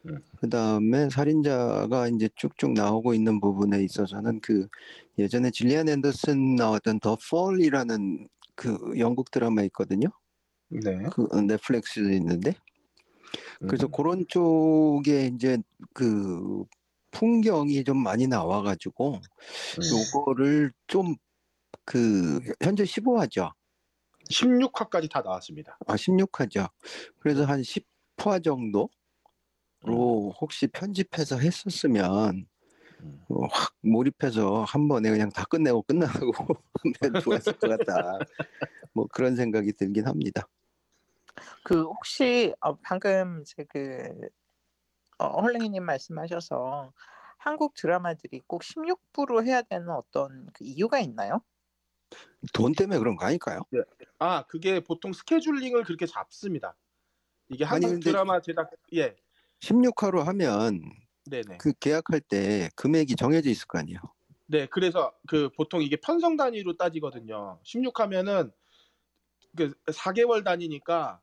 음. 0.06 0.20
그 0.40 0.50
다음에 0.50 1.10
살인자가 1.10 2.08
이제 2.10 2.30
쭉쭉 2.36 2.74
나오고 2.74 3.14
있는 3.14 3.40
부분에 3.40 3.84
있어서는 3.84 4.40
그 4.42 4.68
예전에 5.18 5.52
질리안 5.52 5.90
앤더슨 5.90 6.56
나왔던 6.56 7.00
더 7.00 7.18
폴이라는 7.30 8.28
그 8.56 8.94
영국 8.98 9.32
드라마 9.32 9.64
있거든요. 9.64 10.10
네. 10.70 11.04
그 11.12 11.28
넷플릭스도 11.36 12.12
있는데 12.12 12.54
그래서 13.60 13.88
음. 13.88 13.92
그런 13.92 14.26
쪽에 14.28 15.32
이제 15.34 15.58
그 15.94 16.64
풍경이 17.12 17.84
좀 17.84 17.98
많이 17.98 18.28
나와가지고 18.28 19.14
음. 19.16 19.82
요거를 20.16 20.72
좀 20.88 21.16
그 21.88 22.42
현재 22.62 22.84
15화죠. 22.84 23.54
16화까지 24.30 25.10
다 25.10 25.22
나왔습니다. 25.22 25.78
아 25.88 25.96
16화죠. 25.96 26.70
그래서 27.18 27.46
한 27.46 27.62
10화 27.62 28.44
정도로 28.44 28.90
혹시 30.42 30.68
편집해서 30.68 31.38
했었으면 31.38 32.46
음. 33.00 33.26
어, 33.30 33.46
확 33.50 33.74
몰입해서 33.82 34.66
한 34.66 34.90
번에 34.90 35.10
그냥 35.10 35.30
다 35.30 35.46
끝내고 35.46 35.84
끝나고 35.84 36.32
하면 37.02 37.22
좋았을 37.24 37.54
것 37.54 37.78
같다. 37.78 38.20
뭐 38.92 39.08
그런 39.08 39.38
생각이 39.38 39.72
들긴 39.72 40.08
합니다. 40.08 40.46
그 41.64 41.84
혹시 41.84 42.54
어, 42.60 42.76
방금 42.80 43.44
이제 43.44 43.64
그 43.70 44.10
어, 45.20 45.42
헐랭이님 45.42 45.84
말씀하셔서 45.84 46.94
한국 47.38 47.74
드라마들이 47.76 48.42
꼭 48.48 48.62
16부로 48.62 49.46
해야 49.46 49.62
되는 49.62 49.90
어떤 49.90 50.48
그 50.54 50.64
이유가 50.64 51.00
있나요? 51.00 51.42
돈 52.54 52.74
때문에 52.74 53.00
그런 53.00 53.16
거 53.16 53.26
아닐까요? 53.26 53.62
아, 54.20 54.44
그게 54.44 54.80
보통 54.80 55.14
스케줄링을 55.14 55.84
그렇게 55.84 56.06
잡습니다. 56.06 56.76
이게 57.50 57.66
아니, 57.66 57.86
한국 57.86 57.90
근데- 58.00 58.12
드라마 58.12 58.42
제작 58.42 58.70
예. 58.94 59.16
16화로 59.60 60.24
하면 60.24 60.82
네네. 61.26 61.58
그 61.58 61.74
계약할 61.74 62.22
때 62.22 62.70
금액이 62.76 63.16
정해져 63.16 63.50
있을 63.50 63.68
거 63.68 63.80
아니에요. 63.80 64.00
네, 64.46 64.66
그래서 64.68 65.14
그 65.28 65.50
보통 65.58 65.82
이게 65.82 65.98
편성 65.98 66.38
단위로 66.38 66.78
따지거든요. 66.78 67.60
16 67.64 68.00
하면은 68.00 68.52
그 69.56 69.74
4개월 69.88 70.44
단위니까 70.46 71.20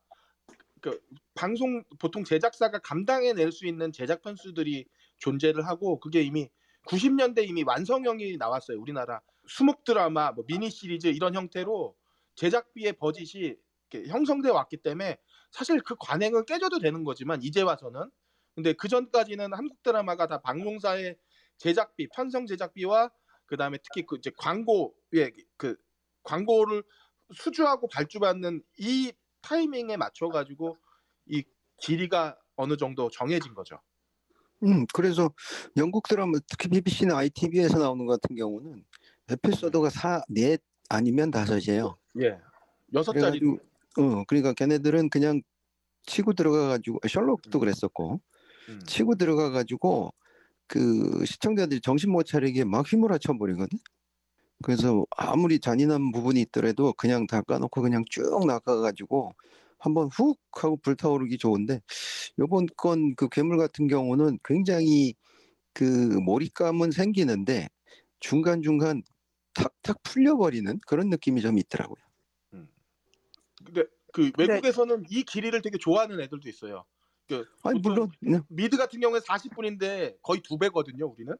그 0.85 1.01
방송 1.35 1.82
보통 1.99 2.24
제작사가 2.24 2.78
감당해낼 2.78 3.53
수 3.53 3.66
있는 3.66 3.91
제작 3.91 4.20
편수들이 4.20 4.85
존재를 5.16 5.66
하고 5.66 5.99
그게 5.99 6.20
이미 6.20 6.51
90년대 6.87 7.49
이미 7.49 7.62
완성형이 7.62 8.37
나왔어요. 8.37 8.78
우리나라 8.78 9.22
수목 9.49 9.85
드라마, 9.85 10.32
뭐 10.32 10.45
미니 10.47 10.68
시리즈 10.68 11.07
이런 11.07 11.35
형태로 11.35 11.97
제작비의 12.35 12.99
버짓이 12.99 13.57
형성돼 14.09 14.51
왔기 14.51 14.76
때문에 14.82 15.16
사실 15.53 15.80
그 15.80 15.95
관행은 15.99 16.45
깨져도 16.45 16.80
되는 16.80 17.03
거지만 17.03 17.43
이제 17.43 17.62
와서는 17.62 18.11
근데 18.55 18.74
그 18.74 18.87
전까지는 18.87 19.55
한국 19.55 19.82
드라마가 19.82 20.26
다 20.26 20.43
방송사의 20.43 21.16
제작비, 21.57 22.09
편성 22.09 22.45
제작비와 22.45 23.11
그 23.47 23.57
다음에 23.57 23.78
특히 23.78 24.05
그 24.05 24.16
이제 24.16 24.30
광고에 24.37 25.30
그 25.57 25.76
광고를 26.24 26.82
수주하고 27.32 27.89
발주받는 27.89 28.62
이 28.80 29.14
타이밍에 29.45 29.97
맞춰 29.97 30.28
가지고 30.28 30.78
이 31.26 31.45
길이가 31.78 32.36
어느 32.57 32.76
정도 32.76 33.11
정해진 33.11 33.55
거죠. 33.55 33.78
음, 34.62 34.86
그래서 34.95 35.30
영국 35.76 36.09
드라마 36.09 36.38
특히 36.49 36.68
BBC나 36.68 37.16
ITV에서 37.18 37.78
나오는 37.78 38.07
것 38.07 38.20
같은 38.20 38.36
경우는 38.36 38.84
에피소드가 39.28 39.90
4, 39.90 40.22
4 40.34 40.57
아니면 40.88 41.30
5이에요. 41.30 41.97
예. 42.22 42.38
여섯 42.95 43.12
자리. 43.18 43.40
어, 43.97 44.24
그러니까 44.26 44.53
걔네들은 44.55 45.11
그냥 45.11 45.42
치고 46.07 46.32
들어가가지고 46.32 47.01
셜록도 47.09 47.59
그랬었고 47.59 48.20
음. 48.68 48.80
치고 48.86 49.16
들어가가지고 49.16 50.12
그 50.66 51.24
시청자들이 51.26 51.80
정신 51.80 52.11
못 52.11 52.24
차리게 52.24 52.64
막 52.64 52.90
휘몰아 52.90 53.18
쳐 53.18 53.36
버리거든. 53.36 53.78
그래서 54.64 55.04
아무리 55.10 55.60
잔인한 55.60 56.10
부분이 56.10 56.40
있더라도 56.42 56.94
그냥 56.94 57.26
다 57.26 57.42
까놓고 57.42 57.82
그냥 57.82 58.02
쭉 58.10 58.46
나가가지고 58.46 59.32
한번 59.78 60.08
훅 60.08 60.38
하고 60.52 60.78
불타오르기 60.78 61.36
좋은데 61.36 61.80
요번 62.38 62.66
건 62.76 63.14
그 63.16 63.28
괴물 63.28 63.58
같은 63.58 63.88
경우는 63.88 64.38
굉장히 64.42 65.14
그 65.74 65.84
몰입감은 65.84 66.92
생기는데 66.92 67.68
중간중간 68.20 69.02
탁탁 69.52 70.02
풀려버리는 70.02 70.80
그런 70.86 71.10
느낌이 71.10 71.42
좀 71.42 71.58
있더라고요. 71.58 72.02
근데 73.64 73.84
그 74.12 74.30
외국에서는 74.38 75.04
이 75.10 75.24
길이를 75.24 75.60
되게 75.60 75.76
좋아하는 75.76 76.20
애들도 76.20 76.48
있어요. 76.48 76.84
그 77.28 77.44
아니 77.64 77.80
물론 77.80 78.10
네. 78.20 78.40
미드 78.48 78.76
같은 78.78 79.00
경우에 79.00 79.20
40분인데 79.20 80.16
거의 80.22 80.40
두 80.42 80.56
배거든요, 80.56 81.06
우리는. 81.06 81.34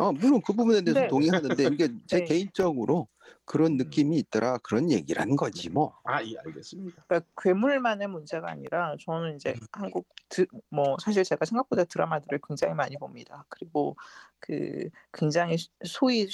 아, 0.00 0.10
물론 0.12 0.40
그 0.44 0.52
부분에 0.52 0.82
대해서 0.82 1.00
네. 1.02 1.08
동의하는데 1.08 1.64
이게 1.72 1.88
제 2.06 2.18
네. 2.18 2.24
개인적으로 2.24 3.08
그런 3.44 3.72
음. 3.72 3.76
느낌이 3.76 4.16
있더라 4.18 4.58
그런 4.58 4.90
얘기라는 4.90 5.36
거지 5.36 5.68
뭐. 5.70 5.96
아, 6.04 6.22
예, 6.24 6.34
알겠습니다. 6.44 7.04
그러니까 7.06 7.30
괴물만의 7.40 8.08
문제가 8.08 8.50
아니라 8.50 8.96
저는 9.00 9.36
이제 9.36 9.54
한국 9.70 10.08
드, 10.28 10.46
뭐 10.70 10.96
사실 11.00 11.22
제가 11.24 11.44
생각보다 11.44 11.84
드라마들을 11.84 12.40
굉장히 12.46 12.74
많이 12.74 12.96
봅니다. 12.96 13.44
그리고 13.48 13.96
그 14.40 14.88
굉장히 15.12 15.56
소위 15.84 16.26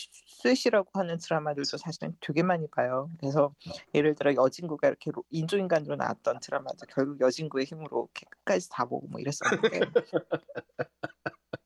쇠시라고 0.42 0.88
하는 0.94 1.18
드라마들도 1.18 1.76
사실은 1.76 2.16
되게 2.20 2.42
많이 2.42 2.66
봐요. 2.68 3.10
그래서 3.18 3.54
예를 3.94 4.14
들어 4.14 4.34
여진구가 4.34 4.88
이렇게 4.88 5.10
로- 5.10 5.24
인조인간으로 5.30 5.96
나왔던 5.96 6.40
드라마도 6.40 6.86
결국 6.88 7.20
여진구의 7.20 7.66
힘으로 7.66 8.08
이렇게 8.14 8.26
끝까지 8.30 8.68
다 8.70 8.84
보고 8.84 9.06
뭐 9.08 9.20
이랬었는데 9.20 9.80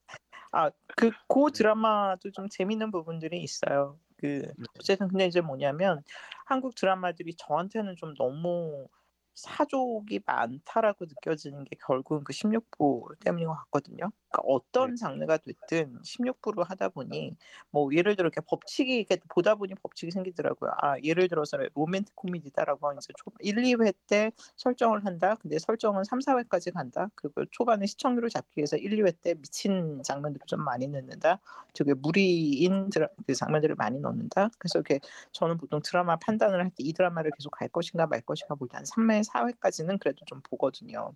아그 0.55 1.11
그 1.28 1.52
드라마도 1.52 2.30
좀 2.30 2.48
재밌는 2.48 2.90
부분들이 2.90 3.42
있어요. 3.42 3.98
그 4.16 4.42
어쨌든 4.78 5.09
근데 5.09 5.26
이제 5.26 5.40
뭐냐면 5.40 6.02
한국 6.46 6.74
드라마들이 6.74 7.34
저한테는 7.36 7.96
좀 7.96 8.14
너무 8.14 8.88
사족이 9.34 10.20
많다라고 10.24 11.07
느껴지는 11.07 11.64
게 11.64 11.76
결국은 11.84 12.22
그 12.24 12.32
16부 12.32 13.16
때문인 13.20 13.48
것 13.48 13.55
같거든요. 13.64 14.11
그러니까 14.35 14.43
어떤 14.47 14.97
장르가 14.97 15.39
됐든 15.39 16.01
16부로 16.03 16.66
하다 16.66 16.91
보니 16.91 17.37
뭐 17.70 17.93
예를 17.95 18.16
들어 18.16 18.26
이렇게 18.26 18.41
법칙이 18.47 18.97
이렇게 18.97 19.18
보다 19.28 19.55
보니 19.55 19.74
법칙이 19.76 20.11
생기더라고요. 20.12 20.72
아 20.82 20.99
예를 21.03 21.28
들어서 21.28 21.59
로맨틱 21.74 22.16
코미디다라고 22.16 22.89
하면 22.89 22.99
이제 23.03 23.12
초 23.16 23.32
1, 23.41 23.57
2회 23.64 23.93
때 24.09 24.32
설정을 24.57 25.05
한다. 25.07 25.37
근데 25.41 25.59
설정은 25.59 26.05
3, 26.05 26.20
4회까지 26.20 26.72
간다. 26.74 27.11
그리고 27.14 27.45
초반에 27.51 27.87
시청률을 27.87 28.30
잡기 28.30 28.59
위해서 28.59 28.76
1, 28.76 28.93
2회 28.99 29.12
때 29.22 29.35
미친 29.35 30.03
장면들을 30.03 30.47
좀 30.47 30.62
많이 30.64 30.89
넣는다. 30.89 31.41
되게 31.74 31.95
무리인 31.95 32.91
드라, 32.91 33.09
그 33.26 33.35
장면들을 33.35 33.76
많이 33.76 34.01
넣는다. 34.01 34.51
그래서 34.59 34.80
이렇게 34.80 35.01
저는 35.32 35.59
보통 35.59 35.80
드라마 35.85 36.16
판단을 36.16 36.61
할 36.61 36.70
때 36.70 36.85
이 36.85 36.93
드라마를 36.93 37.30
계속 37.39 37.51
갈 37.51 37.68
것인가 37.68 38.07
말 38.09 38.20
것인가 38.22 38.55
볼때한 38.57 38.85
3회, 38.85 39.22
4회까지는 39.22 39.99
그래도 40.01 40.24
좀 40.26 40.41
보거든요. 40.43 41.12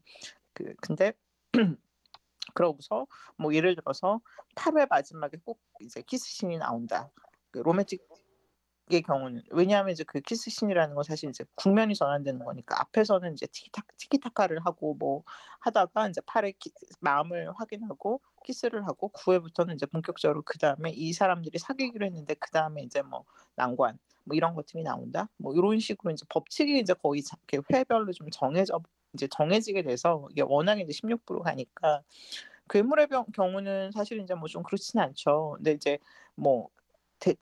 그 0.54 0.74
근데 0.82 1.12
그러고서 2.54 3.06
뭐 3.36 3.54
예를 3.54 3.76
들어서 3.76 4.20
8회 4.54 4.88
마지막에 4.88 5.38
꼭 5.44 5.60
이제 5.80 6.02
키스신이 6.02 6.58
나온다. 6.58 7.10
그 7.50 7.58
로맨틱의 7.58 9.02
경우는 9.06 9.42
왜냐하면 9.50 9.92
이제 9.92 10.04
그 10.04 10.20
키스신이라는 10.20 10.94
건 10.94 11.04
사실 11.04 11.28
이제 11.28 11.44
국면이 11.54 11.94
전환되는 11.94 12.44
거니까 12.44 12.80
앞에서는 12.80 13.32
이제 13.32 13.46
티키타 13.46 13.82
티키타카를 13.96 14.64
하고 14.64 14.94
뭐 14.94 15.24
하다가 15.60 16.08
이제 16.08 16.20
8회 16.22 16.54
키, 16.58 16.70
마음을 17.00 17.52
확인하고 17.56 18.20
키스를 18.44 18.86
하고 18.86 19.10
9회부터는 19.12 19.74
이제 19.74 19.86
본격적으로 19.86 20.42
그 20.42 20.58
다음에 20.58 20.90
이 20.90 21.12
사람들이 21.12 21.58
사귀기로 21.58 22.06
했는데 22.06 22.34
그 22.34 22.50
다음에 22.50 22.82
이제 22.82 23.02
뭐 23.02 23.24
난관 23.56 23.98
뭐 24.28 24.36
이런 24.36 24.54
것들이 24.54 24.82
나온다. 24.82 25.28
뭐 25.38 25.54
이런 25.54 25.80
식으로 25.80 26.12
이제 26.12 26.24
법칙이 26.28 26.78
이제 26.78 26.92
거의 26.94 27.22
회별로 27.72 28.12
좀 28.12 28.28
정해져 28.30 28.80
이제 29.14 29.28
정해지게 29.28 29.82
돼서 29.82 30.26
이게 30.30 30.42
워낙에 30.42 30.82
이제 30.82 30.92
16% 30.92 31.42
가니까 31.44 32.02
괴물의 32.70 33.06
병, 33.08 33.24
경우는 33.34 33.92
사실 33.92 34.20
이제 34.20 34.34
뭐 34.34 34.48
좀 34.48 34.62
그렇진 34.62 35.00
않죠. 35.00 35.54
근데 35.56 35.72
이제 35.72 35.98
뭐 36.36 36.68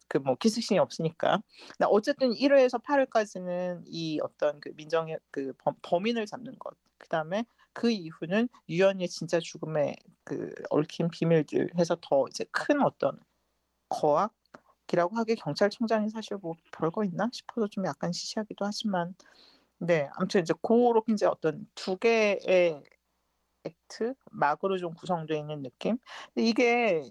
그뭐 0.09 0.37
키스신이 0.37 0.79
없으니까. 0.79 1.43
근데 1.79 1.87
어쨌든 1.91 2.33
1회에서 2.35 2.83
8회까지는 2.83 3.83
이 3.87 4.21
어떤 4.23 4.61
그 4.61 4.71
민정의 4.77 5.19
그 5.31 5.53
범, 5.59 5.75
범인을 5.83 6.27
잡는 6.27 6.59
것. 6.59 6.75
그다음에 6.99 7.45
그 7.73 7.91
이후는 7.91 8.49
유연이의 8.69 9.09
진짜 9.09 9.39
죽음의 9.41 9.97
그 10.25 10.53
얽힌 10.71 11.09
비밀들 11.11 11.71
해서 11.79 11.97
더 12.01 12.27
이제 12.29 12.45
큰 12.53 12.81
어떤 12.83 13.21
거악이라고 13.89 15.17
하기에 15.17 15.37
경찰청장이 15.37 16.11
사실 16.11 16.37
뭐 16.39 16.55
별거 16.73 17.05
있나 17.05 17.29
싶어서 17.33 17.69
좀 17.69 17.87
약간 17.87 18.13
시시하기도 18.13 18.65
하지만 18.65 19.15
네 19.79 20.09
아무튼 20.15 20.41
이제 20.43 20.55
그렇게 20.63 21.13
이제 21.13 21.27
어떤 21.27 21.67
두 21.75 21.97
개의 21.99 22.83
액트 23.65 24.15
막으로 24.33 24.79
좀 24.79 24.95
구성되어 24.95 25.37
있는 25.39 25.63
느낌. 25.63 25.99
이게 26.37 27.03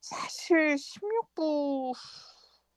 사실 0.00 0.76
16부 0.76 1.94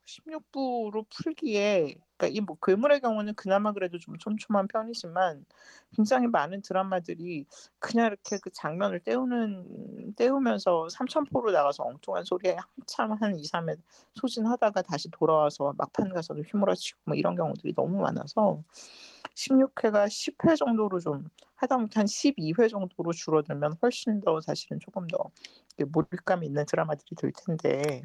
16부로 0.06 1.06
풀기에 1.10 1.96
그러니까 2.18 2.28
이 2.40 2.42
뭐 2.42 2.58
괴물의 2.64 3.02
경우는 3.02 3.34
그나마 3.36 3.74
그래도 3.74 3.98
좀 4.00 4.18
촘촘한 4.20 4.68
편이지만 4.68 5.46
굉장히 5.96 6.28
많은 6.28 6.62
드라마들이 6.62 7.46
그냥 7.80 8.08
이렇게 8.08 8.38
그 8.42 8.52
장면을 8.52 9.00
때우는 9.02 10.16
때우면서 10.16 10.90
삼천포로 10.90 11.52
나가서 11.52 11.84
엉뚱한 11.84 12.24
소리에 12.26 12.56
한참 12.78 13.14
한 13.14 13.38
2, 13.40 13.44
3회 13.44 13.78
소진하다가 14.16 14.84
다시 14.84 15.10
돌아와서 15.12 15.74
막판 15.78 16.10
가서도 16.14 16.44
휘몰아치고 16.44 17.00
뭐 17.06 17.16
이런 17.16 17.36
경우들이 17.36 17.74
너무 17.76 18.00
많아서 18.02 18.64
16회가 19.36 20.08
10회 20.08 20.58
정도로 20.58 21.00
좀 21.00 21.28
하다못해 21.56 22.00
한 22.00 22.06
12회 22.06 22.70
정도로 22.70 23.12
줄어들면 23.12 23.76
훨씬 23.82 24.22
더 24.22 24.40
사실은 24.42 24.80
조금 24.80 25.08
더 25.08 25.30
이렇게 25.78 25.90
몰입감 25.92 26.44
있는 26.44 26.66
드라마들이 26.66 27.16
될 27.16 27.32
텐데 27.32 28.04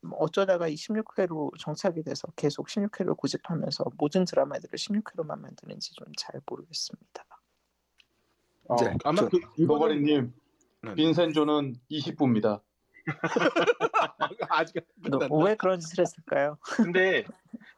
뭐 0.00 0.18
어쩌다가 0.18 0.68
이 0.68 0.74
16회로 0.74 1.52
정착이 1.58 2.02
돼서 2.02 2.28
계속 2.36 2.66
16회를 2.66 3.16
고집하면서 3.16 3.84
모든 3.96 4.24
드라마들을 4.24 4.70
16회로만 4.76 5.38
만드는지 5.40 5.94
좀 5.94 6.04
잘 6.16 6.40
모르겠습니다. 6.46 7.24
어, 8.68 8.76
네, 8.76 8.96
아마 9.04 9.16
저- 9.22 9.28
그 9.28 9.36
이거는 9.56 9.66
노가리님 9.66 10.34
네. 10.82 10.94
빈센조는 10.94 11.76
20부입니다. 11.90 12.60
아직 14.48 14.86
너왜 15.28 15.56
그런 15.56 15.78
짓을 15.80 16.00
했을까요? 16.02 16.56
근데 16.62 17.24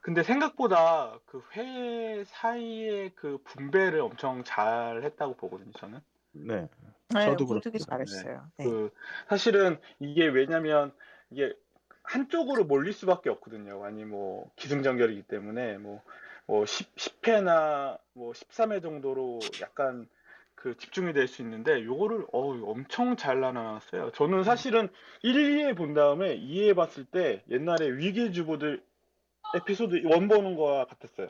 근데 0.07 0.23
생각보다 0.23 1.19
그 1.27 1.43
회 1.57 2.23
사이의 2.27 3.11
그 3.17 3.39
분배를 3.45 4.01
엄청 4.01 4.45
잘 4.45 5.03
했다고 5.03 5.35
보거든요, 5.37 5.73
저는. 5.73 5.99
네. 6.33 6.69
네, 7.09 7.25
저도 7.27 7.45
모두기 7.47 7.79
그렇습니다. 7.79 7.91
잘했어요. 7.91 8.47
네. 8.59 8.65
그 8.67 8.91
사실은 9.29 9.79
이게 9.99 10.27
왜냐면 10.29 10.93
이게 11.31 11.53
한쪽으로 12.05 12.65
몰릴 12.65 12.93
수밖에 12.93 13.31
없거든요. 13.31 13.85
아니 13.85 14.05
뭐 14.05 14.49
기승전결이기 14.55 15.23
때문에 15.25 15.79
뭐, 15.79 16.03
뭐 16.47 16.65
10, 16.67 16.89
10 16.97 17.27
회나 17.27 17.99
뭐 18.13 18.33
13회 18.33 18.83
정도로 18.83 19.41
약간 19.61 20.09
그 20.55 20.77
집중이 20.77 21.15
될 21.15 21.27
수 21.27 21.43
있는데 21.43 21.85
요거를 21.85 22.27
어우 22.33 22.71
엄청 22.71 23.17
잘 23.17 23.41
나눠놨어요. 23.41 24.13
저는 24.13 24.45
사실은 24.45 24.89
1, 25.23 25.35
2회 25.35 25.77
본 25.77 25.95
다음에 25.95 26.37
2회 26.39 26.75
봤을 26.77 27.05
때 27.05 27.43
옛날에 27.51 27.91
위기 27.91 28.33
주부들 28.33 28.85
에피소드 29.55 30.03
원 30.07 30.29
보는 30.29 30.57
거와 30.57 30.85
같았어요. 30.87 31.29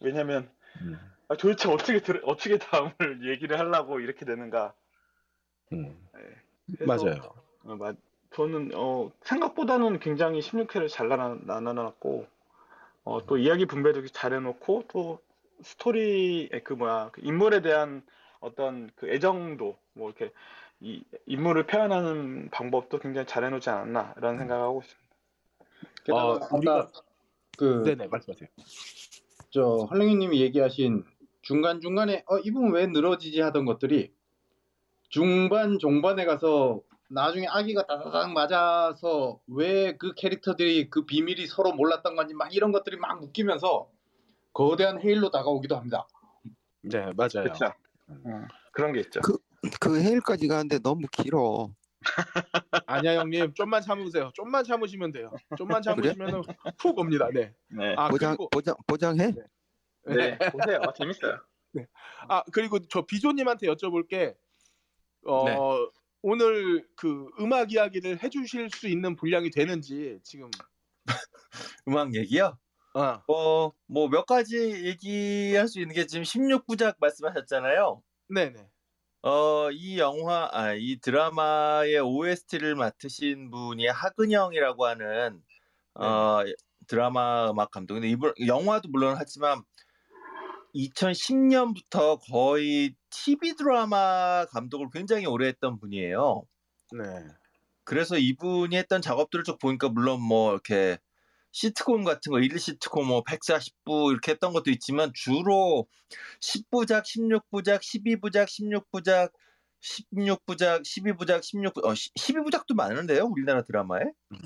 왜냐면 0.00 0.50
음. 0.80 0.98
아, 1.28 1.36
도대체 1.36 1.70
어떻게 1.70 2.00
들, 2.00 2.22
어떻게 2.24 2.58
다음을 2.58 2.92
얘기를 3.30 3.58
하려고 3.58 4.00
이렇게 4.00 4.24
되는가. 4.24 4.74
음. 5.72 5.96
그래서 6.76 7.04
맞아요. 7.04 7.34
어, 7.64 7.76
맞, 7.76 7.96
저는 8.32 8.72
어, 8.74 9.10
생각보다는 9.22 10.00
굉장히 10.00 10.40
16회를 10.40 10.88
잘 10.88 11.08
나눠, 11.08 11.38
나눠놨고 11.42 12.26
어, 13.04 13.26
또 13.26 13.38
이야기 13.38 13.66
분배도 13.66 14.06
잘 14.08 14.34
해놓고 14.34 14.84
또 14.88 15.20
스토리 15.62 16.48
그 16.64 16.72
뭐야 16.72 17.10
그 17.12 17.20
인물에 17.24 17.60
대한 17.60 18.02
어떤 18.40 18.90
그 18.96 19.08
애정도 19.10 19.76
뭐 19.92 20.10
이렇게 20.10 20.32
이 20.80 21.04
인물을 21.26 21.66
표현하는 21.66 22.48
방법도 22.50 22.98
굉장히 22.98 23.26
잘 23.26 23.44
해놓지 23.44 23.68
않았나라는 23.68 24.38
생각하고 24.38 24.80
있습니다. 24.80 25.10
게다가 26.04 26.24
어, 26.24 26.36
아까 26.36 26.56
우리가 26.56 26.88
그 27.60 27.82
네네 27.84 28.06
말씀하세요. 28.08 28.48
저 29.50 29.86
헐랭이님이 29.90 30.40
얘기하신 30.40 31.04
중간 31.42 31.82
중간에 31.82 32.24
어 32.26 32.38
이분 32.38 32.72
왜 32.72 32.86
늘어지지 32.86 33.38
하던 33.42 33.66
것들이 33.66 34.12
중반 35.10 35.78
종반에 35.78 36.24
가서 36.24 36.80
나중에 37.10 37.46
아기가 37.48 37.86
다다닥 37.86 38.32
맞아서 38.32 39.40
왜 39.46 39.94
그 39.98 40.14
캐릭터들이 40.14 40.88
그 40.88 41.04
비밀이 41.04 41.46
서로 41.48 41.72
몰랐던 41.72 42.16
건지 42.16 42.32
막 42.32 42.54
이런 42.54 42.72
것들이 42.72 42.96
막 42.96 43.20
묶이면서 43.20 43.90
거대한 44.54 44.98
헤일로 45.02 45.30
다가오기도 45.30 45.76
합니다. 45.76 46.06
네 46.82 47.00
맞아요. 47.14 47.28
그렇죠. 47.44 47.66
어, 48.08 48.14
그런 48.72 48.92
게 48.94 49.00
있죠. 49.00 49.20
그- 49.20 49.38
그 49.78 50.00
해일까지 50.00 50.48
가는데 50.48 50.78
너무 50.78 51.06
길어. 51.12 51.68
아니야 52.86 53.20
형님 53.20 53.52
좀만 53.54 53.82
참으세요. 53.82 54.30
좀만 54.34 54.64
참으시면 54.64 55.12
돼요. 55.12 55.30
좀만 55.56 55.82
참으시면 55.82 56.42
훅 56.78 56.98
옵니다. 56.98 57.28
네. 57.32 57.54
네. 57.68 57.94
아 57.96 58.08
보장 58.08 58.30
그리고 58.36 58.48
보장 58.50 58.74
보장해? 58.86 59.34
네, 60.06 60.38
보세요. 60.38 60.80
재밌어요. 60.96 61.38
아 62.28 62.42
그리고 62.52 62.78
저 62.88 63.04
비조님한테 63.06 63.66
여쭤볼 63.66 64.08
게 64.08 64.34
어, 65.24 65.44
네. 65.44 65.56
오늘 66.22 66.86
그 66.96 67.28
음악 67.38 67.72
이야기를 67.72 68.22
해주실 68.22 68.70
수 68.70 68.88
있는 68.88 69.14
분량이 69.16 69.50
되는지 69.50 70.18
지금 70.22 70.50
음악 71.88 72.14
얘기요? 72.14 72.58
아, 72.94 73.22
어, 73.28 73.70
뭐 73.86 74.08
몇 74.08 74.26
가지 74.26 74.56
얘기할 74.86 75.68
수 75.68 75.80
있는 75.80 75.94
게 75.94 76.06
지금 76.06 76.24
16부작 76.24 76.96
말씀하셨잖아요. 76.98 78.02
네네. 78.34 78.68
어, 79.22 79.70
이 79.70 79.98
영화, 79.98 80.48
아, 80.50 80.72
이 80.72 80.98
드라마의 80.98 81.98
OST를 81.98 82.74
맡으신 82.74 83.50
분이 83.50 83.86
하근영이라고 83.86 84.86
하는 84.86 85.42
어, 85.94 86.38
드라마 86.86 87.50
음악 87.50 87.70
감독인데 87.70 88.08
이분 88.08 88.32
영화도 88.46 88.88
물론 88.88 89.16
하지만 89.18 89.62
2010년부터 90.74 92.18
거의 92.30 92.94
TV 93.10 93.56
드라마 93.56 94.46
감독을 94.46 94.88
굉장히 94.90 95.26
오래 95.26 95.48
했던 95.48 95.78
분이에요. 95.78 96.42
네. 96.92 97.04
그래서 97.84 98.16
이분이 98.16 98.76
했던 98.76 99.02
작업들을 99.02 99.44
쭉 99.44 99.58
보니까 99.58 99.88
물론 99.88 100.22
뭐 100.22 100.52
이렇게 100.52 100.98
시트콤 101.52 102.04
같은 102.04 102.32
거1 102.32 102.58
시트콤 102.58 103.06
뭐 103.06 103.22
140부 103.24 104.12
이렇게 104.12 104.32
했던 104.32 104.52
것도 104.52 104.70
있지만 104.70 105.12
주로 105.14 105.86
10부작, 106.40 107.02
16부작, 107.02 107.80
12부작, 107.80 108.46
16부작, 108.46 109.30
16부작, 109.82 110.82
12부작, 110.82 111.40
16부 111.40 111.84
어 111.84 111.92
12부작도 111.92 112.74
많은데요, 112.74 113.24
우리나라 113.24 113.62
드라마에? 113.62 114.04
네 114.04 114.38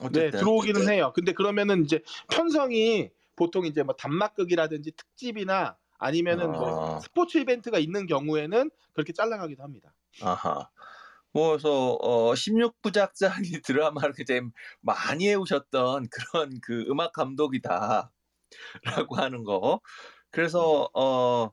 어쨌든 0.00 0.40
들어오기는 0.40 0.88
해요. 0.88 1.12
근데 1.14 1.32
그러면은 1.32 1.84
이제 1.84 2.00
편성이 2.28 3.10
보통 3.36 3.64
이제 3.66 3.82
뭐 3.82 3.94
단막극이라든지 3.94 4.92
특집이나 4.92 5.76
아니면은 5.98 6.52
뭐 6.52 6.96
아. 6.96 7.00
스포츠 7.00 7.38
이벤트가 7.38 7.78
있는 7.78 8.06
경우에는 8.06 8.70
그렇게 8.92 9.12
잘라가기도 9.12 9.62
합니다. 9.62 9.94
아하. 10.20 10.68
뭐 11.34 11.50
그래서 11.50 11.98
어 12.02 12.34
16부작짜리 12.36 13.62
드라마를 13.66 14.14
굉장히 14.14 14.42
많이 14.82 15.28
해오셨던 15.28 16.08
그런 16.10 16.60
그 16.62 16.86
음악 16.90 17.12
감독이다 17.14 18.12
라고 18.84 19.16
하는 19.16 19.44
거. 19.44 19.80
그래서 20.32 20.90
어 20.94 21.50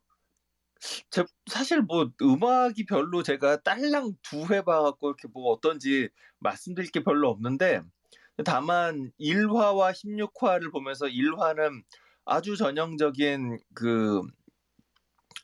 제, 1.11 1.23
사실 1.47 1.82
뭐 1.82 2.11
음악이 2.21 2.86
별로 2.86 3.21
제가 3.23 3.61
딸랑 3.61 4.13
두 4.23 4.45
회 4.51 4.61
봐갖고 4.63 5.09
이렇게 5.09 5.27
뭐 5.34 5.51
어떤지 5.51 6.09
말씀드릴 6.39 6.91
게 6.91 7.03
별로 7.03 7.29
없는데 7.29 7.82
다만 8.45 9.11
1화와 9.19 9.93
16화를 9.93 10.71
보면서 10.71 11.07
1화는 11.07 11.84
아주 12.25 12.57
전형적인 12.57 13.59
그 13.75 14.21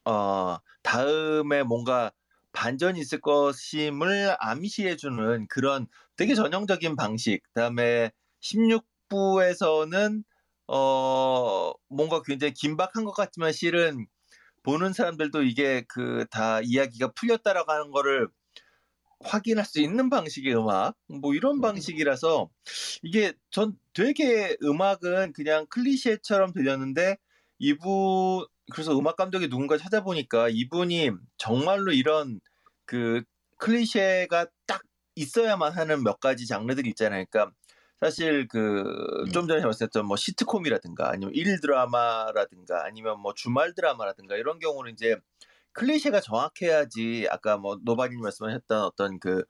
어, 0.06 0.58
다음에 0.84 1.64
뭔가 1.64 2.12
반전이 2.58 3.00
있을 3.00 3.22
것임을 3.22 4.36
암시해주는 4.40 5.48
그런 5.48 5.88
되게 6.16 6.34
전형적인 6.36 6.96
방식. 6.96 7.44
그다음에 7.54 8.12
16부에서는 8.42 10.24
어 10.68 11.74
뭔가 11.88 12.22
굉장히 12.24 12.54
긴박한 12.54 13.06
것 13.06 13.12
같지만 13.14 13.52
실은 13.54 14.08
보는 14.64 14.94
사람들도 14.94 15.44
이게 15.44 15.84
그 15.88 16.26
다 16.32 16.62
이야기가 16.62 17.14
풀렸다라고 17.14 17.72
하는 17.72 17.92
거를 17.92 18.28
확인할 19.20 19.66
수 19.66 19.82
있는 19.82 20.10
방식의 20.10 20.56
음악 20.56 20.96
뭐 21.08 21.34
이런 21.34 21.60
방식이라서 21.62 22.50
이게 23.04 23.34
전 23.50 23.78
되게 23.94 24.56
음악은 24.64 25.34
그냥 25.34 25.66
클리셰처럼 25.70 26.54
들렸는데 26.54 27.18
이분 27.60 28.46
그래서 28.72 28.98
음악 28.98 29.16
감독이 29.16 29.50
누군가 29.50 29.78
찾아보니까 29.78 30.50
이분이 30.50 31.12
정말로 31.38 31.92
이런 31.92 32.40
그 32.86 33.24
클리셰가 33.60 34.48
딱 34.66 34.82
있어야만 35.16 35.74
하는 35.74 36.04
몇 36.04 36.20
가지 36.20 36.46
장르들이 36.48 36.90
있잖아요. 36.90 37.26
그러니까 37.30 37.54
사실 38.00 38.48
그 38.48 39.18
좀 39.34 39.48
전에 39.48 39.62
말씀했던 39.64 40.06
뭐 40.06 40.16
시트콤이라든가 40.18 41.10
아니면 41.10 41.34
일 41.36 41.60
드라마라든가 41.60 42.86
아니면 42.86 43.20
뭐 43.20 43.34
주말 43.34 43.74
드라마라든가 43.74 44.36
이런 44.36 44.60
경우는 44.60 44.94
이제 44.94 45.18
클리셰가 45.74 46.22
정확해야지 46.22 47.28
아까 47.30 47.58
뭐 47.58 47.78
노바님 47.84 48.22
말씀하셨던 48.22 48.84
어떤 48.84 49.20
그 49.20 49.44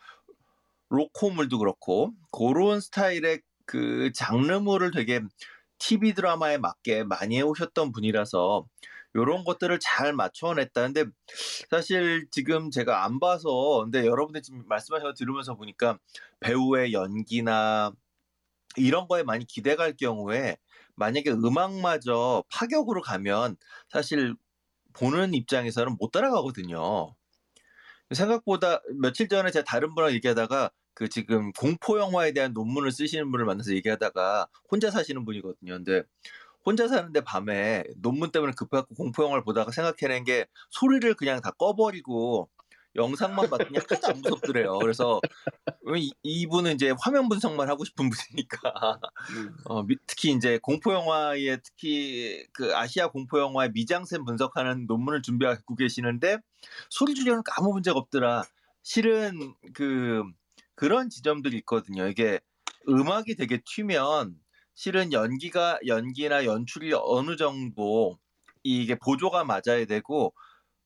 로코물도 0.90 1.60
그렇고 1.60 2.14
그런 2.32 2.80
스타일의 2.82 3.42
그 3.66 4.12
장르물을 4.14 4.92
되게 4.92 5.22
TV 5.80 6.14
드라마에 6.14 6.58
맞게 6.58 7.04
많이 7.04 7.38
해오셨던 7.38 7.92
분이라서 7.92 8.66
이런 9.22 9.44
것들을 9.44 9.78
잘 9.80 10.14
맞춰냈다. 10.14 10.82
근데 10.82 11.06
사실 11.70 12.28
지금 12.32 12.72
제가 12.72 13.04
안 13.04 13.20
봐서 13.20 13.82
근데 13.84 14.06
여러분들 14.06 14.42
지금 14.42 14.64
말씀하신 14.68 15.08
거 15.08 15.14
들으면서 15.14 15.56
보니까 15.56 15.98
배우의 16.40 16.94
연기나 16.94 17.92
이런 18.76 19.08
거에 19.08 19.24
많이 19.24 19.46
기대갈 19.46 19.96
경우에 19.98 20.58
만약에 20.96 21.32
음악마저 21.32 22.44
파격으로 22.50 23.02
가면 23.02 23.58
사실 23.90 24.36
보는 24.94 25.34
입장에서는 25.34 25.96
못 26.00 26.12
따라가거든요. 26.12 27.16
생각보다 28.12 28.82
며칠 29.00 29.28
전에 29.28 29.52
제가 29.52 29.64
다른 29.64 29.94
분랑 29.94 30.14
얘기하다가 30.14 30.72
그 30.94 31.08
지금 31.10 31.52
공포 31.54 32.00
영화에 32.00 32.32
대한 32.32 32.54
논문을 32.54 32.92
쓰시는 32.92 33.30
분을 33.32 33.46
만나서 33.46 33.74
얘기하다가 33.74 34.48
혼자 34.72 34.90
사시는 34.90 35.26
분이거든요. 35.26 35.74
근데 35.74 36.04
혼자 36.68 36.90
사는데 36.90 37.22
밤에 37.22 37.86
논문 37.96 38.30
때문에 38.30 38.52
급해갖고 38.52 38.94
공포 38.94 39.24
영화를 39.24 39.42
보다가 39.46 39.72
생각해낸 39.72 40.26
게 40.26 40.48
소리를 40.70 41.14
그냥 41.14 41.40
다 41.40 41.52
꺼버리고 41.52 42.50
영상만 42.94 43.50
봤더니 43.50 43.78
약간 43.78 44.00
안 44.04 44.22
무섭더래요. 44.22 44.78
그래서 44.80 45.22
이, 45.96 46.12
이분은 46.24 46.74
이제 46.76 46.94
화면 47.00 47.30
분석만 47.30 47.70
하고 47.70 47.86
싶은 47.86 48.10
분이니까 48.12 49.00
음. 49.32 49.56
어, 49.64 49.84
미- 49.84 49.96
특히 50.06 50.34
이제 50.34 50.60
공포 50.62 50.92
영화에 50.92 51.56
특히 51.64 52.46
그 52.52 52.76
아시아 52.76 53.08
공포 53.08 53.40
영화의 53.40 53.72
미장센 53.72 54.26
분석하는 54.26 54.88
논문을 54.88 55.22
준비하고 55.22 55.76
계시는데 55.76 56.40
소리 56.90 57.16
줄여는 57.16 57.44
아무 57.56 57.72
문제가 57.72 57.98
없더라. 57.98 58.44
실은 58.84 59.54
그 59.74 60.24
그런 60.76 61.10
지점들이 61.10 61.56
있거든요. 61.60 62.08
이게 62.08 62.42
음악이 62.90 63.36
되게 63.36 63.62
튀면 63.64 64.36
실은 64.78 65.12
연기가 65.14 65.80
연기나 65.88 66.46
연출이 66.46 66.94
어느 66.96 67.36
정도 67.36 68.20
이게 68.64 68.96
보조가 68.96 69.44
맞아야 69.46 69.86
되고 69.88 70.36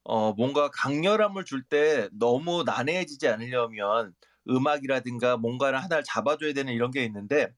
어 0.03 0.33
뭔가 0.33 0.69
강렬함을 0.71 1.45
줄 1.45 1.63
때 1.63 2.09
너무 2.13 2.63
난해해지지 2.65 3.27
않으려면 3.29 4.15
음악이라든가 4.49 5.37
뭔가를 5.37 5.83
하나를 5.83 6.03
잡아줘야 6.05 6.53
되는 6.53 6.73
이런 6.73 6.91
게 6.91 7.05
있는데 7.05 7.49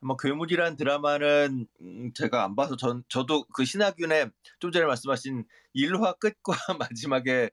뭐 0.00 0.16
괴물이란 0.16 0.76
드라마는 0.76 1.66
음, 1.80 2.12
제가 2.14 2.44
안 2.44 2.56
봐서 2.56 2.76
전 2.76 3.04
저도 3.08 3.44
그 3.54 3.64
신하균의 3.64 4.30
좀 4.60 4.72
전에 4.72 4.86
말씀하신 4.86 5.44
1화 5.74 6.14
끝과 6.14 6.54
마지막에 6.80 7.50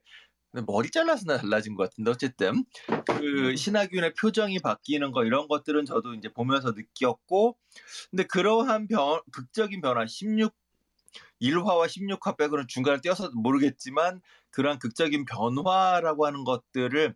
머리 0.62 0.90
잘라서 0.90 1.24
달라진 1.26 1.74
것 1.74 1.84
같은데 1.84 2.10
어쨌든 2.10 2.64
그 3.06 3.56
신하균의 3.56 4.14
표정이 4.14 4.60
바뀌는 4.60 5.12
거 5.12 5.24
이런 5.24 5.48
것들은 5.48 5.84
저도 5.84 6.14
이제 6.14 6.28
보면서 6.32 6.72
느꼈고 6.72 7.56
근데 8.10 8.24
그러한 8.24 8.86
변 8.88 9.20
극적인 9.32 9.80
변화 9.80 10.06
16 10.06 10.54
1화와 11.40 11.86
16화 11.86 12.36
빼고는 12.36 12.66
중간에 12.68 13.00
띄어서 13.00 13.30
모르겠지만 13.34 14.20
그러한 14.50 14.78
극적인 14.78 15.24
변화라고 15.26 16.26
하는 16.26 16.44
것들을 16.44 17.14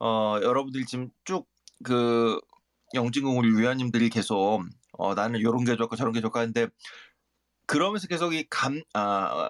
어 0.00 0.38
여러분들이 0.42 0.84
지금 0.86 1.10
쭉 1.24 1.46
그 1.82 2.40
영진공 2.94 3.38
우리 3.38 3.50
위원님들이 3.50 4.10
계속 4.10 4.62
어 4.92 5.14
나는 5.14 5.40
요런 5.40 5.64
게 5.64 5.76
좋고 5.76 5.96
저런 5.96 6.12
게 6.12 6.20
좋고 6.20 6.38
하는데 6.38 6.68
그러면서 7.66 8.06
계속 8.06 8.34
이감 8.34 8.82
아 8.94 9.48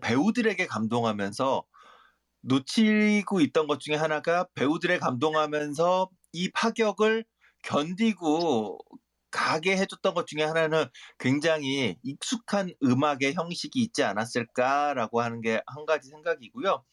배우들에게 0.00 0.66
감동하면서 0.66 1.64
놓치고 2.42 3.40
있던 3.40 3.66
것 3.66 3.80
중에 3.80 3.96
하나가 3.96 4.46
배우들의 4.54 4.98
감동하면서 5.00 6.10
이 6.32 6.50
파격을 6.52 7.24
견디고 7.62 8.78
가게 9.30 9.76
해줬던 9.78 10.14
것 10.14 10.26
중에 10.26 10.42
하나는 10.44 10.86
굉장히 11.18 11.96
익숙한 12.02 12.70
음악의 12.82 13.34
형식이 13.34 13.80
있지 13.80 14.02
않았을까라고 14.04 15.22
하는 15.22 15.40
게 15.40 15.60
한 15.66 15.86
가지 15.86 16.08
생각이고요. 16.10 16.84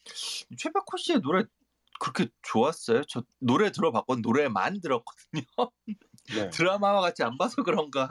최백호 0.58 0.96
씨의 0.98 1.20
노래 1.22 1.44
그렇게 2.00 2.28
좋았어요. 2.42 3.02
저 3.08 3.22
노래 3.40 3.70
들어봤건 3.72 4.22
노래만 4.22 4.80
들었거든요. 4.80 5.42
네. 6.34 6.50
드라마와 6.54 7.02
같이 7.02 7.22
안 7.22 7.36
봐서 7.38 7.62
그런가. 7.62 8.08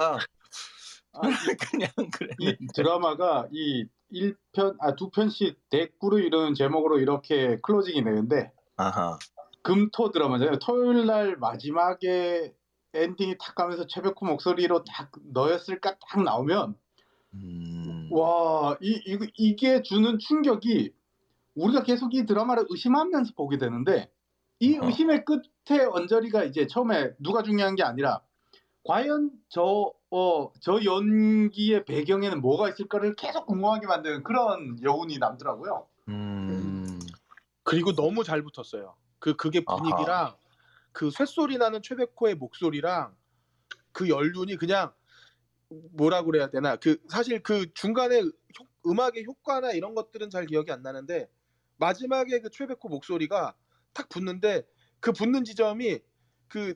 아, 1.14 1.22
그냥 1.72 1.89
그래. 2.12 2.34
이 2.39 2.55
드라마가 2.74 3.47
이 3.51 3.86
1편, 4.12 4.76
아, 4.80 4.95
두 4.95 5.10
편씩 5.10 5.70
대꾸로 5.70 6.20
이런 6.20 6.53
제목으로 6.53 6.99
이렇게 6.99 7.60
클로징이 7.62 8.03
되는데, 8.03 8.51
아하. 8.78 9.18
금토 9.62 10.12
드라마잖아요. 10.12 10.60
토요일 10.60 11.05
날 11.05 11.36
마지막에 11.38 12.53
엔딩이 12.93 13.38
탁 13.39 13.55
가면서 13.55 13.86
최백호 13.88 14.26
목소리로 14.26 14.84
딱 14.84 15.12
너였을까 15.32 15.97
딱 15.99 16.24
나오면, 16.24 16.76
음. 17.36 18.10
와, 18.12 18.78
이, 18.82 18.99
이, 19.05 19.18
이게 19.36 19.84
주는 19.84 20.18
충격이 20.18 20.91
우리가 21.55 21.84
계속 21.84 22.14
이 22.16 22.26
드라마를 22.26 22.66
의심하면서 22.70 23.34
보게 23.36 23.57
되는데, 23.57 24.10
이 24.60 24.78
어. 24.78 24.86
의심의 24.86 25.26
끝에 25.26 25.86
언저리가 25.86 26.45
이제 26.45 26.66
처음에 26.68 27.12
누가 27.20 27.43
중요한 27.43 27.76
게 27.76 27.84
아니라, 27.84 28.22
과연 28.84 29.32
저, 29.49 29.93
어, 30.12 30.51
저 30.60 30.84
연기의 30.84 31.86
배경에는 31.86 32.41
뭐가 32.41 32.70
있을까를 32.70 33.16
계속 33.16 33.45
궁금하게 33.45 33.88
만드는 33.88 34.24
그런 34.24 34.82
여운이 34.82 35.20
남더라고요. 35.20 35.88
음. 36.07 36.99
그리고 37.64 37.93
너무 37.93 38.24
잘 38.24 38.41
붙었어요. 38.41 38.95
그 39.20 39.36
그게 39.36 39.64
분위기랑 39.64 40.36
그 40.91 41.12
쇳소리 41.12 41.57
나는 41.57 41.82
최백호의 41.84 42.36
목소리랑 42.36 43.16
그 43.91 44.10
연륜이 44.10 44.55
그냥 44.55 44.91
뭐라 45.70 46.24
그래야 46.24 46.49
되나 46.49 46.78
그 46.78 46.97
사실 47.10 47.43
그 47.43 47.72
중간에 47.74 48.22
효- 48.22 48.89
음악의 48.91 49.26
효과나 49.26 49.72
이런 49.72 49.93
것들은 49.93 50.32
잘 50.32 50.47
기억이 50.47 50.72
안 50.72 50.82
나는데 50.82 51.30
마지막에 51.78 52.39
그 52.41 52.49
최백호 52.49 52.89
목소리가 52.89 53.55
탁 53.93 54.10
붙는데 54.10 54.66
그 54.99 55.12
붙는 55.12 55.43
지점이 55.43 55.99
그 56.47 56.74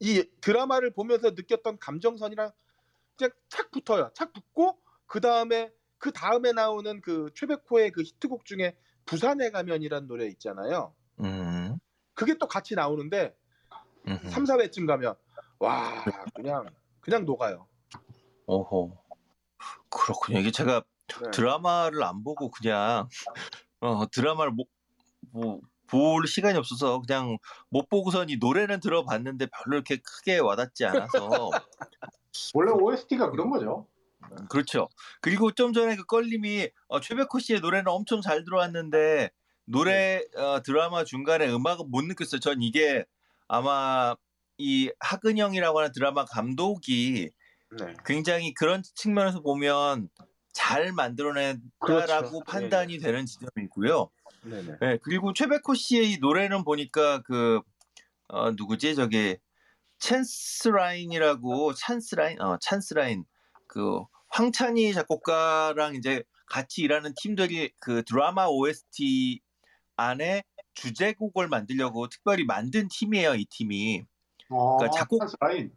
이 0.00 0.24
드라마를 0.40 0.92
보면서 0.92 1.30
느꼈던 1.30 1.78
감정선이랑 1.78 2.50
그냥 3.16 3.30
착 3.48 3.70
붙어요. 3.70 4.10
착 4.14 4.32
붙고 4.32 4.78
그 5.06 5.20
다음에 5.20 5.70
그 5.98 6.12
다음에 6.12 6.52
나오는 6.52 7.00
그 7.00 7.30
최백호의 7.34 7.92
그 7.92 8.02
히트곡 8.02 8.44
중에 8.44 8.76
부산에 9.04 9.50
가면이란 9.50 10.06
노래 10.06 10.26
있잖아요. 10.26 10.94
음. 11.20 11.78
그게 12.14 12.34
또 12.38 12.48
같이 12.48 12.74
나오는데 12.74 13.36
음. 14.08 14.18
3, 14.30 14.44
4회쯤 14.44 14.86
가면 14.86 15.14
와 15.58 16.04
그냥 16.34 16.66
그냥 17.00 17.24
녹아요. 17.24 17.68
오호. 18.46 18.96
그렇군요. 19.88 20.38
이게 20.38 20.50
제가 20.50 20.82
네. 21.20 21.30
드라마를 21.30 22.02
안 22.02 22.24
보고 22.24 22.50
그냥 22.50 23.08
어, 23.80 24.08
드라마를 24.10 24.52
뭐, 24.52 24.66
뭐, 25.32 25.60
볼 25.92 26.26
시간이 26.26 26.56
없어서 26.56 27.02
그냥 27.06 27.36
못 27.68 27.90
보고선 27.90 28.30
이 28.30 28.38
노래는 28.38 28.80
들어봤는데 28.80 29.46
별로 29.46 29.76
이렇게 29.76 29.98
크게 29.98 30.38
와닿지 30.38 30.86
않아서 30.86 31.50
원래 32.54 32.72
OST가 32.72 33.30
그런 33.30 33.50
거죠. 33.50 33.86
그렇죠. 34.48 34.88
그리고 35.20 35.52
좀 35.52 35.74
전에 35.74 35.96
그 35.96 36.04
껄림이 36.06 36.70
어, 36.88 37.00
최백호 37.00 37.38
씨의 37.38 37.60
노래는 37.60 37.88
엄청 37.88 38.22
잘 38.22 38.42
들어왔는데 38.42 39.30
노래 39.66 40.22
어, 40.36 40.62
드라마 40.62 41.04
중간에 41.04 41.52
음악은 41.52 41.90
못 41.90 42.02
느꼈어요. 42.06 42.40
전 42.40 42.62
이게 42.62 43.04
아마 43.46 44.16
이 44.56 44.90
하근영이라고 45.00 45.78
하는 45.78 45.92
드라마 45.92 46.24
감독이 46.24 47.30
네. 47.78 47.94
굉장히 48.06 48.54
그런 48.54 48.82
측면에서 48.94 49.42
보면 49.42 50.08
잘 50.52 50.92
만들어냈다라고 50.92 51.70
그렇죠. 51.80 52.40
판단이 52.46 52.98
되는 52.98 53.26
지점이고요. 53.26 54.10
네네. 54.44 54.76
네, 54.80 54.98
그리고 55.02 55.32
최백호 55.32 55.74
씨의 55.74 56.12
이 56.12 56.18
노래는 56.18 56.64
보니까 56.64 57.22
그 57.22 57.60
어, 58.28 58.50
누구지 58.52 58.94
저기 58.94 59.36
찬스 59.98 60.68
라인이라고 60.68 61.74
찬스 61.74 62.16
라인 62.16 62.40
어 62.40 62.58
찬스 62.60 62.94
라인 62.94 63.24
그 63.66 64.00
황찬희 64.28 64.92
작곡가랑 64.94 65.94
이제 65.94 66.22
같이 66.46 66.82
일하는 66.82 67.14
팀들이 67.22 67.72
그 67.78 68.02
드라마 68.04 68.46
OST 68.46 69.40
안에 69.96 70.42
주제곡을 70.74 71.48
만들려고 71.48 72.08
특별히 72.08 72.44
만든 72.44 72.88
팀이에요 72.90 73.36
이 73.36 73.44
팀이 73.48 74.02
어, 74.48 74.76
그러니까 74.78 74.98
작곡- 74.98 75.20
찬스 75.20 75.36
라인. 75.40 75.72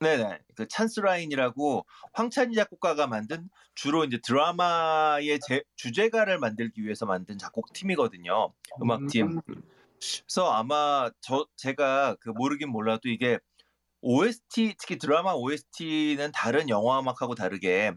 네네 0.00 0.38
그 0.54 0.68
찬스 0.68 1.00
라인이라고 1.00 1.86
황찬희 2.12 2.54
작곡가가 2.54 3.06
만든 3.06 3.48
주로 3.74 4.04
이제 4.04 4.18
드라마의 4.22 5.40
제, 5.46 5.62
주제가를 5.76 6.38
만들기 6.38 6.84
위해서 6.84 7.04
만든 7.06 7.38
작곡 7.38 7.72
팀이거든요 7.72 8.52
음악팀 8.80 9.26
음, 9.26 9.40
그래서 9.98 10.50
아마 10.52 11.10
저 11.20 11.46
제가 11.56 12.16
그 12.20 12.30
모르긴 12.30 12.70
몰라도 12.70 13.08
이게 13.08 13.38
OST 14.00 14.76
특히 14.78 14.96
드라마 14.98 15.32
OST는 15.32 16.30
다른 16.32 16.68
영화 16.68 17.00
음악하고 17.00 17.34
다르게 17.34 17.92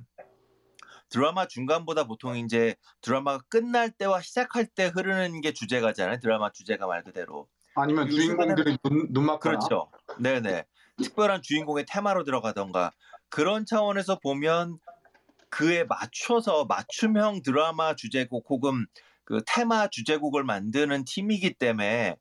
드라마 1.09 1.45
중간보다 1.45 2.05
보통 2.05 2.37
이제 2.37 2.75
드라마가 3.01 3.43
끝날 3.49 3.91
때와 3.91 4.21
시작할 4.21 4.65
때 4.65 4.87
흐르는 4.87 5.41
게 5.41 5.51
주제가잖아요. 5.51 6.19
드라마 6.19 6.51
주제가 6.51 6.87
말 6.87 7.03
그대로. 7.03 7.47
아니면 7.75 8.07
이 8.07 8.11
주인공들이 8.11 8.77
눈, 8.81 9.13
눈 9.13 9.25
맞거나. 9.25 9.59
그렇죠. 9.59 9.91
네네. 10.19 10.63
특별한 11.01 11.41
주인공의 11.41 11.85
테마로 11.87 12.23
들어가던가 12.23 12.91
그런 13.29 13.65
차원에서 13.65 14.19
보면 14.19 14.77
그에 15.49 15.83
맞춰서 15.83 16.65
맞춤형 16.65 17.41
드라마 17.43 17.95
주제곡 17.95 18.45
혹은 18.49 18.85
그 19.23 19.41
테마 19.45 19.87
주제곡을 19.87 20.43
만드는 20.43 21.05
팀이기 21.05 21.53
때문에 21.53 22.15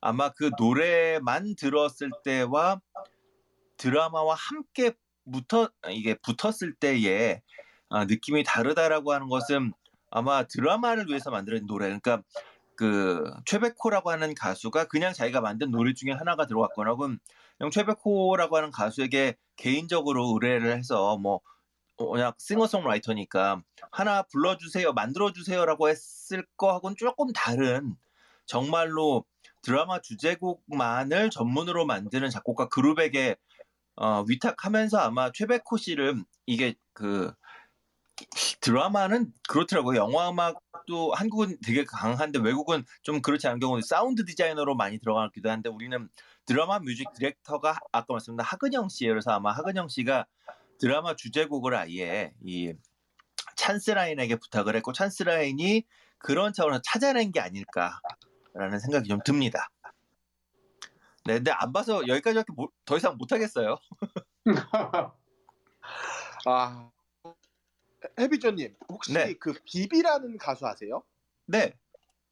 아마 0.00 0.30
그 0.30 0.50
노래만 0.58 1.56
들었을 1.56 2.10
때와 2.24 2.80
드라마와 3.76 4.34
함께 4.34 4.92
붙어 5.30 5.70
이게 5.88 6.14
붙었을 6.16 6.74
때의 6.74 7.40
아, 7.88 8.04
느낌이 8.04 8.44
다르다라고 8.44 9.12
하는 9.12 9.28
것은 9.28 9.72
아마 10.10 10.44
드라마를 10.44 11.06
위해서 11.08 11.30
만든 11.30 11.66
노래. 11.66 11.86
그러니까 11.86 12.22
그 12.76 13.30
최백호라고 13.46 14.10
하는 14.10 14.34
가수가 14.34 14.86
그냥 14.86 15.12
자기가 15.12 15.40
만든 15.40 15.70
노래 15.70 15.92
중에 15.94 16.12
하나가 16.12 16.46
들어갔거나 16.46 16.90
혹은 16.90 17.18
최백호라고 17.72 18.56
하는 18.56 18.70
가수에게 18.70 19.36
개인적으로 19.56 20.32
의뢰를 20.34 20.76
해서 20.76 21.16
뭐 21.16 21.40
워낙 21.96 22.34
싱어송라이터니까 22.38 23.62
하나 23.92 24.22
불러주세요, 24.22 24.92
만들어주세요라고 24.92 25.88
했을 25.88 26.44
거하고는 26.56 26.96
조금 26.98 27.32
다른 27.32 27.94
정말로 28.46 29.24
드라마 29.62 30.00
주제곡만을 30.00 31.30
전문으로 31.30 31.86
만드는 31.86 32.30
작곡가 32.30 32.68
그룹에게 32.68 33.36
어, 33.96 34.24
위탁하면서 34.28 34.98
아마 34.98 35.30
최백호 35.32 35.76
씨를 35.78 36.22
이게 36.46 36.74
그 36.92 37.32
드라마는 38.60 39.32
그렇더라고요. 39.48 39.98
영화 39.98 40.30
음악도 40.30 41.12
한국은 41.14 41.58
되게 41.64 41.84
강한데 41.84 42.40
외국은 42.40 42.84
좀 43.02 43.22
그렇지 43.22 43.46
않은 43.46 43.60
경우는 43.60 43.82
sound 43.82 44.24
designer로 44.24 44.74
많이 44.76 44.98
들어가기도 44.98 45.50
한데 45.50 45.68
우리는 45.68 46.08
드라마 46.46 46.78
music 46.78 47.12
director가 47.14 47.78
아까 47.92 48.06
말씀드린 48.12 48.44
하근영 48.44 48.88
씨예요. 48.88 49.12
그래서 49.12 49.30
아마 49.32 49.52
하근영 49.52 49.88
씨가 49.88 50.26
드라마 50.78 51.16
주제곡을 51.16 51.74
아예 51.74 52.32
이 52.44 52.74
찬스라인에게 53.56 54.36
부탁을 54.36 54.76
했고 54.76 54.92
찬스라인이 54.92 55.84
그런 56.18 56.52
차원에서 56.52 56.82
찾아낸 56.84 57.32
게 57.32 57.40
아닐까라는 57.40 58.78
생각이 58.80 59.08
좀 59.08 59.20
듭니다. 59.24 59.70
네, 61.26 61.34
근데 61.34 61.50
안 61.52 61.72
봐서 61.72 62.06
여기까지밖에 62.06 62.52
못- 62.54 62.72
더 62.84 62.96
이상 62.96 63.16
못 63.16 63.32
하겠어요. 63.32 63.76
아 66.46 66.90
해비조님 68.18 68.76
혹시 68.88 69.14
네. 69.14 69.32
그 69.34 69.54
비비라는 69.64 70.36
가수 70.36 70.66
아세요? 70.66 71.02
네, 71.46 71.72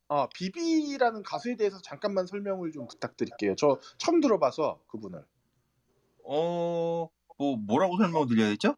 어 0.09 0.29
비비라는 0.29 1.23
가수에 1.23 1.57
대해서 1.57 1.81
잠깐만 1.83 2.27
설명을 2.27 2.73
좀 2.73 2.87
부탁드릴게요. 2.87 3.55
저 3.57 3.79
처음 3.99 4.21
들어봐서 4.21 4.81
그분을. 4.89 5.25
어, 6.25 7.09
뭐 7.39 7.57
뭐라고 7.57 7.97
설명드려야 7.99 8.51
되죠? 8.51 8.77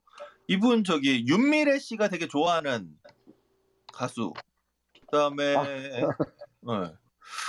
이분 0.49 0.85
저기 0.85 1.27
윤미래 1.27 1.79
씨가 1.79 2.09
되게 2.09 2.27
좋아하는 2.29 2.97
가수. 3.93 4.33
그다음에 5.11 5.55
네. 5.63 6.01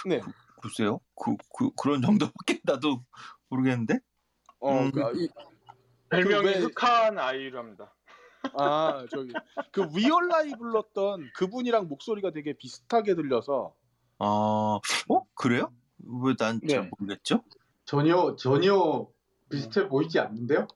네. 0.07 0.21
글쎄요. 0.61 0.99
그, 1.15 1.35
그 1.57 1.69
그런 1.75 2.01
정도밖에 2.01 2.59
나도 2.65 3.03
모르겠는데. 3.49 3.99
어, 4.59 4.79
음. 4.79 4.91
그, 4.91 5.01
이- 5.23 5.29
별명이 6.09 6.45
왜- 6.47 6.59
흑한 6.59 7.17
아이유 7.17 7.57
합니다. 7.57 7.94
아 8.57 9.05
저기 9.09 9.33
그 9.71 9.87
위얼라이 9.95 10.51
불렀던 10.57 11.31
그분이랑 11.33 11.87
목소리가 11.87 12.31
되게 12.31 12.53
비슷하게 12.53 13.15
들려서 13.15 13.75
아, 14.19 14.25
어 15.09 15.25
그래요? 15.35 15.73
왜 15.99 16.33
난잘 16.37 16.81
네. 16.83 16.89
모르겠죠? 16.97 17.43
전혀 17.85 18.35
전혀 18.37 19.07
비슷해 19.49 19.87
보이지 19.89 20.19
않는데요? 20.19 20.67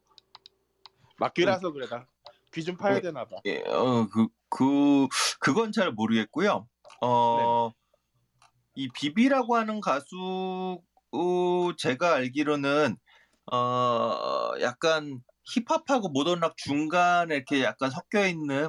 막귀라서 1.18 1.72
그래 1.72 1.86
나 1.88 2.06
귀 2.52 2.64
좀 2.64 2.76
파야 2.76 2.96
네. 2.96 3.02
되나 3.02 3.24
봐. 3.24 3.36
예, 3.44 3.62
어, 3.68 4.08
그, 4.12 4.26
그, 4.48 5.06
그건 5.38 5.70
잘 5.70 5.92
모르겠고요. 5.92 6.66
어, 7.00 7.70
이 8.74 8.88
비비라고 8.88 9.54
하는 9.54 9.80
가수, 9.80 10.82
어, 11.12 11.70
제가 11.78 12.14
알기로는, 12.16 12.96
어, 13.52 14.52
약간 14.60 15.22
힙합하고 15.54 16.08
모던 16.10 16.40
락 16.40 16.56
중간에 16.56 17.34
이렇게 17.36 17.62
약간 17.64 17.90
섞여 17.90 18.26
있는 18.26 18.68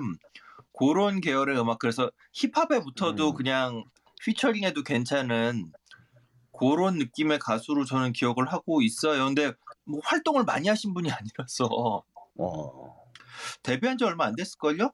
그런 0.78 1.22
계열의 1.22 1.60
음악. 1.60 1.80
그래서 1.80 2.12
힙합에 2.34 2.82
붙어도 2.82 3.32
음. 3.32 3.36
그냥 3.36 3.84
피처링해도 4.24 4.84
괜찮은 4.84 5.72
그런 6.58 6.98
느낌의 6.98 7.40
가수로 7.40 7.86
저는 7.86 8.14
기억을 8.14 8.48
하고 8.52 8.82
있어요. 8.82 9.26
근데 9.26 9.54
뭐 9.86 10.00
활동을 10.04 10.44
많이 10.46 10.68
하신 10.70 10.94
분이 10.94 11.10
아니라서 11.12 12.04
어. 12.40 13.12
데뷔한 13.64 13.98
지 13.98 14.06
얼마 14.06 14.26
안 14.26 14.36
됐을걸요? 14.36 14.92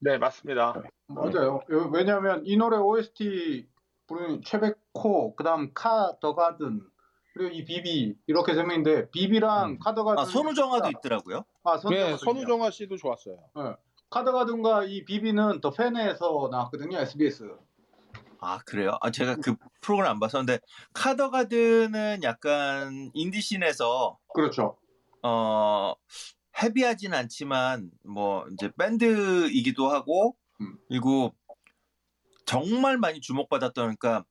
네, 0.00 0.18
맞습니다. 0.18 0.82
맞아요. 1.08 1.60
요- 1.70 1.90
왜냐하면 1.92 2.42
이 2.44 2.56
노래 2.56 2.76
OST 2.76 3.68
부르는 4.06 4.42
최백호, 4.42 5.36
그다음 5.36 5.72
카 5.74 6.18
더 6.20 6.34
가든 6.34 6.82
그리고 7.34 7.54
이 7.54 7.64
비비 7.64 8.14
이렇게 8.26 8.54
세 8.54 8.62
명인데 8.62 9.10
비비랑 9.10 9.70
음. 9.70 9.78
카더 9.78 10.04
가든 10.04 10.22
아, 10.22 10.24
선우정아도 10.24 10.90
있더라고요. 10.98 11.44
아, 11.64 11.76
네, 11.76 11.80
선우정아 11.80 12.16
선우정아 12.18 12.70
씨도 12.70 12.96
좋았어요. 12.96 13.38
카더 14.10 14.32
가든과 14.32 14.84
이 14.84 15.04
비비는 15.04 15.60
더 15.60 15.70
팬에서 15.70 16.48
나왔거든요 16.50 16.98
SBS. 16.98 17.56
아, 18.44 18.58
그래요? 18.66 18.98
아, 19.00 19.10
제가 19.12 19.36
그 19.36 19.54
프로그램 19.80 20.10
안. 20.10 20.18
근데 20.18 20.58
카더가든은 20.94 22.24
약간 22.24 23.10
인디씬에서, 23.14 24.18
그렇죠. 24.34 24.76
어, 25.22 25.94
heavy하진 26.60 27.14
않지만, 27.14 27.92
뭐, 28.04 28.44
이제 28.52 28.68
밴드이기도 28.76 29.88
하고, 29.88 30.36
음. 30.60 30.76
그리고 30.88 31.32
정말 32.44 32.98
많이 32.98 33.20
주목받았던, 33.20 33.96
그러니까, 33.96 34.24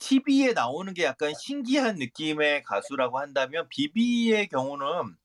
TV에 0.00 0.52
나오는 0.54 0.92
게 0.92 1.04
약간 1.04 1.32
신기한 1.34 1.96
느낌의 1.96 2.64
가수라고 2.64 3.18
한다면, 3.20 3.68
비비의 3.68 4.48
경우는, 4.48 5.16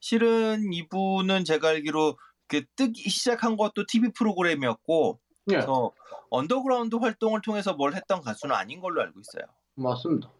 실은 0.00 0.72
이분은 0.72 1.44
제가 1.44 1.68
알기로, 1.68 2.16
그 2.46 2.64
뜨기 2.76 3.10
시작한 3.10 3.56
것도 3.56 3.84
TV 3.86 4.12
프로그램이었고, 4.12 5.20
예, 5.50 5.56
그래서 5.56 5.92
언더그라운드 6.30 6.96
활동을 6.96 7.42
통해서 7.42 7.74
뭘 7.74 7.94
했던 7.94 8.22
가수는 8.22 8.54
아닌 8.54 8.80
걸로 8.80 9.02
알고 9.02 9.20
있어요. 9.20 9.44
맞습니다. 9.74 10.32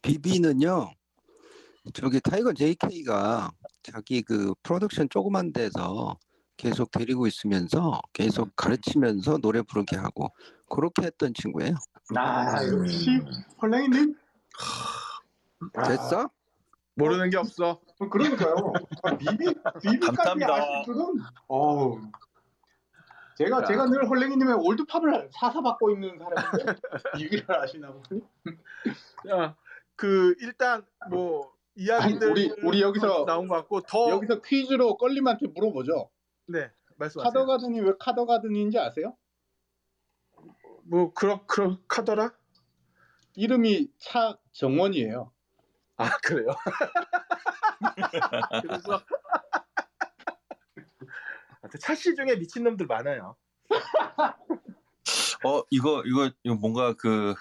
비비는요. 0.00 0.92
저기 1.92 2.20
타이거 2.20 2.52
JK가 2.52 3.50
자기 3.82 4.22
그 4.22 4.54
프로덕션 4.62 5.08
조그만 5.10 5.52
데서 5.52 6.18
계속 6.56 6.90
데리고 6.90 7.26
있으면서 7.26 8.00
계속 8.12 8.54
가르치면서 8.56 9.38
노래 9.38 9.60
부르게 9.62 9.96
하고 9.96 10.28
그렇게 10.68 11.02
했던 11.02 11.34
친구예요. 11.34 11.74
아, 12.16 12.60
음. 12.62 12.80
역시 12.80 13.20
헐랭이님. 13.60 14.14
아, 15.74 15.82
됐어? 15.84 16.30
모르는 16.94 17.30
게 17.30 17.36
없어. 17.38 17.80
그러니까요. 18.10 18.72
아, 19.02 19.16
비비 19.16 19.36
비비까지 19.82 20.00
감사합니다. 20.00 20.82
줄은. 20.84 21.14
어우. 21.48 22.00
제가 23.36 23.60
자. 23.62 23.66
제가 23.66 23.86
늘 23.86 24.08
헐랭이님의 24.08 24.54
올드팝을 24.60 25.30
사서 25.32 25.60
받고 25.62 25.90
있는 25.90 26.18
사람인데 26.18 26.80
비비를 27.16 27.60
아시나 27.60 27.92
보니. 27.92 28.20
야, 29.30 29.56
그 29.96 30.34
일단 30.40 30.84
뭐 31.10 31.52
이야기들 31.74 32.30
아니, 32.30 32.46
우리- 32.46 32.54
우리 32.62 32.82
여기서- 32.82 33.24
나온 33.24 33.48
것 33.48 33.56
같고 33.56 33.80
더 33.82 34.10
여기서 34.10 34.40
퀴즈로 34.42 34.96
껄림한테 34.98 35.48
물어보죠. 35.48 36.10
네 36.46 36.70
말씀하세요. 36.96 37.28
카더가든이 37.32 37.80
왜 37.80 37.92
카더가든인지 37.98 38.78
아세요? 38.78 39.16
뭐 40.86 41.12
그렇 41.12 41.46
그렇하더라. 41.46 42.32
이름이 43.34 43.88
차정원이에요. 43.98 45.32
아 45.96 46.10
그래요? 46.18 46.48
그래서 51.62 51.78
차씨 51.80 52.14
중에 52.14 52.36
미친 52.36 52.64
놈들 52.64 52.86
많아요. 52.86 53.36
어 55.44 55.62
이거 55.70 56.02
이거 56.06 56.30
이거 56.42 56.54
뭔가 56.54 56.94
그 56.94 57.34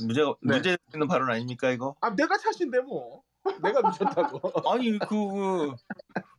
문제가 0.00 0.34
네. 0.42 0.54
문제 0.54 0.76
있는 0.92 1.08
발언 1.08 1.30
아닙니까 1.30 1.70
이거? 1.70 1.96
아 2.00 2.14
내가 2.14 2.36
차씨인데 2.38 2.80
뭐 2.80 3.22
내가 3.62 3.82
미쳤다고. 3.82 4.40
아니 4.70 4.98
그, 4.98 5.06
그 5.08 5.74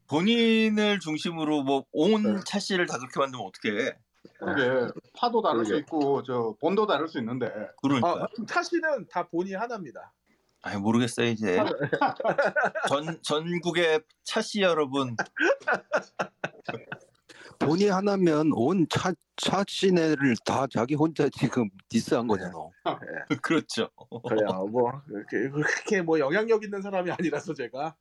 본인을 0.07 0.99
중심으로 0.99 1.63
뭐온 1.63 2.35
네. 2.35 2.39
차씨를 2.45 2.87
다 2.87 2.97
그렇게 2.97 3.19
만들면 3.19 3.47
어떡해? 3.47 3.97
그게 4.39 4.91
파도 5.15 5.41
다를 5.41 5.65
수 5.65 5.71
그러게. 5.71 5.81
있고 5.81 6.23
저 6.23 6.55
본도 6.59 6.87
다를 6.87 7.07
수 7.07 7.19
있는데 7.19 7.51
그러니까 7.81 8.23
아, 8.23 8.27
차씨는 8.47 9.07
다 9.09 9.27
본이 9.27 9.53
하나입니다. 9.53 10.13
아니 10.61 10.79
모르겠어요 10.79 11.27
이제 11.27 11.57
전 12.89 13.19
전국의 13.21 14.01
차씨 14.23 14.61
여러분 14.61 15.15
돈이 17.59 17.87
하나면 17.87 18.51
온 18.53 18.87
차, 18.89 19.13
차 19.37 19.63
시내를 19.67 20.35
다 20.45 20.67
자기 20.67 20.95
혼자 20.95 21.29
지금 21.29 21.69
디스한 21.89 22.27
거잖아. 22.27 22.53
그렇죠. 23.41 23.89
그래요. 24.27 24.65
뭐 24.65 25.01
그렇게, 25.05 25.49
그렇게 25.49 26.01
뭐 26.01 26.19
영향력 26.19 26.63
있는 26.63 26.81
사람이 26.81 27.11
아니라서 27.11 27.53
제가 27.53 27.95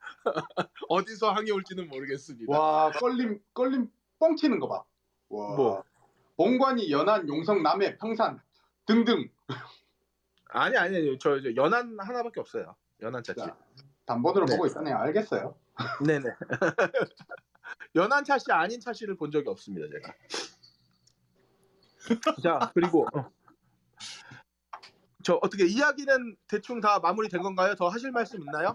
어디서 0.88 1.32
항의 1.32 1.52
올지는 1.52 1.88
모르겠습니다. 1.88 2.56
와 2.58 2.90
껄림 2.92 3.40
껄림 3.54 3.88
뻥치는 4.18 4.58
거 4.58 4.68
봐. 4.68 4.84
와. 5.28 5.56
뭐? 5.56 5.84
본관이 6.46 6.90
연안 6.90 7.28
용성 7.28 7.62
남해 7.62 7.98
평산 7.98 8.40
등등 8.86 9.28
아니 10.48 10.76
아니 10.76 10.96
아니 10.96 11.18
저, 11.20 11.40
저 11.40 11.54
연한 11.54 11.96
하나밖에 12.00 12.40
없어요. 12.40 12.74
연한 13.00 13.22
차씨. 13.22 13.38
자, 13.38 13.56
단번으로 14.06 14.46
네. 14.46 14.56
보고 14.56 14.66
있다네요. 14.66 14.96
알겠어요. 14.96 15.54
네네. 16.04 16.24
연한 17.94 18.24
차씨 18.24 18.50
아닌 18.50 18.80
차씨를 18.80 19.16
본 19.16 19.30
적이 19.30 19.50
없습니다 19.50 19.86
제가. 19.88 20.12
자 22.42 22.70
그리고 22.74 23.06
어. 23.14 23.30
저 25.22 25.38
어떻게 25.42 25.64
이야기는 25.66 26.36
대충 26.48 26.80
다 26.80 26.98
마무리된 26.98 27.40
건가요? 27.40 27.76
더 27.76 27.88
하실 27.88 28.10
말씀 28.10 28.40
있나요? 28.40 28.74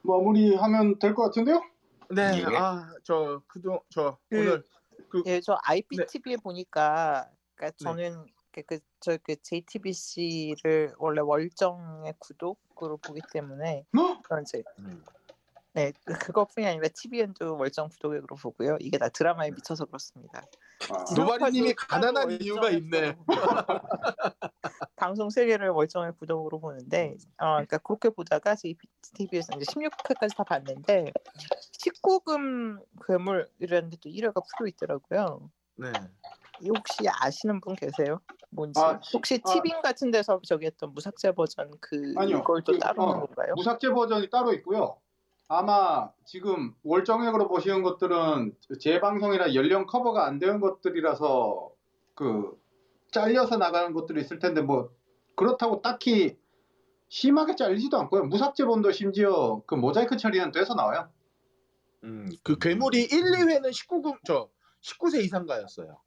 마무리하면 0.00 0.98
될 0.98 1.14
것 1.14 1.24
같은데요? 1.24 1.62
네, 2.10 2.42
예. 2.50 2.56
아, 2.56 2.90
저 3.04 3.42
그동 3.46 3.78
저 3.90 4.16
그- 4.30 4.38
오늘 4.38 4.64
그 5.12 5.22
예, 5.26 5.40
저 5.42 5.58
IPTV에 5.62 6.38
보니까 6.38 7.28
그러니까 7.54 7.76
네. 7.78 7.84
저는 7.84 8.26
그저그 8.50 9.36
JTBC를 9.42 10.94
원래 10.98 11.20
월정의 11.20 12.14
구독으로 12.18 12.96
보기 12.96 13.20
때문에 13.30 13.84
어? 13.98 14.22
그런 14.22 14.42
이제 14.42 14.62
음. 14.78 15.04
네 15.74 15.92
그- 16.04 16.14
그것뿐이 16.18 16.66
아니라 16.66 16.88
TVN도 16.88 17.56
월정 17.58 17.88
구독으로 17.90 18.36
보고요. 18.36 18.78
이게 18.80 18.96
다 18.96 19.08
드라마에 19.10 19.50
미쳐서 19.50 19.84
그렇습니다. 19.84 20.44
아, 20.90 21.04
노바리님이 21.14 21.74
가난한 21.74 22.42
이유가 22.42 22.70
있네. 22.70 23.16
방송 24.96 25.30
세계를 25.30 25.70
월정의 25.70 26.12
구독으로 26.18 26.60
보는데 26.60 27.16
어 27.38 27.54
그러니까 27.54 27.78
그렇게 27.78 28.08
보다가 28.10 28.54
JTBC에서 28.54 29.56
이제 29.56 29.64
16회까지 29.72 30.36
다 30.36 30.44
봤는데 30.44 31.12
19금 31.78 32.78
괴물이라는 33.06 33.90
게 33.90 33.96
또 34.02 34.10
1회가 34.10 34.42
풀어 34.56 34.68
있더라고요. 34.68 35.50
네. 35.76 35.92
이 36.60 36.68
혹시 36.68 37.08
아시는 37.08 37.60
분 37.60 37.74
계세요? 37.74 38.20
뭔지 38.50 38.80
아, 38.80 39.00
혹시 39.14 39.40
아. 39.42 39.52
티빙 39.52 39.80
같은 39.80 40.10
데서 40.10 40.40
저기 40.44 40.66
했던 40.66 40.92
무삭제 40.92 41.32
버전 41.32 41.70
그 41.80 42.14
아니요. 42.16 42.38
이걸 42.38 42.62
또 42.62 42.72
그, 42.72 42.78
따로 42.78 43.02
어, 43.02 43.08
하는 43.08 43.26
건가요? 43.26 43.54
무삭제 43.56 43.88
버전이 43.90 44.28
따로 44.30 44.52
있고요. 44.54 44.96
아마 45.54 46.10
지금 46.24 46.74
월정액으로 46.82 47.48
보시는 47.48 47.82
것들은 47.82 48.56
재방송이나 48.80 49.54
연령 49.54 49.84
커버가 49.84 50.24
안 50.24 50.38
되는 50.38 50.60
것들이라서 50.60 51.70
그 52.14 52.58
잘려서 53.10 53.58
나가는 53.58 53.92
것들이 53.92 54.22
있을 54.22 54.38
텐데 54.38 54.62
뭐 54.62 54.90
그렇다고 55.36 55.82
딱히 55.82 56.38
심하게 57.08 57.54
잘리지도 57.54 57.98
않고요. 57.98 58.24
무삭제본도 58.24 58.92
심지어 58.92 59.60
그 59.66 59.74
모자이크 59.74 60.16
처리는 60.16 60.52
돼서 60.52 60.74
나와요. 60.74 61.10
음, 62.04 62.30
그 62.42 62.56
괴물이 62.58 63.02
1, 63.02 63.08
2회는 63.10 63.70
19금 63.70 64.18
저 64.24 64.48
19세 64.80 65.22
이상가였어요. 65.22 66.00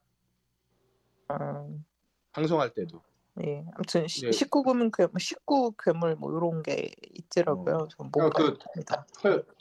음, 1.30 1.86
방송할 2.32 2.74
때도. 2.74 3.00
네, 3.36 3.66
아무튼 3.74 4.02
네. 4.08 4.30
19금은 4.30 4.92
괴물, 4.96 5.20
19 5.20 5.74
괴물 5.78 6.16
뭐 6.16 6.32
이런 6.32 6.64
게 6.64 6.90
있더라고요. 7.12 7.90
좀못 7.90 8.18
어, 8.18 8.30
그- 8.30 8.58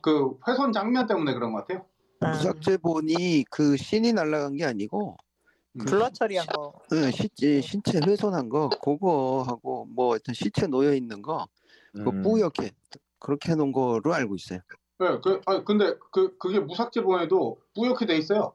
그 0.01 0.39
훼손 0.47 0.73
장면 0.73 1.07
때문에 1.07 1.35
그런 1.35 1.53
것 1.53 1.67
같아요. 1.67 1.85
음, 2.23 2.31
무삭제본이 2.31 3.45
그 3.51 3.77
신이 3.77 4.13
날아간 4.13 4.57
게 4.57 4.65
아니고 4.65 5.17
그 5.77 5.87
블러 5.87 6.09
처리한 6.09 6.47
거. 6.47 6.73
응, 6.93 7.11
시, 7.11 7.29
신체 7.63 7.99
훼손한 7.99 8.49
거 8.49 8.69
그거하고 8.69 9.87
뭐 9.87 10.13
하여튼 10.13 10.35
시체 10.35 10.69
놓여 10.69 10.95
있는 10.95 11.21
거 11.21 11.49
그거 11.93 12.11
음. 12.13 12.23
뿌옇게 12.23 12.71
그렇게 13.19 13.53
해놓은 13.53 13.73
거로 13.73 14.15
알고 14.15 14.37
있어요. 14.37 14.61
네, 15.01 15.19
그, 15.21 15.41
아 15.47 15.65
근데 15.65 15.97
그 16.13 16.37
그게 16.39 16.61
무삭제본에도 16.61 17.59
뿌옇게 17.75 18.07
돼 18.07 18.17
있어요. 18.19 18.53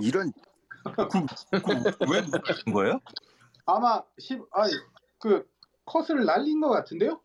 이런 0.00 0.32
왜 2.10 2.22
그런 2.22 2.74
거예요? 2.74 3.00
아마 3.66 4.02
10, 4.18 4.42
아니 4.52 4.72
그 5.18 5.46
컷을 5.84 6.24
날린 6.24 6.60
것 6.60 6.68
같은데요? 6.70 7.20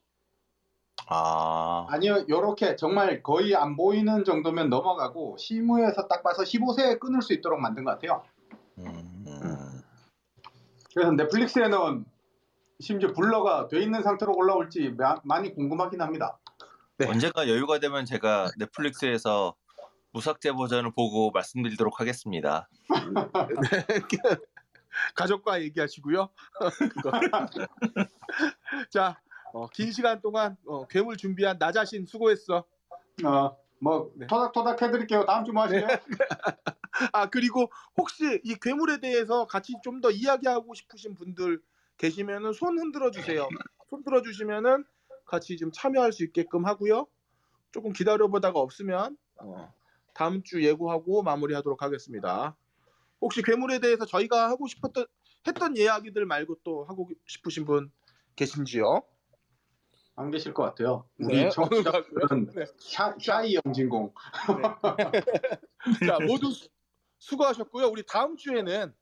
아, 1.08 1.88
아니요, 1.90 2.26
요렇게 2.30 2.76
정말 2.78 3.22
거의 3.22 3.56
안 3.56 3.76
보이는 3.76 4.24
정도면 4.24 4.70
넘어가고 4.70 5.38
시무에서 5.38 6.08
딱 6.08 6.24
봐서 6.24 6.44
15세에 6.44 7.00
끊을 7.00 7.22
수 7.22 7.34
있도록 7.34 7.60
만든 7.60 7.84
것 7.84 7.92
같아요. 7.92 8.24
음, 8.78 9.82
그래서 10.94 11.12
넷플릭스에는 11.12 12.06
심지어 12.80 13.14
블러가 13.14 13.68
돼 13.68 13.82
있는 13.82 14.02
상태로 14.02 14.34
올라올지 14.36 14.90
마- 14.98 15.20
많이 15.24 15.54
궁금하긴 15.54 16.02
합니다. 16.02 16.40
네. 16.98 17.08
언젠가 17.08 17.48
여유가 17.48 17.80
되면 17.80 18.06
제가 18.06 18.52
넷플릭스에서 18.58 19.56
무삭제 20.14 20.52
버전을 20.54 20.92
보고 20.92 21.32
말씀드리도록 21.32 22.00
하겠습니다. 22.00 22.70
가족과 25.16 25.62
얘기하시고요. 25.62 26.30
자, 28.90 29.20
어, 29.54 29.68
긴 29.68 29.92
시간 29.92 30.22
동안 30.22 30.58
어, 30.66 30.88
괴물 30.88 31.18
준비한 31.18 31.58
나 31.58 31.72
자신 31.72 32.06
수고했어. 32.06 32.66
어, 33.26 33.58
뭐 33.80 34.12
네. 34.16 34.28
토닥토닥 34.28 34.82
해드릴게요. 34.82 35.26
다음 35.26 35.44
주뭐 35.46 35.64
하시죠? 35.64 35.88
아 37.14 37.30
그리고 37.30 37.72
혹시 37.98 38.42
이 38.44 38.56
괴물에 38.56 39.00
대해서 39.00 39.46
같이 39.48 39.74
좀 39.84 40.02
더 40.02 40.12
이야기하고 40.12 40.74
싶으신 40.74 41.16
분들 41.16 41.62
계시면은 41.98 42.54
손 42.54 42.78
흔들어 42.80 43.12
주세요. 43.12 43.48
손 43.90 44.04
들어 44.04 44.22
주시면은 44.22 44.84
같이 45.26 45.58
좀 45.58 45.72
참여할 45.72 46.12
수 46.12 46.24
있게끔 46.24 46.66
하고요. 46.66 47.08
조금 47.72 47.94
기다려 47.94 48.28
보다가 48.28 48.60
없으면 48.60 49.18
어, 49.40 49.74
다음 50.14 50.44
주 50.44 50.64
예고하고 50.64 51.24
마무리하도록 51.24 51.82
하겠습니다. 51.82 52.56
혹시 53.22 53.42
괴물에 53.44 53.80
대해서 53.80 54.06
저희가 54.06 54.50
하고 54.50 54.68
싶었던 54.68 55.06
했던 55.48 55.78
이야기들 55.78 56.26
말고 56.26 56.58
또 56.64 56.84
하고 56.86 57.08
싶으신 57.28 57.66
분 57.66 57.92
계신지요? 58.36 59.04
안 60.16 60.30
계실 60.30 60.54
것 60.54 60.64
같아요. 60.64 61.08
우리 61.20 61.44
네, 61.44 61.50
청취자분들은 61.50 62.52
네. 62.54 62.66
샤, 62.78 63.16
샤이 63.20 63.56
영진공. 63.66 64.14
자 66.06 66.20
모두 66.28 66.52
수- 66.52 66.68
수고하셨고요. 67.20 67.88
우리 67.88 68.04
다음 68.06 68.36
주에는 68.36 68.94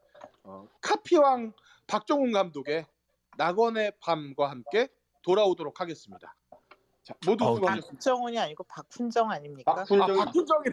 어, 0.43 0.67
카피왕 0.81 1.53
박정훈 1.87 2.31
감독의 2.31 2.85
낙원의 3.37 3.93
밤과 4.01 4.49
함께 4.51 4.87
돌아오도록 5.23 5.81
하겠습니다. 5.81 6.35
자 7.03 7.13
모두 7.25 7.45
어우, 7.45 7.55
수고하셨습니다. 7.55 7.91
박정훈이 7.95 8.37
아니고 8.39 8.63
박훈정 8.65 9.31
아닙니까? 9.31 9.71
아 9.71 9.75
박훈정이 9.75 10.17
박훈정이 10.25 10.63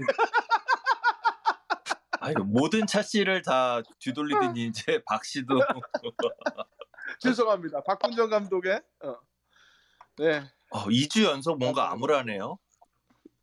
아니, 2.20 2.34
모든 2.44 2.86
차 2.86 3.02
씨를 3.02 3.42
다 3.42 3.82
뒤돌리더니 3.98 4.66
이제 4.66 5.02
박 5.06 5.24
씨도 5.24 5.58
죄송합니다. 7.20 7.82
박훈정 7.84 8.30
감독의 8.30 8.82
어, 9.02 9.16
네. 10.18 10.42
어, 10.70 10.84
2주 10.86 11.24
연속 11.24 11.58
뭔가 11.58 11.90
암울하네요. 11.92 12.58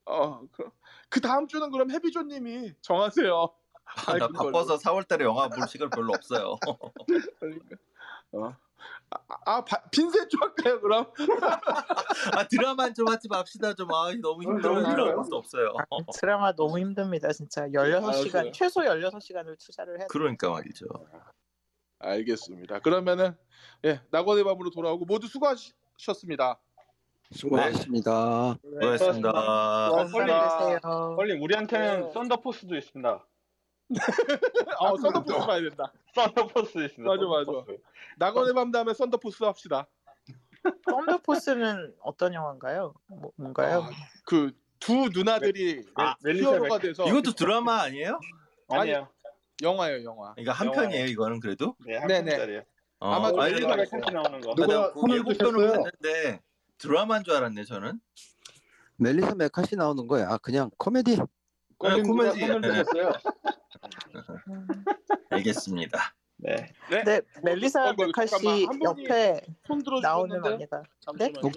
어, 0.05 0.41
그, 0.51 0.69
그 1.09 1.21
다음 1.21 1.47
주는 1.47 1.71
그럼 1.71 1.91
해비조 1.91 2.23
님이 2.23 2.73
정하세요. 2.81 3.53
아, 4.07 4.17
나. 4.17 4.27
바빠서 4.27 4.77
4월 4.77 5.07
달에 5.07 5.23
영화 5.25 5.47
볼 5.47 5.67
시간 5.67 5.89
별로 5.89 6.13
없어요. 6.13 6.57
그러니까. 7.39 7.75
어. 8.33 8.55
아, 9.27 9.37
아 9.45 9.63
바- 9.65 9.81
빈셋 9.91 10.29
좀 10.29 10.41
할까요 10.41 10.81
그럼? 10.81 11.05
아 12.35 12.47
드라마 12.47 12.91
좀 12.93 13.07
하지 13.07 13.27
맙시다 13.27 13.73
좀. 13.73 13.91
아 13.93 14.11
너무 14.21 14.43
힘들어요. 14.43 14.85
힘들어요. 14.85 15.15
볼수 15.15 15.35
없어요. 15.35 15.73
아, 15.77 15.83
드라마 16.19 16.51
너무 16.53 16.79
힘듭니다. 16.79 17.31
진짜 17.31 17.67
16시간 17.67 18.35
알았어요. 18.35 18.51
최소 18.51 18.81
16시간을 18.81 19.57
투자를 19.59 19.99
해야 19.99 20.07
그러니까 20.07 20.49
말이죠. 20.49 20.85
알겠습니다. 21.99 22.79
그러면은 22.79 23.35
예 23.85 24.01
낙원의 24.11 24.43
밤으로 24.43 24.69
돌아오고 24.69 25.05
모두 25.05 25.27
수고하셨습니다. 25.27 26.59
수고하셨습니다. 27.31 28.57
수고하셨습니다. 28.61 29.29
어, 29.89 30.05
될 30.05 30.25
되세요. 30.25 31.15
빨리 31.17 31.39
우리한테는 31.39 32.01
네. 32.01 32.11
썬더포스도 32.11 32.75
있습니다. 32.75 33.25
아 34.79 34.93
썬더포스 35.01 35.45
봐야 35.45 35.61
된다. 35.61 35.91
썬더포스 36.15 36.77
있습니다. 36.85 37.03
맞아, 37.03 37.25
맞아. 37.25 37.45
썬더포스. 37.45 37.77
낙원의 38.17 38.53
밤 38.53 38.71
다음에 38.71 38.93
썬더포스 38.93 39.43
합시다. 39.43 39.87
썬더포스는 40.89 41.95
어떤 42.01 42.33
영화인가요? 42.33 42.93
뭐, 43.07 43.31
뭔가요? 43.35 43.85
그두 44.25 45.09
누나들이 45.13 45.75
멜- 45.97 46.15
멜리사 46.23 46.49
히어로가 46.51 46.75
맥- 46.75 46.81
돼서 46.81 47.05
이것도 47.05 47.33
드라마 47.33 47.81
아니에요? 47.81 48.19
아니에요. 48.69 49.09
영화예요 49.61 50.03
영화. 50.03 50.33
이거 50.37 50.51
한 50.51 50.67
영화예요. 50.67 50.89
편이에요. 50.89 51.05
이거는 51.07 51.39
그래도. 51.39 51.75
네, 51.85 51.97
한 51.97 52.07
네네. 52.07 52.31
편짜리예요. 52.31 52.61
어, 52.99 53.11
아마 53.11 53.31
멜리사 53.31 53.75
맥 53.75 53.89
나오는 54.13 54.41
거. 54.41 54.55
누가 54.55 54.91
예고편을? 55.15 55.67
봤는데 55.67 56.39
드라마인 56.77 57.23
줄 57.23 57.33
알았네 57.35 57.63
저는. 57.65 57.99
멜리사 58.97 59.35
메카시 59.35 59.75
나오는 59.75 60.07
거야. 60.07 60.29
아, 60.29 60.37
그냥 60.37 60.69
코미디. 60.77 61.17
꼴린 61.83 62.03
누가 62.03 62.23
코미디. 62.31 62.39
손을 62.39 62.61
드셨어요? 62.61 63.11
알겠습니다. 65.29 65.99
네. 66.37 66.55
네, 67.05 67.21
멜리사 67.43 67.89
어, 67.89 67.93
뭐, 67.93 68.05
메카시 68.05 68.31
잠깐만, 68.31 68.67
한 68.67 68.79
분이 68.79 69.03
옆에 69.05 69.41
손 69.65 69.81
나오는 70.01 70.41
들어주셨는데 70.41 70.49
언니가 70.49 70.83
잠시만요. 71.01 71.51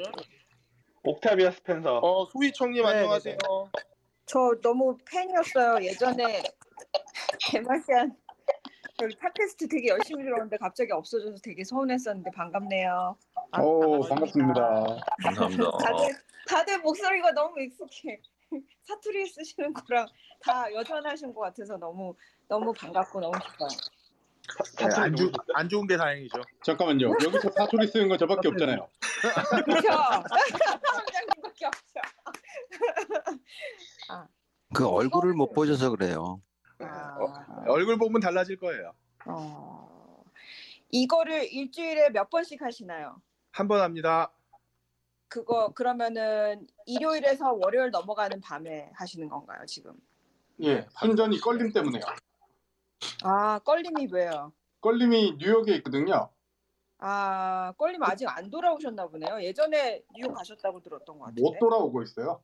옥타비아 1.05 1.51
스펜서. 1.53 1.98
어 1.98 2.27
소희청님 2.27 2.82
네, 2.82 2.89
안녕하세요. 2.89 3.36
저 4.27 4.55
너무 4.62 4.97
팬이었어요. 5.09 5.85
예전에 5.85 6.43
개말세한 7.51 8.16
저기 8.98 9.15
팟캐스트 9.16 9.69
되게 9.69 9.89
열심히 9.89 10.24
들었는데 10.24 10.57
갑자기 10.57 10.90
없어져서 10.93 11.36
되게 11.43 11.62
서운했었는데 11.62 12.31
반갑네요. 12.32 13.16
아, 13.53 13.62
오 13.62 14.01
반갑습니다. 14.01 14.61
반갑습니다. 15.23 15.70
감사합니다. 15.70 15.78
다들 15.78 16.09
다들 16.48 16.78
목소리가 16.81 17.32
너무 17.32 17.61
익숙해. 17.61 18.20
사투리 18.86 19.27
쓰시는 19.27 19.73
거랑 19.73 20.06
다 20.40 20.73
여전하신 20.73 21.35
것 21.35 21.40
같아서 21.43 21.77
너무 21.77 22.14
너무 22.48 22.73
반갑고 22.73 23.20
너무 23.20 23.32
기뻐요. 23.39 23.68
네, 24.78 24.85
안, 24.94 25.16
좋, 25.16 25.32
안 25.55 25.68
좋은 25.68 25.86
게 25.89 25.97
다행이죠. 25.97 26.40
잠깐만요. 26.62 27.09
여기서 27.10 27.51
사투리 27.51 27.89
쓰는 27.89 28.09
거 28.09 28.16
저밖에 28.16 28.47
없잖아요. 28.48 28.89
그렇죠. 29.64 29.89
사장님밖에 30.31 31.66
없죠. 31.66 32.01
그 34.73 34.86
얼굴을 34.86 35.32
못 35.35 35.52
보셔서 35.52 35.90
그래요. 35.90 36.40
아, 36.78 37.16
얼굴 37.66 37.98
보면 37.98 38.20
달라질 38.20 38.56
거예요. 38.56 38.94
어, 39.27 40.23
이거를 40.90 41.52
일주일에 41.52 42.10
몇 42.10 42.31
번씩 42.31 42.62
하시나요? 42.62 43.20
한 43.52 43.66
번 43.66 43.81
합니다. 43.81 44.31
그거 45.28 45.73
그러면은 45.73 46.66
일요일에서 46.86 47.53
월요일 47.55 47.90
넘어가는 47.90 48.40
밤에 48.40 48.90
하시는 48.94 49.28
건가요 49.28 49.65
지금? 49.66 49.93
예, 50.62 50.86
순전히 51.01 51.39
껄림 51.40 51.73
때문에요. 51.73 52.03
아 53.24 53.59
껄림이 53.61 54.09
왜요? 54.12 54.53
껄림이 54.81 55.36
뉴욕에 55.39 55.74
있거든요. 55.77 56.31
아 56.98 57.74
껄림 57.77 58.03
아직 58.03 58.27
안 58.28 58.51
돌아오셨나 58.51 59.09
보네요. 59.09 59.43
예전에 59.43 60.03
뉴욕 60.15 60.32
가셨다고 60.32 60.81
들었던 60.81 61.19
것 61.19 61.27
같은데. 61.27 61.43
못 61.43 61.59
돌아오고 61.59 62.03
있어요. 62.03 62.43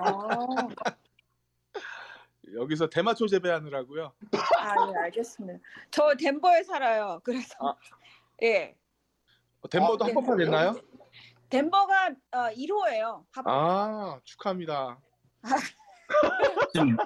아, 0.00 0.28
여기서 2.54 2.88
대마초 2.88 3.26
재배하느라고요. 3.28 4.12
아, 4.58 4.74
예, 4.92 4.96
알겠습니다. 5.04 5.58
저 5.90 6.14
덴버에 6.14 6.62
살아요. 6.64 7.20
그래서 7.22 7.54
아. 7.60 7.74
예, 8.42 8.74
어, 8.74 8.85
덴버도 9.70 10.04
어, 10.04 10.06
네. 10.06 10.12
합법화 10.14 10.36
됐나요? 10.36 10.80
덴버가 11.48 12.08
어, 12.32 12.38
1호예요. 12.56 13.24
아 13.44 14.20
축하합니다. 14.24 14.98
지금 16.72 16.96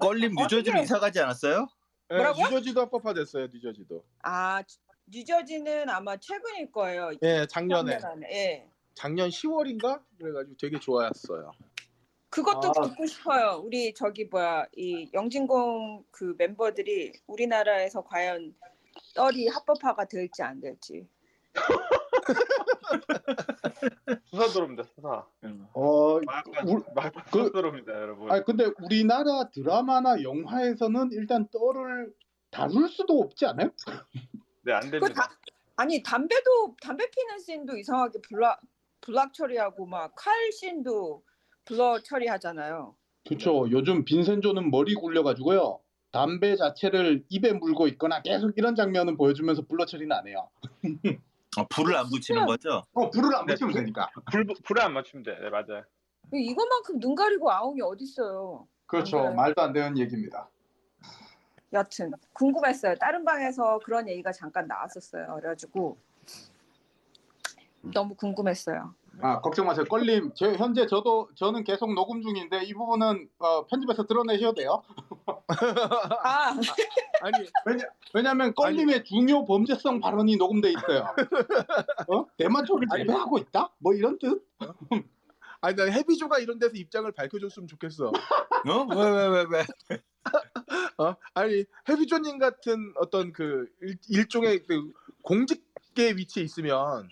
껄림 0.00 0.34
뉴저지로 0.34 0.72
어떻게- 0.78 0.82
이사 0.82 0.98
가지 0.98 1.20
않았어요? 1.20 1.66
네, 2.08 2.16
뭐라고요? 2.16 2.44
뉴저지도 2.46 2.80
합법화 2.82 3.14
됐어요. 3.14 3.46
뉴저지도. 3.46 4.04
아 4.22 4.62
뉴저지는 5.06 5.88
아마 5.88 6.16
최근일 6.16 6.72
거예요. 6.72 7.12
예, 7.22 7.46
작년에 7.48 7.98
작년. 7.98 8.30
예. 8.30 8.68
작년 8.94 9.28
10월인가 9.28 10.02
그래가지고 10.18 10.56
되게 10.58 10.80
좋아했어요. 10.80 11.52
그것도 12.30 12.72
아. 12.76 12.88
듣고 12.88 13.06
싶어요. 13.06 13.62
우리 13.64 13.94
저기 13.94 14.24
뭐야 14.24 14.66
이 14.76 15.08
영진공 15.14 16.04
그 16.10 16.34
멤버들이 16.38 17.12
우리나라에서 17.26 18.02
과연 18.02 18.54
떨이 19.14 19.46
합법화가 19.48 20.06
될지 20.06 20.42
안 20.42 20.60
될지. 20.60 21.06
수사 24.30 24.46
들어옵니다. 24.52 24.82
수사. 24.94 25.26
어, 25.74 26.20
막 26.24 26.44
우- 26.66 26.82
막 26.94 27.12
그- 27.30 27.38
수사 27.38 27.50
들어옵니다, 27.50 27.92
여러분. 27.92 28.30
아니 28.30 28.44
근데 28.44 28.66
우리나라 28.82 29.50
드라마나 29.50 30.22
영화에서는 30.22 31.10
일단 31.12 31.48
떨을 31.48 32.12
다룰 32.50 32.88
수도 32.88 33.20
없지 33.20 33.46
않아요? 33.46 33.70
네, 34.62 34.72
안그 34.72 34.90
됩니다. 34.90 35.14
다, 35.14 35.30
아니 35.76 36.02
담배도 36.02 36.76
담배 36.82 37.08
피는 37.10 37.38
씬도 37.38 37.76
이상하게 37.76 38.20
blur 38.28 38.60
blur 39.00 39.34
처리하고 39.34 39.86
막 39.86 40.14
칼 40.16 40.50
씬도 40.52 41.22
blur 41.64 42.00
처리하잖아요. 42.00 42.96
그렇죠. 43.28 43.68
요즘 43.70 44.04
빈센조는 44.04 44.70
머리 44.70 44.94
굴려가지고요. 44.94 45.80
담배 46.12 46.56
자체를 46.56 47.24
입에 47.28 47.52
물고 47.52 47.88
있거나 47.88 48.22
계속 48.22 48.52
이런 48.56 48.74
장면은 48.76 49.16
보여주면서 49.16 49.66
blur 49.66 49.84
처리는 49.84 50.12
안 50.16 50.26
해요. 50.28 50.48
어, 51.58 51.66
불을 51.68 51.96
안 51.96 52.08
붙이는 52.08 52.44
거죠? 52.46 52.84
어 52.92 53.10
불을 53.10 53.34
안 53.34 53.46
네, 53.46 53.54
붙이면 53.54 53.72
불- 53.72 53.80
되니까. 53.82 54.10
불 54.30 54.46
불에 54.64 54.82
안 54.82 54.92
맞추면 54.92 55.24
돼. 55.24 55.38
네, 55.40 55.48
맞아요. 55.50 55.84
이거만큼 56.32 56.98
눈 57.00 57.14
가리고 57.14 57.50
아웅이 57.50 57.80
어딨어요. 57.82 58.66
그렇죠. 58.86 59.32
말도 59.32 59.62
안 59.62 59.72
되는 59.72 59.96
얘기입니다. 59.98 60.48
여튼 61.72 62.12
궁금했어요. 62.32 62.94
다른 62.96 63.24
방에서 63.24 63.78
그런 63.84 64.08
얘기가 64.08 64.32
잠깐 64.32 64.66
나왔었어요. 64.66 65.34
그래가지고 65.36 65.98
너무 67.94 68.14
궁금했어요. 68.14 68.94
아 69.22 69.40
걱정 69.40 69.66
마세요. 69.66 69.84
껄림. 69.88 70.32
제, 70.34 70.54
현재 70.56 70.86
저도 70.86 71.30
저는 71.36 71.64
계속 71.64 71.92
녹음 71.94 72.22
중인데 72.22 72.64
이 72.64 72.74
부분은 72.74 73.28
어, 73.38 73.66
편집해서 73.66 74.06
드러내셔도 74.06 74.54
돼요. 74.54 74.82
아 76.22 76.50
아니 77.22 77.44
왜냐하면 78.14 78.54
껄림의 78.54 79.04
중요 79.04 79.44
범죄성 79.46 80.00
발언이 80.00 80.36
녹음돼 80.36 80.70
있어요. 80.70 81.06
어? 82.08 82.26
대만초를 82.36 82.88
아니. 82.90 83.04
재배하고 83.04 83.38
있다? 83.38 83.72
뭐 83.78 83.94
이런 83.94 84.18
뜻? 84.18 84.42
아니 85.60 85.76
난 85.76 85.92
해비조가 85.92 86.38
이런 86.38 86.58
데서 86.58 86.74
입장을 86.76 87.10
밝혀줬으면 87.12 87.68
좋겠어. 87.68 88.08
어? 88.08 88.86
왜 88.94 89.10
왜 89.10 89.28
왜 89.28 89.46
왜? 89.50 89.64
어? 90.98 91.14
아니 91.34 91.64
해비조님 91.88 92.38
같은 92.38 92.92
어떤 93.00 93.32
그 93.32 93.66
일, 93.80 93.96
일종의 94.08 94.64
그 94.66 94.92
공직계 95.22 96.12
위치에 96.16 96.42
있으면 96.42 97.08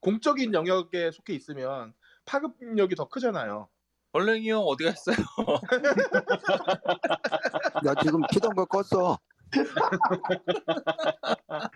공적인 0.00 0.54
영역에 0.54 1.10
속해 1.10 1.34
있으면 1.34 1.92
파급력이 2.24 2.94
더 2.94 3.08
크잖아요. 3.08 3.68
얼랭이 4.12 4.50
형 4.50 4.62
어디 4.62 4.84
갔어요? 4.84 5.14
나 7.84 7.94
지금 8.02 8.22
키던 8.32 8.54
거 8.56 8.64
껐어. 8.66 9.18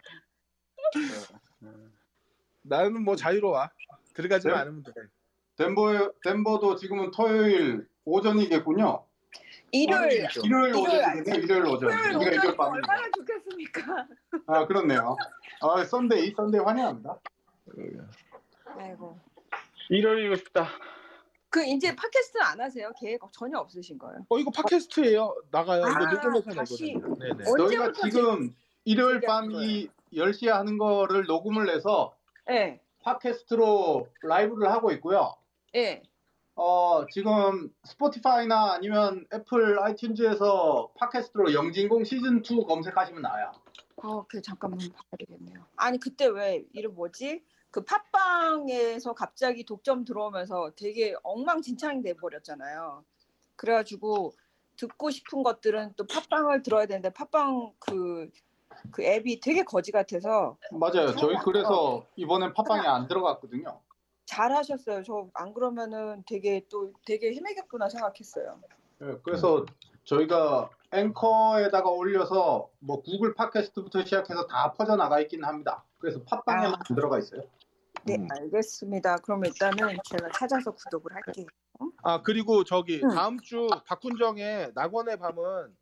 나는 2.62 3.04
뭐 3.04 3.14
자유로워. 3.14 3.68
들어가지만 4.14 4.56
네? 4.56 4.60
않으면 4.62 4.82
돼. 4.82 4.92
덴버 5.56 6.12
덴버도 6.24 6.74
지금은 6.76 7.10
토요일 7.12 7.86
오전이겠군요. 8.04 9.04
일요일 9.72 10.26
일요일 10.44 10.44
일요일 10.44 10.74
오전이겠네. 10.76 11.36
일요일 11.38 11.66
오전. 11.66 11.90
일요일 11.90 12.38
오전. 12.38 12.60
얼마나 12.60 13.02
좋겠습니까? 13.16 14.06
아 14.46 14.66
그렇네요. 14.66 15.16
아 15.60 15.84
Sunday 15.84 16.32
Sunday 16.36 16.60
환영합니다. 16.60 17.18
아이고 18.78 19.18
일요일이고 19.90 20.36
싶다. 20.36 20.68
그 21.50 21.64
이제 21.64 21.94
팟캐스트 21.94 22.38
안 22.38 22.60
하세요? 22.60 22.90
계획 22.98 23.20
전혀 23.32 23.58
없으신 23.58 23.96
거예요? 23.98 24.26
어 24.28 24.38
이거 24.38 24.50
팟캐스트예요. 24.50 25.36
나가요. 25.50 25.82
이거 25.82 25.88
아, 25.88 26.22
녹음해서 26.22 26.50
다시. 26.50 26.94
내거든요. 26.94 27.16
네네. 27.18 27.50
어? 27.50 27.56
저희가 27.56 27.84
언제부터 27.84 28.08
지금 28.08 28.54
일요일 28.84 29.20
준비하신 29.20 29.50
밤이 29.52 29.88
10시에 30.12 30.48
하는 30.48 30.78
거를 30.78 31.26
녹음을 31.26 31.70
해서 31.70 32.16
네, 32.46 32.80
팟캐스트로 33.02 34.08
라이브를 34.22 34.70
하고 34.70 34.90
있고요. 34.92 35.34
네. 35.72 36.02
어, 36.56 37.04
지금 37.10 37.72
스포티파이나 37.84 38.74
아니면 38.74 39.26
애플 39.32 39.76
아이튠즈에서 39.76 40.94
팟캐스트로 40.94 41.52
영진공 41.52 42.02
시즌2 42.02 42.66
검색하시면 42.66 43.22
나와요. 43.22 43.52
어, 43.96 44.24
그 44.26 44.40
잠깐만 44.40 44.78
봐야겠네요. 45.10 45.64
아니 45.76 45.98
그때 45.98 46.26
왜 46.26 46.64
이름 46.72 46.94
뭐지? 46.94 47.42
그 47.74 47.82
팟빵에서 47.84 49.14
갑자기 49.14 49.64
독점 49.64 50.04
들어오면서 50.04 50.70
되게 50.76 51.16
엉망진창이 51.24 52.02
돼 52.02 52.14
버렸잖아요. 52.14 53.02
그래가지고 53.56 54.32
듣고 54.76 55.10
싶은 55.10 55.42
것들은 55.42 55.94
또 55.96 56.06
팟빵을 56.06 56.62
들어야 56.62 56.86
되는데 56.86 57.10
팟빵 57.12 57.72
그, 57.80 58.30
그 58.92 59.02
앱이 59.02 59.40
되게 59.40 59.64
거지 59.64 59.90
같아서 59.90 60.56
맞아요. 60.70 61.16
저희 61.16 61.34
그래서 61.38 62.06
이번엔 62.14 62.54
팟빵에 62.54 62.86
안 62.86 63.08
들어갔거든요. 63.08 63.80
잘하셨어요. 64.26 65.02
저 65.02 65.28
안 65.34 65.52
그러면은 65.52 66.22
되게 66.28 66.64
또 66.70 66.92
되게 67.04 67.34
헤매겠구나 67.34 67.88
생각했어요. 67.88 68.60
예, 69.02 69.18
그래서 69.24 69.66
저희가 70.04 70.70
앵커에다가 70.92 71.90
올려서 71.90 72.70
뭐 72.78 73.02
구글 73.02 73.34
팟캐스트부터 73.34 74.04
시작해서 74.04 74.46
다 74.46 74.72
퍼져 74.74 74.94
나가 74.94 75.18
있긴 75.18 75.42
합니다. 75.44 75.82
그래서 75.98 76.22
팟빵에만 76.22 76.74
아. 76.74 76.78
안 76.88 76.94
들어가 76.94 77.18
있어요. 77.18 77.42
네, 78.06 78.16
음. 78.16 78.28
알겠습니다. 78.30 79.16
그럼 79.18 79.44
일단은 79.44 79.96
제가 80.04 80.28
찾아서 80.34 80.72
구독을 80.72 81.14
할게요. 81.14 81.46
아 82.02 82.22
그리고 82.22 82.64
저기 82.64 83.00
응. 83.02 83.08
다음 83.08 83.40
주 83.40 83.66
박훈정의 83.86 84.72
낙원의 84.74 85.18
밤은 85.18 85.74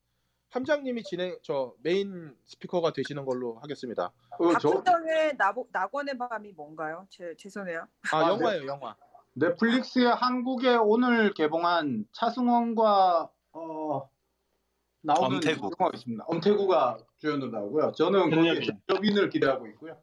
함장님이 0.51 1.03
진행 1.03 1.37
저 1.43 1.75
메인 1.83 2.37
스피커가 2.45 2.93
되시는 2.93 3.25
걸로 3.25 3.57
하겠습니다. 3.63 4.13
어, 4.39 4.59
저 4.59 4.69
박훈정의 4.69 5.37
나보, 5.37 5.67
낙원의 5.73 6.19
밤이 6.19 6.53
뭔가요? 6.53 7.07
제, 7.11 7.35
죄송해요. 7.39 7.87
아, 8.13 8.17
아, 8.19 8.29
영화예요 8.29 8.67
영화. 8.67 8.95
넷플릭스에 9.35 10.07
한국에 10.07 10.77
오늘 10.77 11.33
개봉한 11.33 12.07
차승원과 12.13 13.31
어, 13.55 14.11
나오는 15.01 15.37
엄태구. 15.37 15.71
영화가 15.79 15.91
있습니다. 15.95 16.25
엄태구가 16.29 16.99
주연으로 17.19 17.51
나오고요. 17.51 17.93
저는 17.93 18.31
거기에 18.31 18.51
현역이죠. 18.51 18.73
접인을 18.89 19.31
기대하고 19.31 19.67
있고요. 19.69 19.97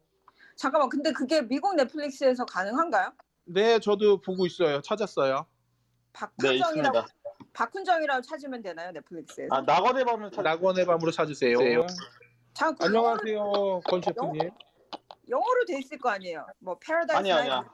잠깐만, 0.60 0.90
근데 0.90 1.10
그게 1.10 1.40
미국 1.40 1.74
넷플릭스에서 1.74 2.44
가능한가요? 2.44 3.12
네 3.46 3.78
저도 3.78 4.20
보고 4.20 4.44
있어요. 4.44 4.82
찾았어요. 4.82 5.34
네, 5.36 6.12
박훈정이라고 6.12 6.98
있습니다. 6.98 7.06
박훈정이라고 7.54 8.20
찾으면 8.20 8.60
되나요 8.60 8.90
넷플릭스에서? 8.92 9.54
아, 9.54 9.62
낙원의 9.62 10.04
밤을 10.04 10.30
찾 10.30 10.42
낙원의 10.42 10.84
밤으로 10.84 11.10
찾으세요. 11.12 11.56
잠깐 12.52 12.88
그 12.90 12.94
영어로, 12.94 13.18
안녕하세요 13.20 13.80
권 13.86 14.02
셰프님. 14.02 14.50
영어로 15.30 15.64
돼 15.66 15.78
있을 15.78 15.96
거 15.98 16.10
아니에요? 16.10 16.46
뭐 16.58 16.78
패러다이스 16.78 17.18
아니야, 17.20 17.36
아니야. 17.38 17.64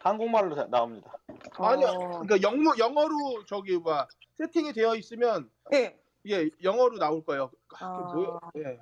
한국말로 0.00 0.54
자- 0.54 0.66
나옵니다. 0.70 1.12
아니요. 1.58 1.86
어, 1.88 2.08
그러니까 2.22 2.40
영어 2.42 2.72
영어로 2.78 3.44
저기 3.46 3.76
뭐 3.76 4.06
세팅이 4.38 4.72
되어 4.72 4.94
있으면 4.96 5.50
예. 5.74 5.98
이게 6.24 6.48
영어로 6.62 6.96
나올 6.98 7.22
거예요. 7.26 7.50
아, 7.78 7.84
아. 7.84 8.06
그게 8.06 8.26
뭐예요? 8.26 8.40
예. 8.56 8.78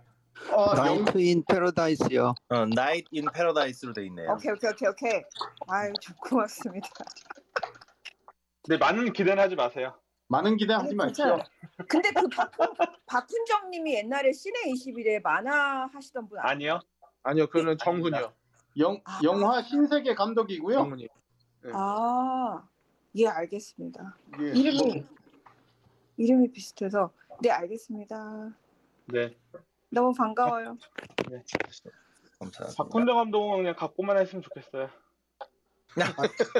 어, 0.52 0.74
영, 0.76 1.04
Night 1.04 1.18
in 1.18 1.44
Paradise요. 1.44 2.34
어, 2.48 2.56
Night 2.56 3.08
in 3.14 3.26
Paradise로 3.32 3.92
돼 3.92 4.06
있네요. 4.06 4.32
오케이 4.32 4.52
오케이 4.52 4.70
오케이 4.70 4.88
오케이. 4.88 5.22
아유 5.68 5.92
좀 6.00 6.14
고맙습니다. 6.16 6.88
네, 8.68 8.76
많은 8.76 9.12
기대는 9.12 9.42
하지 9.42 9.54
마세요. 9.54 9.94
많은 10.28 10.56
기대하지 10.56 10.86
아니, 10.86 10.94
마십시오. 10.94 11.24
괜찮아요. 11.24 11.48
근데 11.88 12.10
그 12.12 12.28
박훈, 12.28 12.68
박훈정님이 13.06 13.94
옛날에 13.94 14.32
신의 14.32 14.72
21에 14.72 15.22
만화 15.22 15.86
하시던 15.92 16.28
분 16.28 16.38
아니에요? 16.38 16.74
아니요. 16.74 16.80
아니요, 17.22 17.46
그는 17.48 17.76
정훈이요. 17.78 18.32
영, 18.78 19.00
아. 19.04 19.20
영화 19.22 19.62
신세계 19.62 20.14
감독이고요. 20.14 20.76
정훈이. 20.76 21.08
네. 21.62 21.70
아, 21.72 22.66
예, 23.16 23.28
알겠습니다. 23.28 24.16
예. 24.40 24.50
이름이 24.50 25.04
이름이 26.16 26.52
비슷해서 26.52 27.12
네, 27.40 27.50
알겠습니다. 27.50 28.54
네. 29.06 29.36
너무 29.94 30.12
반가워요. 30.12 30.76
감사합니다. 32.38 32.76
박훈정 32.76 33.16
감독은 33.16 33.58
그냥 33.58 33.74
갖고만 33.76 34.18
했으면 34.18 34.42
좋겠어요. 34.42 34.90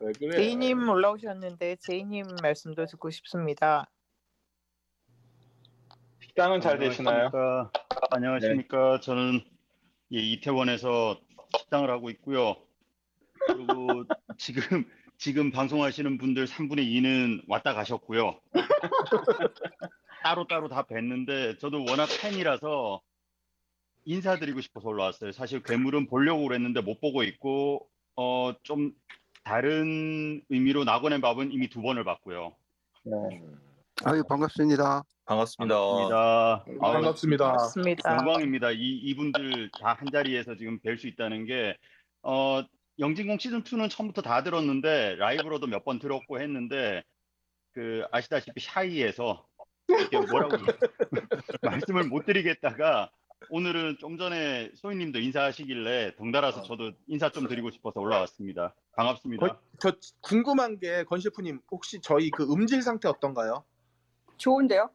왜 0.00 0.12
그래? 0.12 0.30
제이님 0.36 0.88
올라오셨는데 0.88 1.76
제이님 1.76 2.24
말씀도 2.42 2.86
듣고 2.86 3.10
싶습니다. 3.10 3.90
식당은 6.22 6.60
잘 6.60 6.78
되시나요? 6.78 7.30
안녕하십니까. 7.32 7.70
안녕하십니까. 8.10 9.00
저는 9.00 9.44
예, 10.14 10.18
이태원에서 10.18 11.20
식당을 11.58 11.90
하고 11.90 12.08
있고요. 12.10 12.56
그리고 13.46 14.04
지금 14.38 14.88
지금 15.18 15.50
방송하시는 15.50 16.16
분들 16.18 16.46
3분의 16.46 16.78
2는 16.86 17.42
왔다 17.48 17.74
가셨고요. 17.74 18.38
따로 20.22 20.46
따로 20.46 20.68
다 20.68 20.84
뵀는데 20.84 21.58
저도 21.58 21.84
워낙 21.88 22.06
팬이라서 22.22 23.00
인사드리고 24.04 24.60
싶어서 24.60 24.88
올라왔어요. 24.88 25.32
사실 25.32 25.62
괴물은 25.62 26.06
보려고 26.06 26.44
그랬는데 26.44 26.80
못 26.82 27.00
보고 27.00 27.22
있고 27.24 27.88
어 28.14 28.52
좀 28.62 28.92
다른 29.44 30.42
의미로 30.50 30.84
낙원의 30.84 31.20
밥은 31.22 31.52
이미 31.52 31.68
두 31.68 31.80
번을 31.82 32.04
봤고요. 32.04 32.54
아유 34.04 34.22
반갑습니다. 34.28 35.02
반갑습니다. 35.24 35.74
반갑습니다. 35.74 36.64
아유, 36.66 36.78
반갑습니다. 36.80 37.52
맞습니다. 37.52 38.16
영광입니다. 38.18 38.70
이 38.72 38.76
이분들 39.04 39.70
다 39.80 39.94
한 39.94 40.06
자리에서 40.12 40.54
지금 40.56 40.78
뵐 40.80 40.98
수 40.98 41.06
있다는 41.08 41.46
게 41.46 41.76
어, 42.22 42.62
영진공 42.98 43.38
시즌 43.38 43.62
2는 43.62 43.88
처음부터 43.90 44.22
다 44.22 44.42
들었는데 44.42 45.16
라이브로도 45.16 45.66
몇 45.66 45.84
번 45.84 45.98
들었고 45.98 46.40
했는데 46.40 47.02
그 47.72 48.04
아시다시피 48.10 48.60
샤이에서 48.60 49.46
이게 49.88 50.18
뭐라고 50.18 50.56
말씀을 51.62 52.04
못 52.04 52.26
드리겠다가 52.26 53.10
오늘은 53.50 53.98
좀 54.00 54.18
전에 54.18 54.70
소희님도 54.74 55.20
인사하시길래 55.20 56.16
덩달아서 56.16 56.64
저도 56.64 56.92
인사 57.06 57.30
좀 57.30 57.46
드리고 57.46 57.70
싶어서 57.70 58.00
올라왔습니다. 58.00 58.74
반갑습니다. 58.96 59.46
거- 59.46 59.60
저 59.78 59.92
궁금한 60.20 60.80
게 60.80 61.04
건셰프님 61.04 61.60
혹시 61.70 62.00
저희 62.02 62.30
그 62.30 62.42
음질 62.52 62.82
상태 62.82 63.08
어떤가요? 63.08 63.64
좋은데요? 64.38 64.90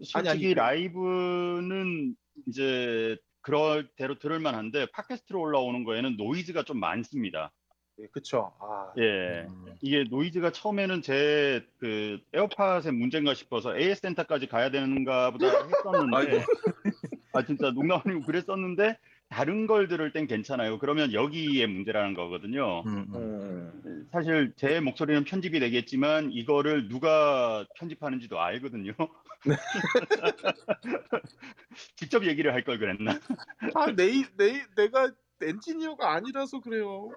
아니, 0.00 0.04
솔직히 0.04 0.28
아니. 0.46 0.54
라이브는 0.54 2.16
이제 2.48 3.16
그럴 3.48 3.88
대로 3.96 4.18
들을 4.18 4.38
만한데 4.40 4.88
팟캐스트로 4.92 5.40
올라오는 5.40 5.82
거에는 5.84 6.16
노이즈가 6.18 6.64
좀 6.64 6.78
많습니다. 6.78 7.50
예, 7.98 8.06
그쵸. 8.12 8.52
아, 8.60 8.92
예. 8.98 9.46
이게 9.80 10.04
노이즈가 10.04 10.52
처음에는 10.52 11.02
제 11.02 11.64
그 11.78 12.18
에어팟의 12.32 12.92
문제인가 12.92 13.34
싶어서 13.34 13.76
AS 13.76 14.00
센터까지 14.02 14.48
가야 14.48 14.70
되는가 14.70 15.30
보다 15.30 15.46
했었는데 15.46 16.44
아 17.32 17.44
진짜 17.44 17.70
농담 17.70 18.00
아니고 18.04 18.22
그랬었는데 18.22 18.98
다른 19.28 19.66
걸 19.66 19.88
들을 19.88 20.12
땐 20.12 20.26
괜찮아요. 20.26 20.78
그러면 20.78 21.12
여기에 21.12 21.66
문제라는 21.66 22.14
거거든요. 22.14 22.82
음, 22.86 23.06
음. 23.14 23.82
음, 23.84 24.08
사실 24.10 24.52
제 24.56 24.80
목소리는 24.80 25.22
편집이 25.24 25.60
되겠지만 25.60 26.32
이거를 26.32 26.88
누가 26.88 27.66
편집하는지도 27.76 28.40
알거든요. 28.40 28.92
직접 31.96 32.24
얘기를 32.26 32.52
할 32.52 32.64
걸 32.64 32.78
그랬나? 32.78 33.18
아, 33.74 33.86
내, 33.92 34.22
내, 34.36 34.64
내가 34.76 35.12
엔지니어가 35.40 36.12
아니라서 36.12 36.60
그래요. 36.60 37.10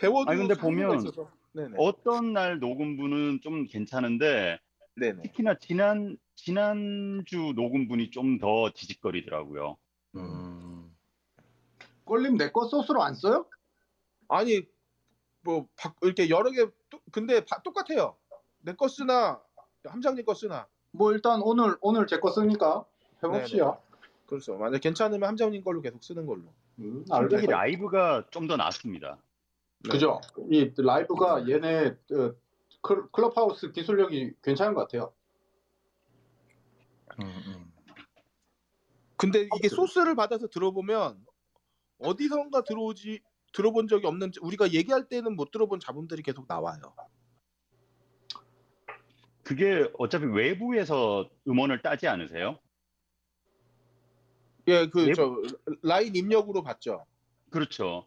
배워도 0.00 0.30
아니, 0.30 0.40
근데 0.40 0.54
보면. 0.54 1.04
어떤 1.76 2.32
날 2.32 2.60
녹음분은 2.60 3.40
좀 3.40 3.66
괜찮은데 3.66 4.60
네네. 4.96 5.22
특히나 5.22 5.58
지난 5.58 6.16
지난주 6.36 7.52
녹음분이 7.56 8.10
좀 8.10 8.38
더 8.38 8.70
지직거리더라고요. 8.72 9.76
음. 10.14 10.94
꼴님 12.04 12.36
내거 12.36 12.66
소스로 12.68 13.02
안 13.02 13.14
써요? 13.14 13.46
아니 14.28 14.62
뭐 15.42 15.66
바- 15.76 15.94
이렇게 16.02 16.30
여러 16.30 16.50
개 16.52 16.64
또- 16.90 17.00
근데 17.10 17.44
바- 17.44 17.60
똑같아요. 17.62 18.16
내 18.60 18.74
거 18.74 18.86
쓰나 18.86 19.40
함장님 19.88 20.24
거 20.24 20.34
쓰나. 20.34 20.66
뭐 20.92 21.12
일단 21.12 21.40
오늘 21.42 21.76
오늘 21.80 22.06
제 22.06 22.18
거 22.20 22.30
쓰니까 22.30 22.84
해봅시다. 23.22 23.78
그래서 24.26 24.54
만약 24.56 24.80
괜찮으면 24.80 25.28
함장님 25.28 25.62
걸로 25.64 25.80
계속 25.80 26.02
쓰는 26.02 26.26
걸로. 26.26 26.42
음, 26.78 27.04
솔직히 27.06 27.34
알겠어요. 27.36 27.50
라이브가 27.50 28.24
좀 28.30 28.46
더 28.46 28.56
낫습니다. 28.56 29.18
네. 29.80 29.90
그죠? 29.90 30.20
이 30.50 30.72
라이브가 30.76 31.48
얘네 31.48 31.86
어, 32.12 32.34
클- 32.82 33.10
클럽하우스 33.10 33.72
기술력이 33.72 34.34
괜찮은 34.42 34.74
것 34.74 34.82
같아요. 34.82 35.12
음, 37.20 37.26
음. 37.46 37.72
근데 39.16 39.48
이게 39.56 39.68
소스를 39.68 40.14
받아서 40.14 40.46
들어보면 40.46 41.24
어디선가 41.98 42.62
들어오지 42.62 43.20
들어본 43.52 43.88
적이 43.88 44.06
없는 44.06 44.30
우리가 44.40 44.72
얘기할 44.72 45.08
때는 45.08 45.34
못 45.34 45.50
들어본 45.50 45.80
잡음들이 45.80 46.22
계속 46.22 46.46
나와요. 46.46 46.80
그게 49.48 49.90
어차피 49.98 50.26
외부에서 50.26 51.26
음원을 51.48 51.80
따지 51.80 52.06
않으세요? 52.06 52.58
예, 54.68 54.86
그 54.88 55.06
네. 55.06 55.14
저 55.14 55.40
라인 55.82 56.14
입력으로 56.14 56.62
봤죠. 56.62 57.06
그렇죠. 57.48 58.06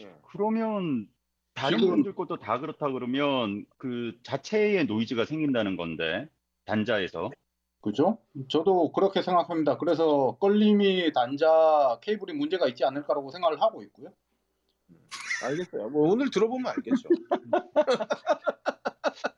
예. 0.00 0.12
그러면 0.32 1.06
다른 1.54 1.78
지금- 1.78 1.94
분들 1.94 2.16
것도 2.16 2.38
다 2.38 2.58
그렇다 2.58 2.90
그러면 2.90 3.64
그 3.76 4.18
자체의 4.24 4.86
노이즈가 4.86 5.26
생긴다는 5.26 5.76
건데 5.76 6.28
단자에서 6.64 7.30
그죠? 7.82 8.18
저도 8.48 8.90
그렇게 8.90 9.22
생각합니다. 9.22 9.78
그래서 9.78 10.36
껄림이 10.40 11.12
단자 11.12 12.00
케이블이 12.02 12.36
문제가 12.36 12.66
있지 12.66 12.84
않을까라고 12.84 13.30
생각을 13.30 13.62
하고 13.62 13.84
있고요. 13.84 14.12
알겠어요. 15.44 15.88
뭐 15.90 16.10
오늘 16.10 16.32
들어보면 16.32 16.66
알겠죠. 16.66 17.08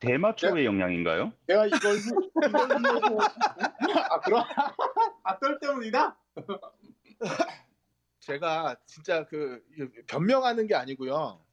대마초의 0.00 0.64
영향인가요? 0.64 1.32
내가 1.46 1.66
이걸 1.66 1.96
이걸 2.48 2.68
보고 3.00 3.20
아 3.20 4.20
그럼 4.20 4.44
아떨 5.22 5.58
때문이다. 5.60 6.16
제가 8.20 8.76
진짜 8.86 9.26
그 9.26 9.62
변명하는 10.06 10.66
게 10.66 10.74
아니고요. 10.74 11.44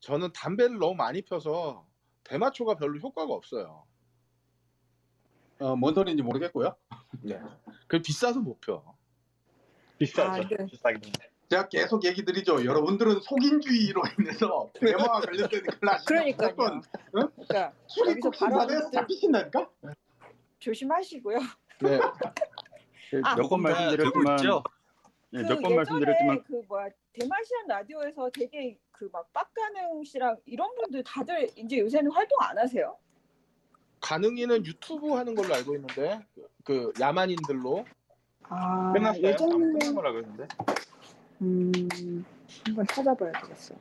저는 0.00 0.32
담배를 0.32 0.78
너무 0.78 0.94
많이 0.94 1.22
펴서 1.22 1.86
대마초가 2.24 2.76
별로 2.76 2.98
효과가 2.98 3.32
없어요. 3.32 3.86
어, 5.60 5.76
뭔 5.76 5.94
소리인지 5.94 6.22
모르겠고요. 6.22 6.76
네. 7.22 7.40
그 7.86 8.02
비싸서 8.02 8.40
못 8.40 8.60
펴. 8.60 8.96
비싸죠. 9.98 10.42
아, 10.42 10.48
네. 10.48 10.66
비싸긴 10.66 11.00
한데. 11.04 11.33
제가 11.48 11.68
계속 11.68 12.04
얘기 12.04 12.24
드리죠. 12.24 12.64
여러분들은 12.64 13.20
속인주의로 13.20 14.02
인해서 14.18 14.70
대마와 14.74 15.20
관련된 15.20 15.62
걸 15.62 15.78
하시면 15.82 16.04
그러니까요. 16.06 16.50
무조건 16.50 16.82
그러니까 17.12 17.60
여기서 17.64 17.72
수익국 17.86 18.34
신사대에서 18.34 18.66
발언을 18.66 18.90
잡히신다니까? 18.92 19.70
조심하시고요. 20.58 21.38
네. 21.82 21.98
아, 23.22 23.36
몇번다 23.36 23.68
말씀드렸지만? 23.68 24.36
네, 24.38 25.42
그 25.42 25.48
몇번 25.48 25.56
예전에 25.62 25.74
말씀드렸지만 25.76 26.44
그 26.44 26.62
뭐야 26.68 26.88
대마시안 27.12 27.66
라디오에서 27.68 28.30
되게 28.30 28.78
그 28.90 29.08
막 29.12 29.30
빡가능 29.32 30.02
씨랑 30.04 30.36
이런 30.46 30.74
분들 30.76 31.02
다들 31.04 31.48
이제 31.56 31.78
요새는 31.78 32.10
활동 32.10 32.38
안 32.40 32.56
하세요? 32.58 32.96
가능이는 34.00 34.64
유튜브 34.64 35.10
하는 35.12 35.34
걸로 35.34 35.54
알고 35.54 35.74
있는데 35.74 36.20
그 36.64 36.92
야만인들로 36.98 37.84
아 38.44 38.92
끝났어요? 38.92 39.22
예전에 39.26 39.78
끝나라고 39.78 40.18
했는데. 40.18 40.46
음 41.42 42.24
한번 42.66 42.86
찾아봐야 42.86 43.32
되겠어요. 43.32 43.78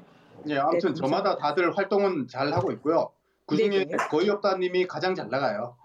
예, 0.47 0.57
아무튼 0.57 0.93
네, 0.93 0.95
저마다 0.95 1.37
다들 1.37 1.77
활동은 1.77 2.27
잘 2.27 2.51
하고 2.53 2.71
있고요. 2.73 3.11
그 3.45 3.57
중에 3.57 3.69
네, 3.69 3.85
네. 3.85 3.95
거의 4.09 4.29
없다님이 4.29 4.87
가장 4.87 5.15
잘 5.15 5.29
나가요. 5.29 5.77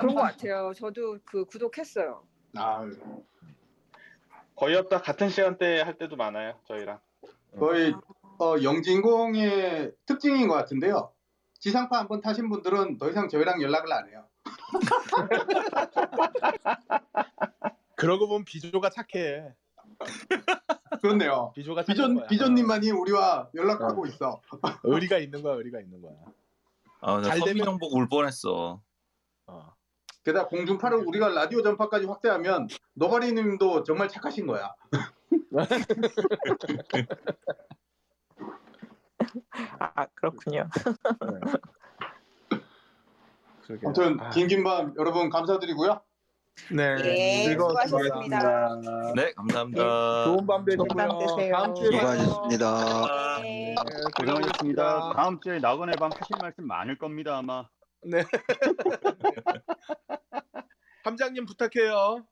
그런 0.00 0.14
것 0.14 0.22
같아요. 0.22 0.72
저도 0.74 1.18
그 1.24 1.44
구독했어요. 1.44 2.22
아, 2.56 2.86
거의 4.56 4.76
없다 4.76 5.02
같은 5.02 5.28
시간대에 5.28 5.82
할 5.82 5.98
때도 5.98 6.16
많아요. 6.16 6.58
저희랑. 6.66 6.98
거의 7.58 7.94
어, 8.38 8.54
영진공의 8.62 9.92
특징인 10.06 10.48
것 10.48 10.54
같은데요. 10.54 11.12
지상파 11.60 11.98
한번 11.98 12.20
타신 12.20 12.48
분들은 12.48 12.98
더 12.98 13.10
이상 13.10 13.28
저희랑 13.28 13.62
연락을 13.62 13.92
안 13.92 14.08
해요. 14.08 14.24
그러고 17.96 18.26
보면 18.28 18.44
비조가 18.44 18.90
착해. 18.90 19.52
그렇네요. 21.02 21.52
비조가 21.54 21.82
찾는 21.84 21.94
비전 21.94 22.14
거야. 22.16 22.26
비전님만이 22.28 22.90
우리와 22.90 23.50
연락하고 23.54 24.06
있어. 24.06 24.30
어, 24.30 24.40
의리가 24.84 25.18
있는 25.18 25.42
거야. 25.42 25.54
의리가 25.56 25.80
있는 25.80 26.00
거야. 26.00 26.12
아, 27.00 27.20
나잘 27.20 27.40
되면- 27.40 27.64
정복 27.64 27.94
울 27.94 28.08
뻔했어. 28.08 28.80
어. 29.46 29.74
게다가 30.24 30.48
공중파를 30.48 30.98
우리가 31.06 31.28
라디오 31.28 31.62
전파까지 31.62 32.06
확대하면 32.06 32.68
노가리님도 32.94 33.82
정말 33.82 34.08
착하신 34.08 34.46
거야. 34.46 34.74
아 39.78 40.06
그렇군요. 40.14 40.68
그러게. 43.66 43.86
아무튼 43.86 44.20
아, 44.20 44.30
긴긴 44.30 44.64
밤 44.64 44.94
여러분 44.98 45.30
감사드리고요. 45.30 46.00
네. 46.70 46.96
예, 47.04 47.42
즐거웠습니다. 47.44 47.86
수고하셨습니다. 47.86 48.80
네, 49.16 49.32
감사합니다. 49.32 50.24
좋은 50.24 50.46
밤 50.46 50.64
되시고요. 50.64 50.86
좋은 50.88 50.96
밤 50.96 51.18
되세요. 51.18 51.52
다음 51.54 51.74
주에 51.74 51.90
봐요. 51.90 52.18
수고하셨습니다. 52.18 53.40
네. 53.42 53.74
네, 53.74 53.76
고생하셨습니다. 54.18 55.12
다음 55.14 55.38
주에 55.40 55.58
나그네 55.58 55.92
밤 55.98 56.10
하실 56.12 56.36
말씀 56.40 56.66
많을 56.66 56.96
겁니다 56.96 57.36
아마. 57.38 57.64
함장님 61.04 61.44
부탁해요. 61.46 62.24